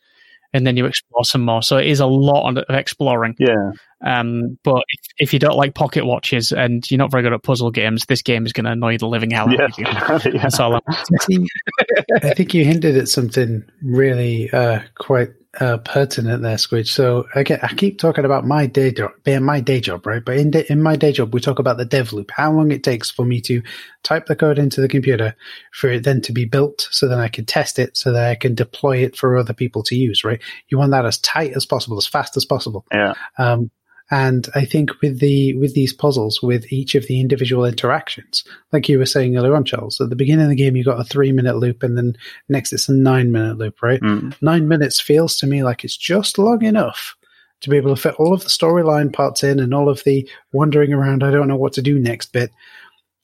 And 0.54 0.66
then 0.66 0.76
you 0.76 0.88
explore 0.88 1.24
some 1.24 1.42
more. 1.42 1.62
So 1.62 1.78
it 1.78 1.86
is 1.86 2.00
a 2.00 2.08
lot 2.08 2.58
of 2.58 2.76
exploring. 2.76 3.36
Yeah. 3.38 3.74
Um, 4.04 4.58
but 4.64 4.82
if, 4.88 5.00
if, 5.20 5.34
you 5.34 5.40
don't 5.40 5.56
like 5.56 5.76
pocket 5.76 6.04
watches 6.04 6.52
and 6.52 6.90
you're 6.90 6.98
not 6.98 7.12
very 7.12 7.22
good 7.22 7.34
at 7.34 7.44
puzzle 7.44 7.70
games, 7.70 8.06
this 8.08 8.24
game 8.24 8.46
is 8.46 8.54
going 8.54 8.66
to 8.66 8.72
annoy 8.72 8.98
the 8.98 9.08
living 9.08 9.32
hell 9.32 9.50
out 9.50 9.60
yeah. 9.60 9.66
of 9.66 9.78
you. 9.78 9.86
yeah. 10.34 10.42
That's 10.42 10.60
all. 10.60 10.76
I 10.76 12.34
think 12.34 12.56
you 12.56 12.66
hinted 12.66 12.98
at 12.98 13.08
something 13.08 13.66
really 13.84 14.50
uh, 14.52 14.80
quite 14.98 15.30
uh, 15.60 15.78
pertinent 15.78 16.42
there, 16.42 16.56
Squidge. 16.56 16.88
So 16.88 17.26
again, 17.36 17.60
I 17.62 17.74
keep 17.74 18.00
talking 18.00 18.26
about 18.26 18.46
my 18.46 18.66
day 18.66 18.92
job, 18.92 19.12
being 19.24 19.44
my 19.44 19.60
day 19.60 19.80
job, 19.80 20.06
right? 20.06 20.24
But 20.24 20.38
in 20.38 20.52
de- 20.52 20.72
in 20.72 20.82
my 20.82 20.96
day 20.96 21.12
job, 21.12 21.34
we 21.34 21.40
talk 21.40 21.60
about 21.60 21.78
the 21.78 21.86
dev 21.86 22.14
loop, 22.14 22.32
how 22.32 22.52
long 22.52 22.72
it 22.72 22.84
takes 22.84 23.10
for 23.10 23.26
me 23.26 23.42
to 23.42 23.62
type 24.04 24.26
the 24.26 24.36
code 24.36 24.60
into 24.60 24.82
the 24.82 24.88
computer 24.88 25.36
for 25.72 25.90
it 25.90 26.04
then 26.04 26.22
to 26.22 26.32
be 26.32 26.46
built, 26.46 26.88
so 26.92 27.08
then 27.08 27.20
I 27.20 27.28
can 27.28 27.46
test 27.46 27.80
it, 27.80 27.98
so 27.98 28.12
that 28.12 28.30
I 28.30 28.36
can 28.36 28.56
deploy 28.56 28.98
it 28.98 29.16
for 29.16 29.38
other 29.38 29.54
people 29.54 29.84
to 29.84 29.96
use, 29.96 30.24
right? 30.24 30.42
You 30.70 30.78
want 30.78 30.92
that 30.92 31.06
as 31.06 31.18
tight 31.20 31.54
as 31.56 31.66
possible, 31.66 31.98
as 31.98 32.08
fast 32.08 32.38
as 32.38 32.46
possible. 32.46 32.86
Yeah. 32.92 33.14
Um, 33.38 33.72
and 34.12 34.48
I 34.54 34.66
think 34.66 35.02
with 35.02 35.20
the 35.20 35.56
with 35.58 35.74
these 35.74 35.94
puzzles, 35.94 36.42
with 36.42 36.72
each 36.72 36.94
of 36.96 37.08
the 37.08 37.20
individual 37.20 37.66
interactions, 37.66 38.44
like 38.72 38.88
you 38.88 39.00
were 39.00 39.06
saying 39.06 39.36
earlier 39.36 39.56
on, 39.56 39.66
Charles, 39.66 40.00
at 40.00 40.10
the 40.10 40.16
beginning 40.16 40.44
of 40.44 40.50
the 40.50 40.56
game 40.56 40.76
you 40.76 40.84
got 40.84 41.00
a 41.00 41.04
three 41.04 41.32
minute 41.32 41.58
loop, 41.58 41.82
and 41.82 41.98
then 41.98 42.16
next 42.48 42.72
it's 42.72 42.88
a 42.88 42.94
nine 42.94 43.32
minute 43.32 43.58
loop, 43.58 43.82
right? 43.82 44.02
Mm. 44.02 44.36
Nine 44.42 44.68
minutes 44.68 45.00
feels 45.00 45.38
to 45.38 45.48
me 45.48 45.64
like 45.64 45.84
it's 45.84 45.98
just 45.98 46.38
long 46.38 46.64
enough 46.64 47.16
to 47.62 47.70
be 47.70 47.78
able 47.78 47.96
to 47.96 48.02
fit 48.02 48.16
all 48.16 48.34
of 48.34 48.44
the 48.44 48.50
storyline 48.50 49.12
parts 49.12 49.44
in 49.44 49.60
and 49.60 49.74
all 49.74 49.90
of 49.90 50.04
the 50.04 50.30
wandering 50.52 50.94
around, 50.94 51.24
I 51.24 51.32
don't 51.32 51.48
know 51.48 51.56
what 51.56 51.74
to 51.74 51.82
do 51.82 51.98
next 51.98 52.32
bit, 52.32 52.52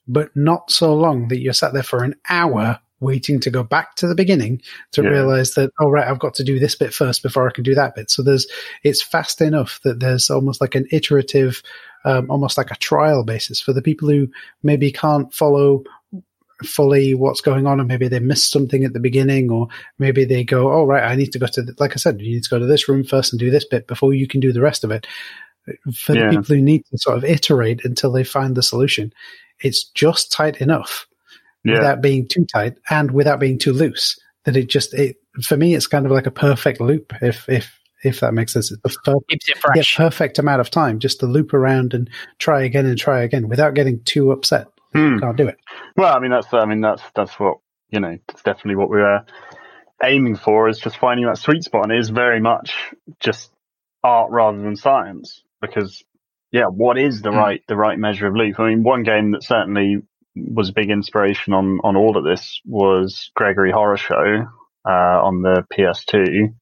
but 0.08 0.34
not 0.34 0.70
so 0.70 0.94
long 0.94 1.28
that 1.28 1.38
you're 1.38 1.52
sat 1.52 1.72
there 1.72 1.82
for 1.82 2.02
an 2.02 2.16
hour 2.28 2.80
waiting 3.02 3.40
to 3.40 3.50
go 3.50 3.62
back 3.62 3.94
to 3.96 4.06
the 4.06 4.14
beginning 4.14 4.62
to 4.92 5.02
Yeah. 5.02 5.08
realize 5.10 5.52
that, 5.54 5.70
oh, 5.80 5.90
right, 5.90 6.06
I've 6.08 6.18
got 6.18 6.34
to 6.34 6.44
do 6.44 6.58
this 6.58 6.74
bit 6.74 6.94
first 6.94 7.22
before 7.22 7.46
I 7.48 7.52
can 7.52 7.64
do 7.64 7.74
that 7.74 7.94
bit. 7.94 8.10
So 8.10 8.22
there's, 8.22 8.46
it's 8.84 9.02
fast 9.02 9.40
enough 9.40 9.80
that 9.84 10.00
there's 10.00 10.30
almost 10.30 10.60
like 10.60 10.74
an 10.74 10.86
iterative, 10.90 11.62
um, 12.04 12.30
almost 12.30 12.56
like 12.56 12.70
a 12.70 12.76
trial 12.76 13.24
basis 13.24 13.60
for 13.60 13.72
the 13.72 13.82
people 13.82 14.08
who 14.08 14.28
maybe 14.62 14.90
can't 14.90 15.32
follow 15.34 15.82
fully 16.64 17.12
what's 17.14 17.40
going 17.40 17.66
on 17.66 17.80
and 17.80 17.88
maybe 17.88 18.06
they 18.06 18.20
missed 18.20 18.52
something 18.52 18.84
at 18.84 18.92
the 18.92 19.00
beginning 19.00 19.50
or 19.50 19.66
maybe 19.98 20.24
they 20.24 20.44
go 20.44 20.72
oh 20.72 20.84
right 20.84 21.02
i 21.02 21.16
need 21.16 21.32
to 21.32 21.38
go 21.40 21.46
to 21.48 21.60
the, 21.60 21.74
like 21.80 21.90
i 21.92 21.96
said 21.96 22.20
you 22.20 22.34
need 22.34 22.42
to 22.44 22.50
go 22.50 22.58
to 22.60 22.66
this 22.66 22.88
room 22.88 23.02
first 23.02 23.32
and 23.32 23.40
do 23.40 23.50
this 23.50 23.64
bit 23.64 23.88
before 23.88 24.14
you 24.14 24.28
can 24.28 24.38
do 24.38 24.52
the 24.52 24.60
rest 24.60 24.84
of 24.84 24.92
it 24.92 25.04
for 25.92 26.14
Yeah. 26.14 26.26
the 26.30 26.36
people 26.36 26.54
who 26.54 26.62
need 26.62 26.84
to 26.86 26.98
sort 26.98 27.16
of 27.18 27.24
iterate 27.24 27.84
until 27.84 28.12
they 28.12 28.22
find 28.22 28.54
the 28.54 28.62
solution 28.62 29.12
it's 29.58 29.82
just 29.82 30.30
tight 30.30 30.60
enough 30.60 31.08
Yeah. 31.64 31.74
without 31.78 32.00
being 32.02 32.26
too 32.28 32.44
tight 32.52 32.74
and 32.90 33.10
without 33.12 33.38
being 33.40 33.58
too 33.58 33.72
loose 33.72 34.18
that 34.44 34.56
it 34.56 34.68
just 34.68 34.92
it 34.94 35.16
for 35.42 35.56
me 35.56 35.74
it's 35.74 35.86
kind 35.86 36.04
of 36.06 36.12
like 36.12 36.26
a 36.26 36.30
perfect 36.32 36.80
loop 36.80 37.12
if 37.22 37.48
if 37.48 37.78
if 38.04 38.18
that 38.20 38.34
makes 38.34 38.52
sense 38.52 38.72
it's 38.72 38.82
the 38.82 39.00
per- 39.04 39.18
Keeps 39.30 39.48
it 39.48 39.58
yeah, 39.76 39.82
perfect 39.96 40.38
amount 40.40 40.60
of 40.60 40.70
time 40.70 40.98
just 40.98 41.20
to 41.20 41.26
loop 41.26 41.54
around 41.54 41.94
and 41.94 42.10
try 42.38 42.62
again 42.62 42.84
and 42.86 42.98
try 42.98 43.22
again 43.22 43.48
without 43.48 43.74
getting 43.74 44.02
too 44.04 44.32
upset 44.32 44.66
Hmm. 44.92 45.18
can't 45.20 45.36
do 45.36 45.46
it 45.48 45.56
Well, 45.96 46.14
I 46.14 46.18
mean, 46.18 46.32
that's 46.32 46.52
I 46.52 46.64
mean, 46.66 46.80
that's 46.80 47.02
that's 47.14 47.38
what 47.40 47.58
you 47.90 48.00
know. 48.00 48.18
It's 48.28 48.42
definitely 48.42 48.76
what 48.76 48.90
we 48.90 48.98
were 48.98 49.24
aiming 50.02 50.36
for. 50.36 50.68
Is 50.68 50.78
just 50.78 50.96
finding 50.98 51.26
that 51.26 51.38
sweet 51.38 51.62
spot, 51.64 51.84
and 51.84 51.92
it 51.92 51.98
is 51.98 52.10
very 52.10 52.40
much 52.40 52.74
just 53.20 53.50
art 54.02 54.30
rather 54.30 54.58
than 54.60 54.76
science. 54.76 55.42
Because 55.62 56.02
yeah, 56.50 56.66
what 56.66 56.98
is 56.98 57.22
the 57.22 57.30
Hmm. 57.30 57.36
right 57.38 57.62
the 57.68 57.76
right 57.76 57.98
measure 57.98 58.26
of 58.26 58.34
loop? 58.36 58.58
I 58.60 58.68
mean, 58.68 58.82
one 58.82 59.02
game 59.02 59.30
that 59.32 59.42
certainly 59.44 60.02
was 60.34 60.70
a 60.70 60.74
big 60.74 60.90
inspiration 60.90 61.52
on 61.52 61.80
on 61.84 61.96
all 61.96 62.16
of 62.16 62.24
this 62.24 62.60
was 62.64 63.30
Gregory 63.34 63.70
Horror 63.70 63.96
Show 63.96 64.46
uh, 64.86 64.90
on 64.90 65.42
the 65.42 65.64
PS2. 65.72 66.54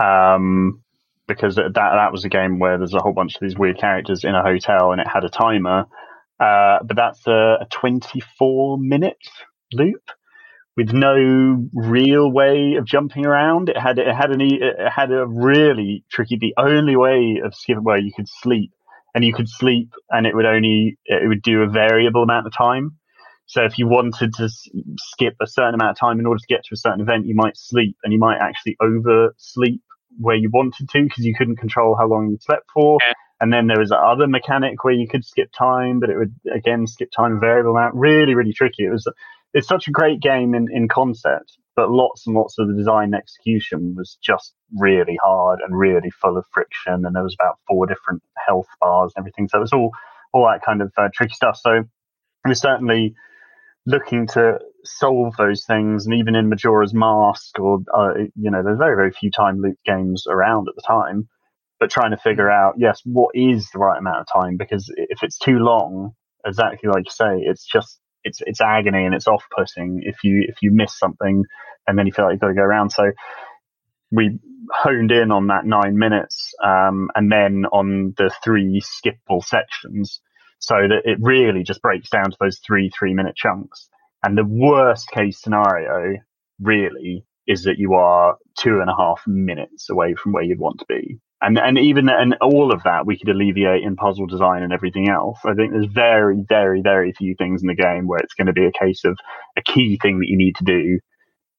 Um, 0.00 0.82
because 1.28 1.56
that 1.56 1.74
that 1.74 2.12
was 2.12 2.24
a 2.24 2.28
game 2.28 2.58
where 2.58 2.78
there's 2.78 2.94
a 2.94 3.00
whole 3.00 3.12
bunch 3.12 3.34
of 3.34 3.40
these 3.40 3.56
weird 3.56 3.78
characters 3.78 4.24
in 4.24 4.34
a 4.34 4.42
hotel, 4.42 4.92
and 4.92 5.00
it 5.00 5.06
had 5.06 5.24
a 5.24 5.28
timer. 5.28 5.84
Uh, 6.40 6.78
but 6.84 6.96
that's 6.96 7.26
a, 7.26 7.58
a 7.60 7.66
24 7.70 8.78
minute 8.78 9.18
loop 9.72 10.02
with 10.76 10.92
no 10.92 11.68
real 11.74 12.32
way 12.32 12.76
of 12.78 12.86
jumping 12.86 13.26
around. 13.26 13.68
It 13.68 13.76
had 13.76 13.98
it 13.98 14.14
had 14.14 14.30
an 14.30 14.40
it 14.40 14.76
had 14.88 15.12
a 15.12 15.26
really 15.26 16.04
tricky. 16.10 16.38
The 16.40 16.54
only 16.56 16.96
way 16.96 17.40
of 17.44 17.54
skipping 17.54 17.84
where 17.84 17.98
you 17.98 18.12
could 18.12 18.28
sleep, 18.28 18.72
and 19.14 19.24
you 19.24 19.34
could 19.34 19.48
sleep, 19.48 19.92
and 20.10 20.26
it 20.26 20.34
would 20.34 20.46
only 20.46 20.96
it 21.04 21.28
would 21.28 21.42
do 21.42 21.62
a 21.62 21.68
variable 21.68 22.22
amount 22.22 22.46
of 22.46 22.52
time. 22.56 22.97
So 23.48 23.64
if 23.64 23.78
you 23.78 23.88
wanted 23.88 24.34
to 24.34 24.44
s- 24.44 24.68
skip 24.98 25.34
a 25.40 25.46
certain 25.46 25.74
amount 25.74 25.92
of 25.92 25.98
time 25.98 26.20
in 26.20 26.26
order 26.26 26.38
to 26.38 26.46
get 26.54 26.64
to 26.64 26.74
a 26.74 26.76
certain 26.76 27.00
event, 27.00 27.26
you 27.26 27.34
might 27.34 27.56
sleep, 27.56 27.96
and 28.04 28.12
you 28.12 28.18
might 28.18 28.38
actually 28.38 28.76
oversleep 28.80 29.82
where 30.18 30.36
you 30.36 30.50
wanted 30.52 30.88
to 30.90 31.02
because 31.02 31.24
you 31.24 31.34
couldn't 31.34 31.56
control 31.56 31.96
how 31.96 32.06
long 32.06 32.28
you 32.28 32.38
slept 32.40 32.66
for. 32.72 32.98
Yeah. 33.06 33.14
And 33.40 33.52
then 33.52 33.68
there 33.68 33.78
was 33.78 33.90
that 33.90 34.00
other 34.00 34.26
mechanic 34.26 34.84
where 34.84 34.94
you 34.94 35.08
could 35.08 35.24
skip 35.24 35.50
time, 35.56 35.98
but 36.00 36.10
it 36.10 36.18
would 36.18 36.34
again 36.52 36.86
skip 36.86 37.10
time 37.10 37.36
a 37.36 37.38
variable 37.38 37.70
amount. 37.70 37.94
Really, 37.94 38.34
really 38.34 38.52
tricky. 38.52 38.84
It 38.84 38.90
was 38.90 39.10
it's 39.54 39.68
such 39.68 39.88
a 39.88 39.92
great 39.92 40.20
game 40.20 40.54
in, 40.54 40.66
in 40.70 40.88
concept, 40.88 41.56
but 41.74 41.90
lots 41.90 42.26
and 42.26 42.36
lots 42.36 42.58
of 42.58 42.68
the 42.68 42.74
design 42.74 43.14
and 43.14 43.14
execution 43.14 43.94
was 43.96 44.18
just 44.22 44.54
really 44.76 45.18
hard 45.22 45.60
and 45.64 45.78
really 45.78 46.10
full 46.10 46.36
of 46.36 46.44
friction. 46.52 47.06
And 47.06 47.14
there 47.16 47.22
was 47.22 47.36
about 47.40 47.58
four 47.66 47.86
different 47.86 48.22
health 48.46 48.66
bars 48.80 49.12
and 49.16 49.22
everything. 49.22 49.48
So 49.48 49.58
it 49.58 49.62
was 49.62 49.72
all 49.72 49.92
all 50.34 50.46
that 50.46 50.62
kind 50.62 50.82
of 50.82 50.92
uh, 50.98 51.08
tricky 51.14 51.34
stuff. 51.34 51.56
So 51.56 51.84
it 52.44 52.48
was 52.48 52.60
certainly 52.60 53.14
looking 53.88 54.26
to 54.26 54.58
solve 54.84 55.34
those 55.38 55.64
things. 55.64 56.04
And 56.04 56.14
even 56.14 56.36
in 56.36 56.48
Majora's 56.48 56.94
Mask, 56.94 57.58
or 57.58 57.80
uh, 57.92 58.14
you 58.36 58.50
know, 58.50 58.62
there's 58.62 58.78
very 58.78 58.94
very 58.94 59.10
few 59.10 59.30
time 59.30 59.60
loop 59.60 59.78
games 59.84 60.26
around 60.28 60.68
at 60.68 60.76
the 60.76 60.82
time. 60.86 61.28
But 61.80 61.90
trying 61.90 62.10
to 62.10 62.16
figure 62.16 62.50
out, 62.50 62.74
yes, 62.76 63.00
what 63.04 63.30
is 63.34 63.70
the 63.72 63.78
right 63.78 63.98
amount 63.98 64.20
of 64.20 64.26
time? 64.32 64.56
Because 64.56 64.92
if 64.96 65.22
it's 65.22 65.38
too 65.38 65.58
long, 65.58 66.12
exactly 66.44 66.90
like 66.90 67.06
you 67.06 67.10
say, 67.10 67.38
it's 67.40 67.64
just 67.66 67.98
it's 68.24 68.40
it's 68.46 68.60
agony 68.60 69.04
and 69.04 69.14
it's 69.14 69.28
off 69.28 69.44
putting 69.56 70.02
if 70.02 70.22
you 70.22 70.44
if 70.48 70.56
you 70.60 70.70
miss 70.72 70.98
something 70.98 71.44
and 71.86 71.98
then 71.98 72.06
you 72.06 72.12
feel 72.12 72.26
like 72.26 72.32
you've 72.32 72.40
got 72.40 72.48
to 72.48 72.54
go 72.54 72.62
around. 72.62 72.90
So 72.90 73.12
we 74.10 74.38
honed 74.70 75.12
in 75.12 75.30
on 75.30 75.46
that 75.46 75.64
nine 75.64 75.96
minutes 75.96 76.52
um, 76.62 77.08
and 77.14 77.30
then 77.32 77.64
on 77.72 78.14
the 78.18 78.30
three 78.44 78.82
skippable 78.82 79.42
sections 79.42 80.20
so 80.58 80.74
that 80.74 81.02
it 81.04 81.18
really 81.20 81.62
just 81.62 81.82
breaks 81.82 82.10
down 82.10 82.30
to 82.30 82.36
those 82.40 82.58
three 82.58 82.90
three 82.90 83.14
minute 83.14 83.36
chunks. 83.36 83.88
And 84.24 84.36
the 84.36 84.44
worst 84.44 85.10
case 85.10 85.40
scenario 85.40 86.16
really 86.60 87.24
is 87.46 87.64
that 87.64 87.78
you 87.78 87.94
are 87.94 88.36
two 88.58 88.80
and 88.80 88.90
a 88.90 88.96
half 88.96 89.22
minutes 89.26 89.88
away 89.88 90.14
from 90.14 90.32
where 90.32 90.42
you'd 90.42 90.58
want 90.58 90.80
to 90.80 90.86
be. 90.88 91.18
And 91.40 91.58
and 91.58 91.78
even 91.78 92.08
and 92.08 92.36
all 92.42 92.72
of 92.72 92.82
that 92.82 93.06
we 93.06 93.16
could 93.16 93.28
alleviate 93.28 93.84
in 93.84 93.94
puzzle 93.94 94.26
design 94.26 94.62
and 94.62 94.72
everything 94.72 95.08
else. 95.08 95.38
I 95.44 95.54
think 95.54 95.72
there's 95.72 95.86
very, 95.86 96.44
very, 96.48 96.82
very 96.82 97.12
few 97.12 97.36
things 97.36 97.62
in 97.62 97.68
the 97.68 97.74
game 97.74 98.08
where 98.08 98.18
it's 98.18 98.34
going 98.34 98.48
to 98.48 98.52
be 98.52 98.66
a 98.66 98.72
case 98.72 99.04
of 99.04 99.16
a 99.56 99.62
key 99.62 99.98
thing 100.02 100.18
that 100.18 100.28
you 100.28 100.36
need 100.36 100.56
to 100.56 100.64
do 100.64 100.98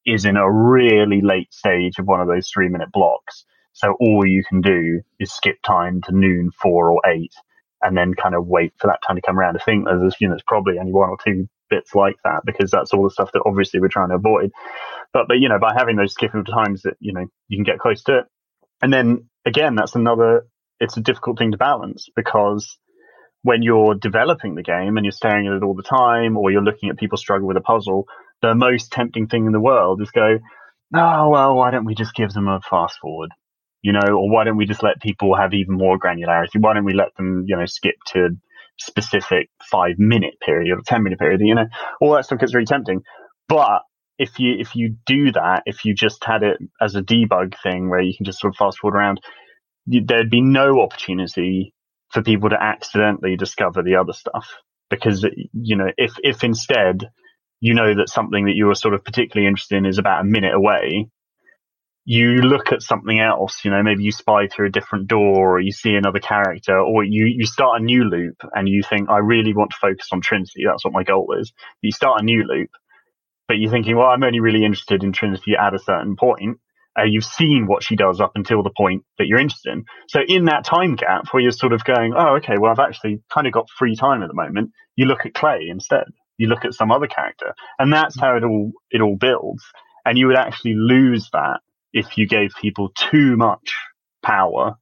is 0.06 0.26
in 0.26 0.38
a 0.38 0.52
really 0.52 1.22
late 1.22 1.54
stage 1.54 2.00
of 2.00 2.06
one 2.08 2.20
of 2.20 2.28
those 2.28 2.50
three 2.50 2.70
minute 2.70 2.92
blocks. 2.92 3.46
So 3.74 3.96
all 4.00 4.26
you 4.26 4.44
can 4.44 4.62
do 4.62 5.02
is 5.20 5.32
skip 5.32 5.58
time 5.66 6.02
to 6.04 6.12
noon, 6.12 6.52
four 6.52 6.92
or 6.92 7.02
eight, 7.08 7.34
and 7.82 7.96
then 7.96 8.14
kind 8.14 8.36
of 8.36 8.48
wait 8.48 8.74
for 8.78 8.88
that 8.88 9.00
time 9.06 9.16
to 9.16 9.22
come 9.22 9.40
around. 9.40 9.58
I 9.58 9.64
think 9.64 9.86
there's, 9.86 10.16
you 10.20 10.28
know, 10.28 10.38
probably 10.48 10.80
only 10.80 10.92
one 10.92 11.10
or 11.10 11.18
two 11.24 11.48
bits 11.70 11.96
like 11.96 12.16
that 12.24 12.42
because 12.46 12.72
that's 12.72 12.94
all 12.94 13.04
the 13.04 13.10
stuff 13.10 13.32
that 13.34 13.44
obviously 13.46 13.80
we're 13.80 13.88
trying 13.88 14.10
to 14.10 14.16
avoid. 14.16 14.52
But, 15.14 15.28
but, 15.28 15.40
you 15.40 15.50
know, 15.50 15.60
by 15.60 15.74
having 15.78 15.96
those 15.96 16.16
skippable 16.16 16.46
times 16.46 16.84
that, 16.84 16.96
you 17.00 17.14
know, 17.14 17.26
you 17.48 17.58
can 17.58 17.64
get 17.64 17.80
close 17.80 18.04
to 18.04 18.20
it. 18.20 18.26
And 18.82 18.92
then 18.92 19.30
again, 19.46 19.76
that's 19.76 19.96
another, 19.96 20.46
it's 20.80 20.98
a 20.98 21.02
difficult 21.02 21.38
thing 21.38 21.52
to 21.52 21.58
balance 21.58 22.08
because 22.16 22.78
when 23.44 23.62
you're 23.62 23.96
developing 23.96 24.56
the 24.56 24.64
game 24.64 24.98
and 24.98 25.06
you're 25.06 25.12
staring 25.12 25.48
at 25.48 25.54
it 25.54 25.64
all 25.64 25.76
the 25.76 25.84
time 25.84 26.38
or 26.38 26.52
you're 26.52 26.62
looking 26.62 26.90
at 26.90 26.98
people 26.98 27.18
struggle 27.18 27.48
with 27.48 27.58
a 27.58 27.62
puzzle, 27.62 28.06
the 28.42 28.56
most 28.56 28.92
tempting 28.92 29.28
thing 29.28 29.46
in 29.46 29.52
the 29.52 29.60
world 29.60 30.02
is 30.02 30.12
go, 30.12 30.40
oh, 30.96 31.30
well, 31.30 31.56
why 31.56 31.72
don't 31.72 31.86
we 31.86 31.96
just 31.96 32.16
give 32.16 32.32
them 32.32 32.48
a 32.48 32.60
fast 32.62 32.98
forward? 33.02 33.32
You 33.82 33.94
know, 33.94 34.08
or 34.10 34.30
why 34.30 34.44
don't 34.44 34.58
we 34.58 34.66
just 34.66 34.84
let 34.84 35.02
people 35.02 35.36
have 35.36 35.54
even 35.54 35.76
more 35.76 35.98
granularity? 35.98 36.60
Why 36.60 36.74
don't 36.74 36.86
we 36.86 36.94
let 36.94 37.16
them, 37.16 37.46
you 37.48 37.56
know, 37.56 37.66
skip 37.66 37.96
to 38.08 38.26
a 38.26 38.30
specific 38.78 39.50
five 39.72 39.98
minute 39.98 40.36
period 40.46 40.78
or 40.78 40.82
10 40.86 41.04
minute 41.04 41.20
period? 41.20 41.42
You 41.42 41.56
know, 41.56 41.68
all 42.02 42.14
that 42.14 42.26
stuff 42.26 42.40
gets 42.40 42.54
really 42.54 42.66
tempting. 42.66 43.02
But 43.48 43.84
if 44.18 44.38
you, 44.38 44.56
if 44.60 44.76
you 44.76 44.96
do 45.06 45.32
that, 45.32 45.64
if 45.66 45.86
you 45.86 45.94
just 45.94 46.24
had 46.26 46.44
it 46.44 46.58
as 46.82 46.96
a 46.96 47.02
debug 47.02 47.56
thing 47.64 47.90
where 47.90 48.02
you 48.02 48.14
can 48.16 48.26
just 48.26 48.40
sort 48.40 48.54
of 48.54 48.58
fast 48.58 48.80
forward 48.80 48.98
around, 48.98 49.22
you, 49.86 50.04
there'd 50.06 50.30
be 50.30 50.42
no 50.42 50.82
opportunity 50.82 51.74
for 52.12 52.22
people 52.22 52.50
to 52.50 52.62
accidentally 52.62 53.38
discover 53.38 53.82
the 53.82 53.96
other 53.96 54.14
stuff. 54.14 54.56
Because, 54.90 55.26
you 55.54 55.78
know, 55.78 55.88
if, 55.98 56.14
if 56.24 56.44
instead 56.44 57.10
you 57.62 57.74
know 57.74 57.94
that 57.96 58.10
something 58.10 58.46
that 58.46 58.56
you 58.56 58.70
are 58.70 58.76
sort 58.76 58.94
of 58.94 59.04
particularly 59.04 59.48
interested 59.48 59.78
in 59.78 59.86
is 59.86 59.98
about 59.98 60.22
a 60.22 60.26
minute 60.26 60.54
away, 60.54 61.10
you 62.12 62.38
look 62.38 62.72
at 62.72 62.82
something 62.82 63.20
else, 63.20 63.64
you 63.64 63.70
know, 63.70 63.84
maybe 63.84 64.02
you 64.02 64.12
spy 64.12 64.48
through 64.48 64.66
a 64.66 64.72
different 64.72 65.08
door 65.08 65.58
or 65.58 65.60
you 65.60 65.72
see 65.72 65.94
another 65.94 66.18
character 66.18 66.76
or 66.76 67.04
you, 67.04 67.28
you 67.28 67.46
start 67.46 67.80
a 67.80 67.84
new 67.84 68.04
loop 68.04 68.36
and 68.56 68.68
you 68.68 68.82
think, 68.82 69.12
I 69.12 69.20
really 69.20 69.54
want 69.54 69.70
to 69.70 69.78
focus 69.80 70.08
on 70.12 70.20
Trinity. 70.20 70.64
That's 70.66 70.84
what 70.84 70.92
my 70.92 71.04
goal 71.04 71.36
is. 71.40 71.54
You 71.84 71.92
start 71.92 72.20
a 72.20 72.26
new 72.26 72.44
loop, 72.48 72.72
but 73.48 73.60
you're 73.60 73.70
thinking, 73.70 73.96
well, 73.96 74.08
I'm 74.08 74.24
only 74.24 74.40
really 74.40 74.66
interested 74.66 75.04
in 75.04 75.12
Trinity 75.12 75.54
at 75.56 75.76
a 75.76 75.78
certain 75.78 76.16
point. 76.16 76.58
Uh, 76.98 77.04
you've 77.04 77.24
seen 77.24 77.68
what 77.68 77.84
she 77.84 77.96
does 77.96 78.20
up 78.20 78.32
until 78.34 78.64
the 78.64 78.74
point 78.76 79.04
that 79.20 79.28
you're 79.28 79.40
interested 79.40 79.72
in. 79.74 79.86
So 80.08 80.22
in 80.28 80.46
that 80.46 80.66
time 80.66 80.96
gap 80.96 81.28
where 81.30 81.44
you're 81.44 81.52
sort 81.52 81.74
of 81.74 81.84
going, 81.84 82.16
oh, 82.18 82.38
okay, 82.38 82.56
well, 82.60 82.72
I've 82.72 82.80
actually 82.80 83.22
kind 83.32 83.46
of 83.46 83.54
got 83.54 83.70
free 83.78 83.96
time 83.96 84.24
at 84.24 84.30
the 84.30 84.34
moment. 84.34 84.72
You 84.96 85.06
look 85.06 85.28
at 85.28 85.36
Clay 85.36 85.68
instead. 85.70 86.06
You 86.38 86.48
look 86.48 86.66
at 86.66 86.74
some 86.74 86.92
other 86.92 87.06
character 87.06 87.54
and 87.78 87.94
that's 87.94 88.20
how 88.20 88.36
it 88.36 88.44
all, 88.44 88.72
it 88.90 89.00
all 89.00 89.16
builds. 89.16 89.64
And 90.06 90.18
you 90.18 90.26
would 90.26 90.38
actually 90.38 90.74
lose 90.74 91.30
that 91.34 91.60
if 91.94 92.18
you 92.18 92.28
gave 92.28 92.52
people 92.62 92.90
too 92.96 93.38
much 93.38 93.76
power 94.24 94.76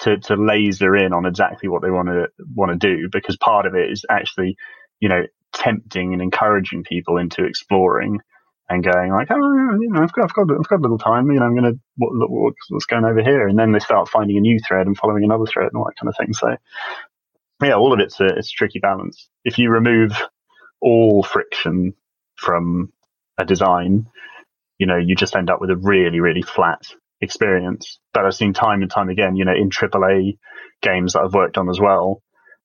to, 0.00 0.18
to 0.18 0.36
laser 0.36 0.96
in 0.96 1.12
on 1.12 1.26
exactly 1.26 1.68
what 1.68 1.82
they 1.82 1.90
want 1.90 2.08
to, 2.08 2.28
want 2.54 2.72
to 2.72 2.94
do 2.94 3.08
because 3.10 3.36
part 3.36 3.66
of 3.66 3.74
it 3.74 3.90
is 3.90 4.04
actually, 4.10 4.56
you 5.00 5.08
know, 5.08 5.22
tempting 5.52 6.12
and 6.12 6.22
encouraging 6.22 6.84
people 6.84 7.18
into 7.18 7.44
exploring 7.44 8.20
and 8.68 8.84
going 8.84 9.12
like, 9.12 9.28
oh, 9.30 9.78
you 9.80 9.90
know, 9.90 10.02
I've 10.02 10.12
got, 10.12 10.24
I've 10.24 10.34
got, 10.34 10.50
I've 10.50 10.68
got 10.68 10.78
a 10.80 10.82
little 10.82 10.98
time, 10.98 11.30
you 11.30 11.38
know, 11.38 11.46
I'm 11.46 11.56
going 11.56 11.74
to 11.74 11.80
what, 11.96 12.54
what's 12.70 12.86
going 12.86 13.04
over 13.04 13.22
here, 13.22 13.46
and 13.46 13.58
then 13.58 13.72
they 13.72 13.78
start 13.78 14.08
finding 14.08 14.36
a 14.38 14.40
new 14.40 14.58
thread 14.66 14.86
and 14.86 14.96
following 14.96 15.24
another 15.24 15.46
thread 15.46 15.68
and 15.68 15.76
all 15.76 15.84
that 15.84 15.96
kind 16.00 16.08
of 16.08 16.16
thing. 16.16 16.32
So, 16.32 16.56
yeah, 17.62 17.74
all 17.74 17.92
of 17.92 18.00
it's 18.00 18.20
a 18.20 18.26
it's 18.26 18.48
a 18.52 18.56
tricky 18.56 18.78
balance. 18.78 19.28
If 19.44 19.58
you 19.58 19.70
remove 19.70 20.12
all 20.80 21.22
friction 21.22 21.94
from 22.36 22.92
a 23.38 23.44
design, 23.44 24.06
you 24.82 24.86
know, 24.86 24.96
you 24.96 25.14
just 25.14 25.36
end 25.36 25.48
up 25.48 25.60
with 25.60 25.70
a 25.70 25.76
really, 25.76 26.18
really 26.18 26.42
flat 26.42 26.82
experience. 27.20 28.00
But 28.12 28.24
I've 28.24 28.34
seen 28.34 28.52
time 28.52 28.82
and 28.82 28.90
time 28.90 29.10
again, 29.10 29.36
you 29.36 29.44
know, 29.44 29.54
in 29.54 29.70
AAA 29.70 30.38
games 30.82 31.12
that 31.12 31.20
I've 31.20 31.34
worked 31.34 31.56
on 31.56 31.70
as 31.70 31.78
well, 31.78 32.20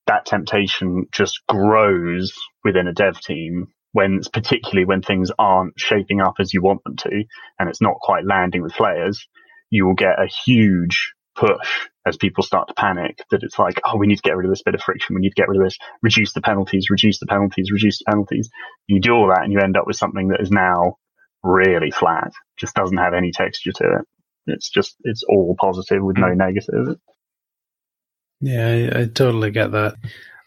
that 0.07 0.26
temptation 0.26 1.05
just 1.11 1.41
grows 1.47 2.34
within 2.63 2.88
a 2.88 2.93
dev 2.93 3.22
team 3.22 3.68
when 3.91 4.22
particularly 4.34 4.84
when 4.84 5.03
things 5.03 5.30
aren't 5.38 5.80
shaping 5.80 6.20
up 6.20 6.34
as 6.39 6.55
you 6.55 6.63
want 6.63 6.84
them 6.86 6.95
to 6.95 7.24
and 7.59 7.70
it's 7.70 7.82
not 7.82 7.99
quite 8.01 8.26
landing 8.26 8.63
with 8.63 8.74
players, 8.74 9.28
you 9.70 9.86
will 9.86 9.93
get 9.93 10.20
a 10.20 10.26
huge 10.26 11.13
push 11.36 11.88
as 12.07 12.18
people 12.18 12.43
start 12.43 12.68
to 12.68 12.74
panic 12.74 13.20
that 13.30 13.43
it's 13.43 13.59
like, 13.59 13.80
oh, 13.86 13.95
we 13.95 14.07
need 14.07 14.15
to 14.15 14.24
get 14.24 14.36
rid 14.36 14.47
of 14.47 14.51
this 14.51 14.63
bit 14.63 14.74
of 14.74 14.82
friction. 14.82 15.13
We 15.13 15.22
need 15.22 15.36
to 15.36 15.39
get 15.39 15.49
rid 15.49 15.61
of 15.61 15.68
this, 15.68 15.78
reduce 16.01 16.34
the 16.34 16.41
penalties, 16.41 16.89
reduce 16.89 17.20
the 17.20 17.28
penalties, 17.28 17.70
reduce 17.72 17.99
the 17.99 18.05
penalties. 18.09 18.49
You 18.88 18.99
do 18.99 19.11
all 19.11 19.28
that 19.28 19.43
and 19.43 19.53
you 19.53 19.59
end 19.59 19.78
up 19.78 19.86
with 19.86 19.97
something 19.97 20.30
that 20.30 20.41
is 20.41 20.49
now 20.49 20.95
really 21.47 21.91
flat, 21.91 22.31
just 22.57 22.75
doesn't 22.75 22.97
have 22.97 23.13
any 23.13 23.31
texture 23.31 23.71
to 23.71 23.83
it. 23.83 24.07
It's 24.47 24.69
just, 24.69 24.95
it's 25.03 25.23
all 25.27 25.55
positive 25.59 26.03
with 26.03 26.17
no 26.17 26.33
negative. 26.33 26.97
Yeah, 28.39 28.67
I, 28.67 29.01
I 29.01 29.05
totally 29.05 29.51
get 29.51 29.71
that. 29.71 29.95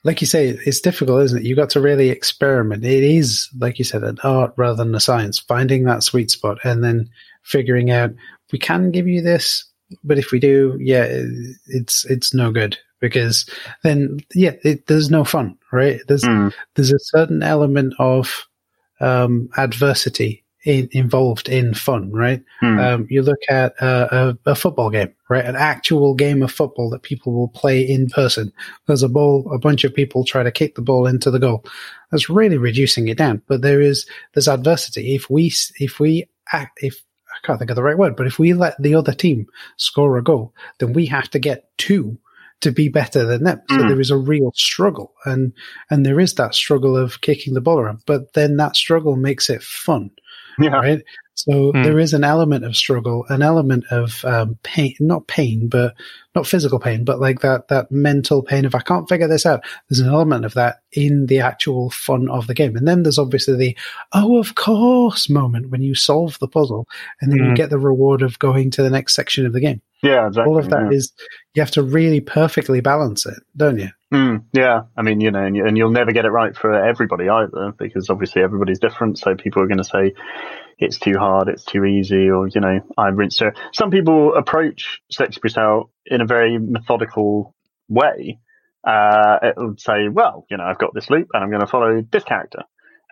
Like 0.03 0.21
you 0.21 0.27
say, 0.27 0.49
it's 0.49 0.81
difficult, 0.81 1.23
isn't 1.25 1.41
it? 1.41 1.45
You 1.45 1.55
got 1.55 1.71
to 1.71 1.81
really 1.81 2.09
experiment. 2.09 2.85
It 2.85 3.03
is, 3.03 3.51
like 3.59 3.79
you 3.79 3.85
said, 3.85 4.03
an 4.03 4.19
art 4.25 4.55
rather 4.57 4.83
than 4.83 4.95
a 4.95 5.01
science, 5.01 5.39
finding 5.39 5.85
that 5.85 6.03
sweet 6.03 6.31
spot 6.31 6.59
and 6.65 6.83
then 6.83 7.11
figuring 7.43 7.91
out 7.91 8.13
we 8.53 8.59
can 8.59 8.91
give 8.91 9.07
you 9.07 9.23
this, 9.23 9.65
but 10.05 10.19
if 10.19 10.31
we 10.33 10.39
do, 10.39 10.77
yeah, 10.81 11.07
it's 11.67 12.05
it's 12.07 12.35
no 12.35 12.53
good 12.53 12.79
because 13.01 13.49
then 13.83 14.21
yeah, 14.35 14.53
it, 14.63 14.87
there's 14.87 15.11
no 15.11 15.25
fun, 15.25 15.59
right? 15.73 16.01
There's 16.09 16.25
mm. 16.25 16.53
there's 16.75 16.93
a 16.93 16.99
certain 16.99 17.43
element 17.43 17.95
of 17.99 18.47
um, 19.01 19.49
adversity 19.57 20.45
in, 20.65 20.89
involved 20.93 21.49
in 21.49 21.75
fun, 21.75 22.13
right? 22.13 22.43
Mm. 22.63 22.81
Um, 22.81 23.07
you 23.11 23.23
look 23.23 23.41
at 23.49 23.75
a, 23.81 24.37
a, 24.47 24.51
a, 24.51 24.55
football 24.55 24.91
game, 24.91 25.15
right? 25.29 25.45
An 25.45 25.57
actual 25.57 26.15
game 26.15 26.43
of 26.43 26.53
football 26.53 26.91
that 26.91 27.03
people 27.03 27.33
will 27.33 27.49
play 27.49 27.81
in 27.81 28.09
person. 28.09 28.53
There's 28.87 29.03
a 29.03 29.09
ball, 29.09 29.51
a 29.53 29.59
bunch 29.59 29.85
of 29.85 29.95
people 29.95 30.25
try 30.25 30.43
to 30.43 30.51
kick 30.51 30.75
the 30.75 30.83
ball 30.83 31.07
into 31.07 31.31
the 31.31 31.39
goal. 31.39 31.65
That's 32.11 32.29
really 32.29 32.59
reducing 32.59 33.09
it 33.09 33.19
down. 33.19 33.43
But 33.47 33.63
there 33.63 33.81
is 33.81 34.07
there's 34.35 34.49
adversity. 34.49 35.15
If 35.15 35.31
we 35.31 35.53
if 35.79 35.99
we 35.99 36.27
act 36.53 36.81
if 36.83 37.03
I 37.31 37.47
can't 37.47 37.59
think 37.59 37.71
of 37.71 37.77
the 37.77 37.83
right 37.83 37.99
word, 37.99 38.17
but 38.17 38.27
if 38.27 38.39
we 38.39 38.53
let 38.53 38.81
the 38.83 38.95
other 38.95 39.13
team 39.13 39.47
score 39.77 40.19
a 40.19 40.23
goal, 40.23 40.53
then 40.79 40.93
we 40.93 41.07
have 41.07 41.31
to 41.31 41.39
get 41.39 41.71
two 41.79 42.19
to 42.61 42.71
be 42.71 42.89
better 42.89 43.25
than 43.25 43.45
them. 43.45 43.63
So 43.71 43.77
mm. 43.77 43.89
there 43.89 44.01
is 44.01 44.11
a 44.11 44.17
real 44.17 44.53
struggle 44.55 45.15
and, 45.25 45.53
and 45.89 46.05
there 46.05 46.21
is 46.21 46.35
that 46.35 46.55
struggle 46.55 46.97
of 46.97 47.21
kicking 47.23 47.55
the 47.55 47.61
ball 47.61 47.79
around, 47.79 48.03
but 48.07 48.35
then 48.35 48.57
that 48.59 48.77
struggle 48.77 49.17
makes 49.17 49.49
it 49.49 49.63
fun. 49.63 50.11
Yeah. 50.59 50.71
Right. 50.77 51.03
So 51.45 51.73
mm. 51.73 51.85
there 51.85 51.99
is 51.99 52.13
an 52.13 52.23
element 52.23 52.65
of 52.65 52.77
struggle, 52.77 53.25
an 53.31 53.41
element 53.41 53.85
of 53.91 54.25
um, 54.25 54.59
pain, 54.63 54.95
not 55.01 55.27
pain, 55.27 55.69
but 55.69 55.95
not 56.35 56.47
physical 56.47 56.79
pain, 56.79 57.05
but 57.05 57.19
like 57.19 57.41
that, 57.41 57.69
that 57.69 57.91
mental 57.91 58.43
pain 58.43 58.65
of, 58.65 58.75
I 58.75 58.81
can't 58.81 59.09
figure 59.09 59.27
this 59.27 59.47
out. 59.47 59.65
There's 59.89 60.01
an 60.01 60.13
element 60.13 60.45
of 60.45 60.55
that 60.55 60.83
in 60.93 61.27
the 61.27 61.41
actual 61.41 61.91
fun 61.91 62.29
of 62.29 62.47
the 62.47 62.55
game. 62.55 62.77
And 62.77 62.87
then 62.87 63.03
there's 63.03 63.19
obviously 63.19 63.57
the, 63.57 63.79
oh, 64.13 64.39
of 64.39 64.55
course 64.55 65.31
moment 65.31 65.71
when 65.71 65.83
you 65.83 65.95
solve 65.95 66.39
the 66.41 66.49
puzzle 66.49 66.87
and 67.21 67.33
then 67.33 67.39
mm. 67.39 67.49
you 67.49 67.55
get 67.55 67.71
the 67.71 67.79
reward 67.79 68.23
of 68.23 68.39
going 68.39 68.71
to 68.73 68.83
the 68.83 68.91
next 68.91 69.15
section 69.15 69.47
of 69.47 69.53
the 69.53 69.61
game. 69.61 69.81
Yeah, 70.03 70.27
exactly. 70.27 70.53
All 70.53 70.59
of 70.59 70.71
that 70.71 70.91
yeah. 70.91 70.97
is 70.97 71.13
you 71.55 71.63
have 71.63 71.73
to 71.73 71.83
really 71.83 72.21
perfectly 72.21 72.81
balance 72.81 73.27
it, 73.27 73.39
don't 73.57 73.79
you? 73.79 73.89
Mm, 74.13 74.45
yeah, 74.53 74.83
I 74.97 75.03
mean, 75.03 75.21
you 75.21 75.31
know, 75.31 75.45
and, 75.45 75.55
you, 75.55 75.67
and 75.67 75.77
you'll 75.77 75.91
never 75.91 76.13
get 76.13 76.25
it 76.25 76.31
right 76.31 76.57
for 76.57 76.73
everybody 76.73 77.29
either, 77.29 77.73
because 77.79 78.09
obviously 78.09 78.43
everybody's 78.43 78.79
different. 78.79 79.19
So 79.19 79.35
people 79.35 79.63
are 79.63 79.67
going 79.67 79.79
to 79.79 79.85
say 79.85 80.15
it's 80.81 80.99
too 80.99 81.15
hard, 81.19 81.49
it's 81.49 81.65
too 81.65 81.85
easy, 81.85 82.31
or 82.31 82.49
you 82.49 82.61
know, 82.61 82.81
I 82.97 83.09
rinse 83.09 83.41
it. 83.43 83.59
Some 83.73 83.91
people 83.91 84.35
approach 84.35 85.01
Sexy 85.11 85.39
Brutale 85.41 85.91
in 86.07 86.21
a 86.21 86.27
very 86.27 86.59
methodical 86.59 87.55
way. 87.89 88.39
Uh, 88.83 89.39
it 89.43 89.55
would 89.59 89.79
say, 89.79 90.09
well, 90.11 90.47
you 90.51 90.57
know, 90.57 90.65
I've 90.65 90.79
got 90.79 90.95
this 90.95 91.11
loop, 91.11 91.29
and 91.35 91.45
I'm 91.45 91.51
going 91.51 91.61
to 91.61 91.67
follow 91.67 92.03
this 92.11 92.25
character, 92.25 92.63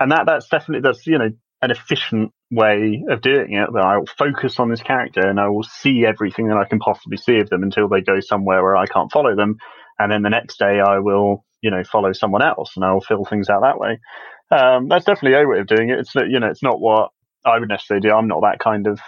and 0.00 0.10
that 0.12 0.24
that's 0.26 0.48
definitely 0.48 0.88
that's 0.88 1.06
you 1.06 1.18
know 1.18 1.30
an 1.60 1.70
efficient 1.70 2.32
way 2.50 3.04
of 3.10 3.20
doing 3.20 3.52
it 3.52 3.68
that 3.72 3.84
I'll 3.84 4.06
focus 4.16 4.58
on 4.58 4.70
this 4.70 4.80
character 4.80 5.20
and 5.20 5.40
I 5.40 5.48
will 5.48 5.64
see 5.64 6.06
everything 6.06 6.48
that 6.48 6.56
I 6.56 6.68
can 6.68 6.78
possibly 6.78 7.16
see 7.16 7.38
of 7.38 7.50
them 7.50 7.62
until 7.62 7.88
they 7.88 8.00
go 8.00 8.20
somewhere 8.20 8.62
where 8.62 8.76
I 8.76 8.86
can't 8.86 9.10
follow 9.10 9.34
them. 9.34 9.56
And 9.98 10.10
then 10.10 10.22
the 10.22 10.30
next 10.30 10.58
day 10.58 10.80
I 10.80 11.00
will, 11.00 11.44
you 11.60 11.70
know, 11.70 11.82
follow 11.82 12.12
someone 12.12 12.42
else 12.42 12.72
and 12.76 12.84
I'll 12.84 13.00
fill 13.00 13.24
things 13.24 13.50
out 13.50 13.62
that 13.62 13.78
way. 13.80 13.98
Um, 14.50 14.88
that's 14.88 15.04
definitely 15.04 15.38
a 15.38 15.46
way 15.46 15.58
of 15.58 15.66
doing 15.66 15.90
it. 15.90 15.98
It's, 15.98 16.14
you 16.14 16.38
know, 16.40 16.46
it's 16.46 16.62
not 16.62 16.80
what 16.80 17.10
I 17.44 17.58
would 17.58 17.68
necessarily 17.68 18.02
do. 18.02 18.12
I'm 18.12 18.28
not 18.28 18.42
that 18.42 18.58
kind 18.58 18.86
of 18.86 19.00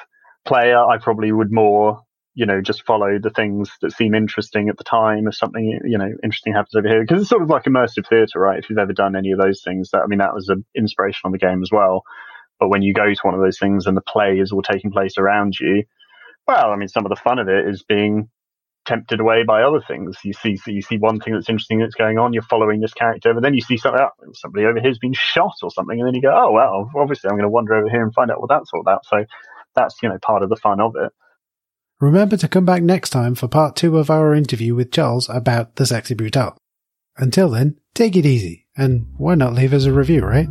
player. 0.47 0.79
I 0.79 0.99
probably 0.99 1.33
would 1.33 1.53
more, 1.53 2.01
you 2.35 2.47
know, 2.47 2.61
just 2.61 2.85
follow 2.85 3.19
the 3.19 3.31
things 3.31 3.71
that 3.83 3.93
seem 3.93 4.15
interesting 4.15 4.69
at 4.69 4.79
the 4.79 4.85
time 4.85 5.27
if 5.27 5.37
something, 5.37 5.81
you 5.85 5.99
know, 5.99 6.11
interesting 6.23 6.53
happens 6.53 6.75
over 6.75 6.89
here. 6.89 7.03
Because 7.03 7.23
it's 7.23 7.31
sort 7.31 7.43
of 7.43 7.51
like 7.51 7.65
immersive 7.65 8.09
theatre, 8.09 8.41
right? 8.41 8.59
If 8.59 8.71
you've 8.71 8.79
ever 8.79 8.93
done 8.93 9.17
any 9.17 9.33
of 9.33 9.39
those 9.39 9.63
things, 9.63 9.91
that, 9.91 10.03
I 10.03 10.07
mean, 10.07 10.21
that 10.21 10.35
was 10.35 10.49
an 10.49 10.65
inspiration 10.77 11.23
on 11.25 11.33
the 11.33 11.39
game 11.39 11.63
as 11.63 11.71
well 11.73 12.05
but 12.61 12.69
when 12.69 12.83
you 12.83 12.93
go 12.93 13.07
to 13.07 13.21
one 13.23 13.35
of 13.35 13.41
those 13.41 13.59
things 13.59 13.87
and 13.87 13.97
the 13.97 14.03
play 14.03 14.39
is 14.39 14.53
all 14.53 14.63
taking 14.63 14.93
place 14.93 15.17
around 15.17 15.59
you, 15.59 15.83
well, 16.47 16.71
I 16.71 16.77
mean, 16.77 16.89
some 16.89 17.07
of 17.07 17.11
the 17.11 17.17
fun 17.17 17.39
of 17.39 17.49
it 17.49 17.67
is 17.67 17.83
being 17.83 18.29
tempted 18.91 19.21
away 19.21 19.45
by 19.47 19.63
other 19.63 19.81
things. 19.87 20.17
You 20.25 20.33
see, 20.33 20.57
so 20.57 20.71
you 20.73 20.83
see 20.83 20.99
one 20.99 21.21
thing 21.21 21.35
that's 21.35 21.49
interesting 21.49 21.79
that's 21.79 21.95
going 21.95 22.19
on. 22.19 22.33
You're 22.33 22.43
following 22.43 22.81
this 22.81 22.93
character, 22.93 23.33
but 23.33 23.43
then 23.43 23.55
you 23.55 23.61
see 23.61 23.77
something. 23.77 24.01
Oh, 24.03 24.33
somebody 24.35 24.67
over 24.67 24.81
here's 24.81 24.99
been 24.99 25.15
shot 25.15 25.55
or 25.63 25.71
something, 25.71 25.99
and 25.99 26.07
then 26.07 26.15
you 26.15 26.23
go, 26.23 26.35
oh 26.35 26.53
well, 26.53 26.91
obviously 26.97 27.31
I'm 27.31 27.37
going 27.37 27.45
to 27.45 27.49
wander 27.49 27.75
over 27.75 27.89
here 27.89 28.03
and 28.03 28.13
find 28.13 28.31
out 28.31 28.41
what 28.41 28.49
that's 28.49 28.71
all 28.75 28.81
about. 28.81 29.07
So 29.07 29.25
that's 29.77 29.97
you 30.03 30.09
know 30.09 30.19
part 30.21 30.43
of 30.43 30.49
the 30.49 30.57
fun 30.57 30.81
of 30.81 30.97
it. 30.97 31.13
Remember 32.01 32.37
to 32.37 32.49
come 32.49 32.65
back 32.65 32.83
next 32.83 33.11
time 33.11 33.35
for 33.35 33.47
part 33.47 33.77
two 33.77 33.99
of 33.99 34.11
our 34.11 34.35
interview 34.35 34.75
with 34.75 34.91
Charles 34.91 35.29
about 35.29 35.77
the 35.77 35.87
Sexy 35.87 36.15
Brutale. 36.15 36.57
Until 37.17 37.51
then, 37.51 37.77
take 37.95 38.17
it 38.17 38.27
easy, 38.27 38.67
and 38.77 39.07
why 39.17 39.37
not 39.37 39.55
leave 39.55 39.73
us 39.73 39.85
a 39.85 39.93
review, 39.93 40.23
right? 40.23 40.49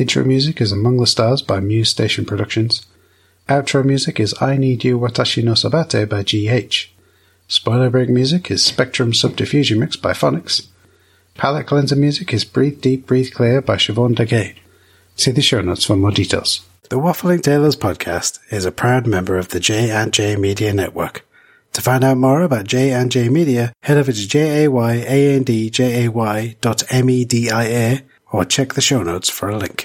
Intro 0.00 0.24
music 0.24 0.62
is 0.62 0.72
Among 0.72 0.96
the 0.96 1.06
Stars 1.06 1.42
by 1.42 1.60
Muse 1.60 1.90
Station 1.90 2.24
Productions. 2.24 2.86
Outro 3.50 3.84
music 3.84 4.18
is 4.18 4.34
I 4.40 4.56
Need 4.56 4.82
You 4.82 4.98
Watashi 4.98 5.44
no 5.44 5.52
Sabate 5.52 6.08
by 6.08 6.22
GH. 6.22 6.88
Spoiler 7.48 7.90
break 7.90 8.08
music 8.08 8.50
is 8.50 8.64
Spectrum 8.64 9.12
Subdiffusion 9.12 9.76
Mix 9.76 9.96
by 9.96 10.14
Phonics. 10.14 10.68
Palette 11.34 11.66
cleanser 11.66 11.96
music 11.96 12.32
is 12.32 12.46
Breathe 12.46 12.80
Deep, 12.80 13.06
Breathe 13.06 13.34
Clear 13.34 13.60
by 13.60 13.76
Siobhan 13.76 14.14
Degay. 14.14 14.56
See 15.16 15.32
the 15.32 15.42
show 15.42 15.60
notes 15.60 15.84
for 15.84 15.96
more 15.96 16.12
details. 16.12 16.66
The 16.88 16.96
Waffling 16.96 17.42
Taylors 17.42 17.76
podcast 17.76 18.38
is 18.50 18.64
a 18.64 18.72
proud 18.72 19.06
member 19.06 19.36
of 19.36 19.48
the 19.48 19.60
J 19.60 19.90
and 19.90 20.14
J 20.14 20.34
Media 20.36 20.72
Network. 20.72 21.26
To 21.74 21.82
find 21.82 22.04
out 22.04 22.16
more 22.16 22.40
about 22.40 22.66
J 22.66 22.92
and 22.92 23.12
J 23.12 23.28
Media, 23.28 23.74
head 23.82 23.98
over 23.98 24.12
to 24.12 24.18
jayandjay 24.18 24.64
dot 26.62 26.84
media 27.04 28.02
or 28.32 28.44
check 28.44 28.74
the 28.74 28.80
show 28.80 29.02
notes 29.02 29.28
for 29.28 29.50
a 29.50 29.58
link. 29.58 29.78